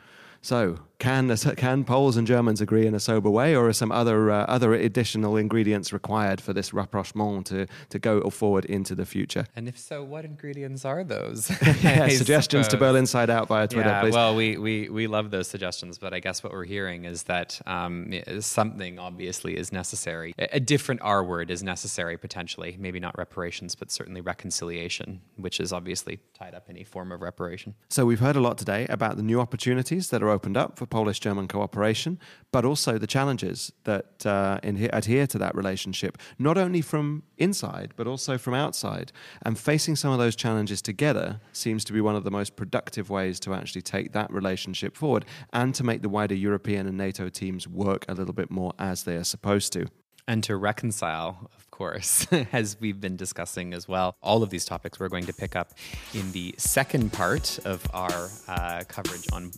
So, 0.42 0.78
can 0.98 1.34
can 1.56 1.84
Poles 1.84 2.16
and 2.16 2.26
Germans 2.26 2.60
agree 2.60 2.86
in 2.86 2.94
a 2.94 3.00
sober 3.00 3.30
way, 3.30 3.54
or 3.54 3.68
are 3.68 3.72
some 3.72 3.92
other 3.92 4.30
uh, 4.30 4.44
other 4.46 4.74
additional 4.74 5.36
ingredients 5.36 5.92
required 5.92 6.40
for 6.40 6.52
this 6.52 6.72
rapprochement 6.72 7.46
to 7.46 7.66
to 7.90 7.98
go 7.98 8.28
forward 8.30 8.64
into 8.64 8.94
the 8.94 9.06
future? 9.06 9.46
And 9.54 9.68
if 9.68 9.78
so, 9.78 10.02
what 10.02 10.24
ingredients 10.24 10.84
are 10.84 11.04
those? 11.04 11.50
yeah, 11.82 12.08
suggestions 12.08 12.66
suppose. 12.66 12.68
to 12.68 12.76
Berlin 12.76 12.98
Inside 12.98 13.30
Out 13.30 13.48
via 13.48 13.68
Twitter, 13.68 13.88
yeah, 13.88 14.00
please. 14.00 14.14
Well, 14.14 14.34
we, 14.34 14.58
we 14.58 14.88
we 14.88 15.06
love 15.06 15.30
those 15.30 15.48
suggestions, 15.48 15.98
but 15.98 16.12
I 16.12 16.20
guess 16.20 16.42
what 16.42 16.52
we're 16.52 16.64
hearing 16.64 17.04
is 17.04 17.22
that 17.24 17.60
um, 17.66 18.12
something 18.40 18.98
obviously 18.98 19.56
is 19.56 19.72
necessary. 19.72 20.34
A 20.38 20.60
different 20.60 21.00
R 21.02 21.22
word 21.22 21.50
is 21.50 21.62
necessary 21.62 22.16
potentially, 22.18 22.76
maybe 22.78 22.98
not 22.98 23.16
reparations, 23.16 23.74
but 23.76 23.92
certainly 23.92 24.20
reconciliation, 24.20 25.20
which 25.36 25.60
is 25.60 25.72
obviously 25.72 26.18
tied 26.34 26.54
up 26.54 26.68
in 26.68 26.76
a 26.76 26.84
form 26.84 27.12
of 27.12 27.22
reparation. 27.22 27.74
So 27.88 28.04
we've 28.04 28.20
heard 28.20 28.36
a 28.36 28.40
lot 28.40 28.58
today 28.58 28.86
about 28.88 29.16
the 29.16 29.22
new 29.22 29.40
opportunities 29.40 30.10
that 30.10 30.22
are 30.22 30.30
opened 30.30 30.56
up 30.56 30.76
for 30.76 30.87
Polish 30.90 31.20
German 31.20 31.48
cooperation, 31.48 32.18
but 32.52 32.64
also 32.64 32.98
the 32.98 33.06
challenges 33.06 33.72
that 33.84 34.24
uh, 34.26 34.58
adhere 34.62 35.26
to 35.26 35.38
that 35.38 35.54
relationship, 35.54 36.18
not 36.38 36.58
only 36.58 36.80
from 36.80 37.22
inside, 37.36 37.92
but 37.96 38.06
also 38.06 38.38
from 38.38 38.54
outside. 38.54 39.12
And 39.42 39.58
facing 39.58 39.96
some 39.96 40.12
of 40.12 40.18
those 40.18 40.36
challenges 40.36 40.82
together 40.82 41.40
seems 41.52 41.84
to 41.84 41.92
be 41.92 42.00
one 42.00 42.16
of 42.16 42.24
the 42.24 42.30
most 42.30 42.56
productive 42.56 43.10
ways 43.10 43.38
to 43.40 43.54
actually 43.54 43.82
take 43.82 44.12
that 44.12 44.32
relationship 44.32 44.96
forward 44.96 45.24
and 45.52 45.74
to 45.74 45.84
make 45.84 46.02
the 46.02 46.08
wider 46.08 46.34
European 46.34 46.86
and 46.86 46.96
NATO 46.96 47.28
teams 47.28 47.68
work 47.68 48.04
a 48.08 48.14
little 48.14 48.34
bit 48.34 48.50
more 48.50 48.72
as 48.78 49.04
they 49.04 49.16
are 49.16 49.24
supposed 49.24 49.72
to 49.74 49.86
and 50.28 50.44
to 50.44 50.56
reconcile, 50.56 51.50
course, 51.78 52.26
as 52.52 52.76
we've 52.80 53.00
been 53.00 53.16
discussing 53.16 53.72
as 53.72 53.86
well. 53.86 54.16
All 54.20 54.42
of 54.42 54.50
these 54.50 54.64
topics 54.64 54.98
we're 54.98 55.08
going 55.08 55.26
to 55.26 55.32
pick 55.32 55.54
up 55.54 55.74
in 56.12 56.32
the 56.32 56.52
second 56.58 57.12
part 57.12 57.60
of 57.64 57.86
our 57.94 58.28
uh, 58.48 58.82
coverage 58.88 59.26
on 59.32 59.52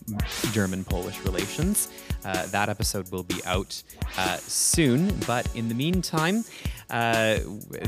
German 0.51 0.83
Polish 0.83 1.19
relations. 1.25 1.89
Uh, 2.23 2.45
that 2.47 2.69
episode 2.69 3.11
will 3.11 3.23
be 3.23 3.41
out 3.45 3.81
uh, 4.19 4.37
soon, 4.37 5.17
but 5.25 5.49
in 5.55 5.67
the 5.67 5.73
meantime, 5.73 6.45
Uh, 6.91 7.39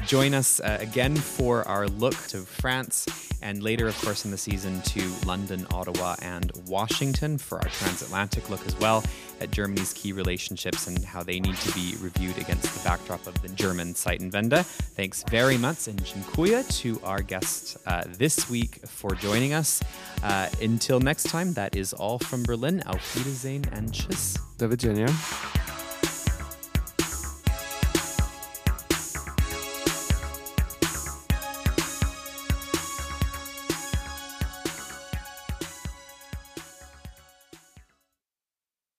join 0.08 0.34
us 0.34 0.60
uh, 0.62 0.78
again 0.80 1.16
for 1.16 1.68
our 1.68 1.88
look 1.88 2.16
to 2.28 2.40
France 2.40 3.06
and 3.42 3.62
later, 3.62 3.88
of 3.88 4.02
course, 4.02 4.24
in 4.24 4.32
the 4.32 4.38
season 4.38 4.82
to 4.84 5.02
London, 5.26 5.68
Ottawa, 5.72 6.16
and 6.22 6.50
Washington 6.66 7.38
for 7.38 7.58
our 7.58 7.68
transatlantic 7.68 8.50
look 8.50 8.66
as 8.66 8.76
well 8.80 9.04
at 9.42 9.52
Germany's 9.52 9.92
key 9.92 10.14
relationships 10.14 10.88
and 10.88 11.04
how 11.04 11.22
they 11.22 11.42
need 11.42 11.58
to 11.58 11.72
be 11.74 11.96
reviewed 12.00 12.38
against 12.38 12.74
the 12.74 12.84
backdrop 12.88 13.28
of 13.28 13.40
the 13.42 13.50
German 13.50 13.94
Zeitenwende. 13.94 14.64
Thanks 14.96 15.24
very 15.30 15.58
much 15.58 15.90
and 15.90 16.02
dziękuję 16.02 16.64
to 16.82 17.02
our 17.04 17.22
guest 17.22 17.78
uh, 17.86 18.04
this 18.18 18.50
week 18.50 18.80
for 18.88 19.16
joining 19.16 19.54
us. 19.54 19.82
Uh, 20.24 20.48
until 20.62 21.02
next 21.02 21.24
time, 21.24 21.54
that 21.54 21.76
is 21.76 21.94
all 21.94 22.20
from 22.20 22.44
Berlin. 22.44 22.82
Auf 22.86 23.16
Wiedersehen 23.16 23.66
and 23.74 23.92
tschüss. 23.92 24.40
Do 24.58 24.70
widzenia. 24.70 25.73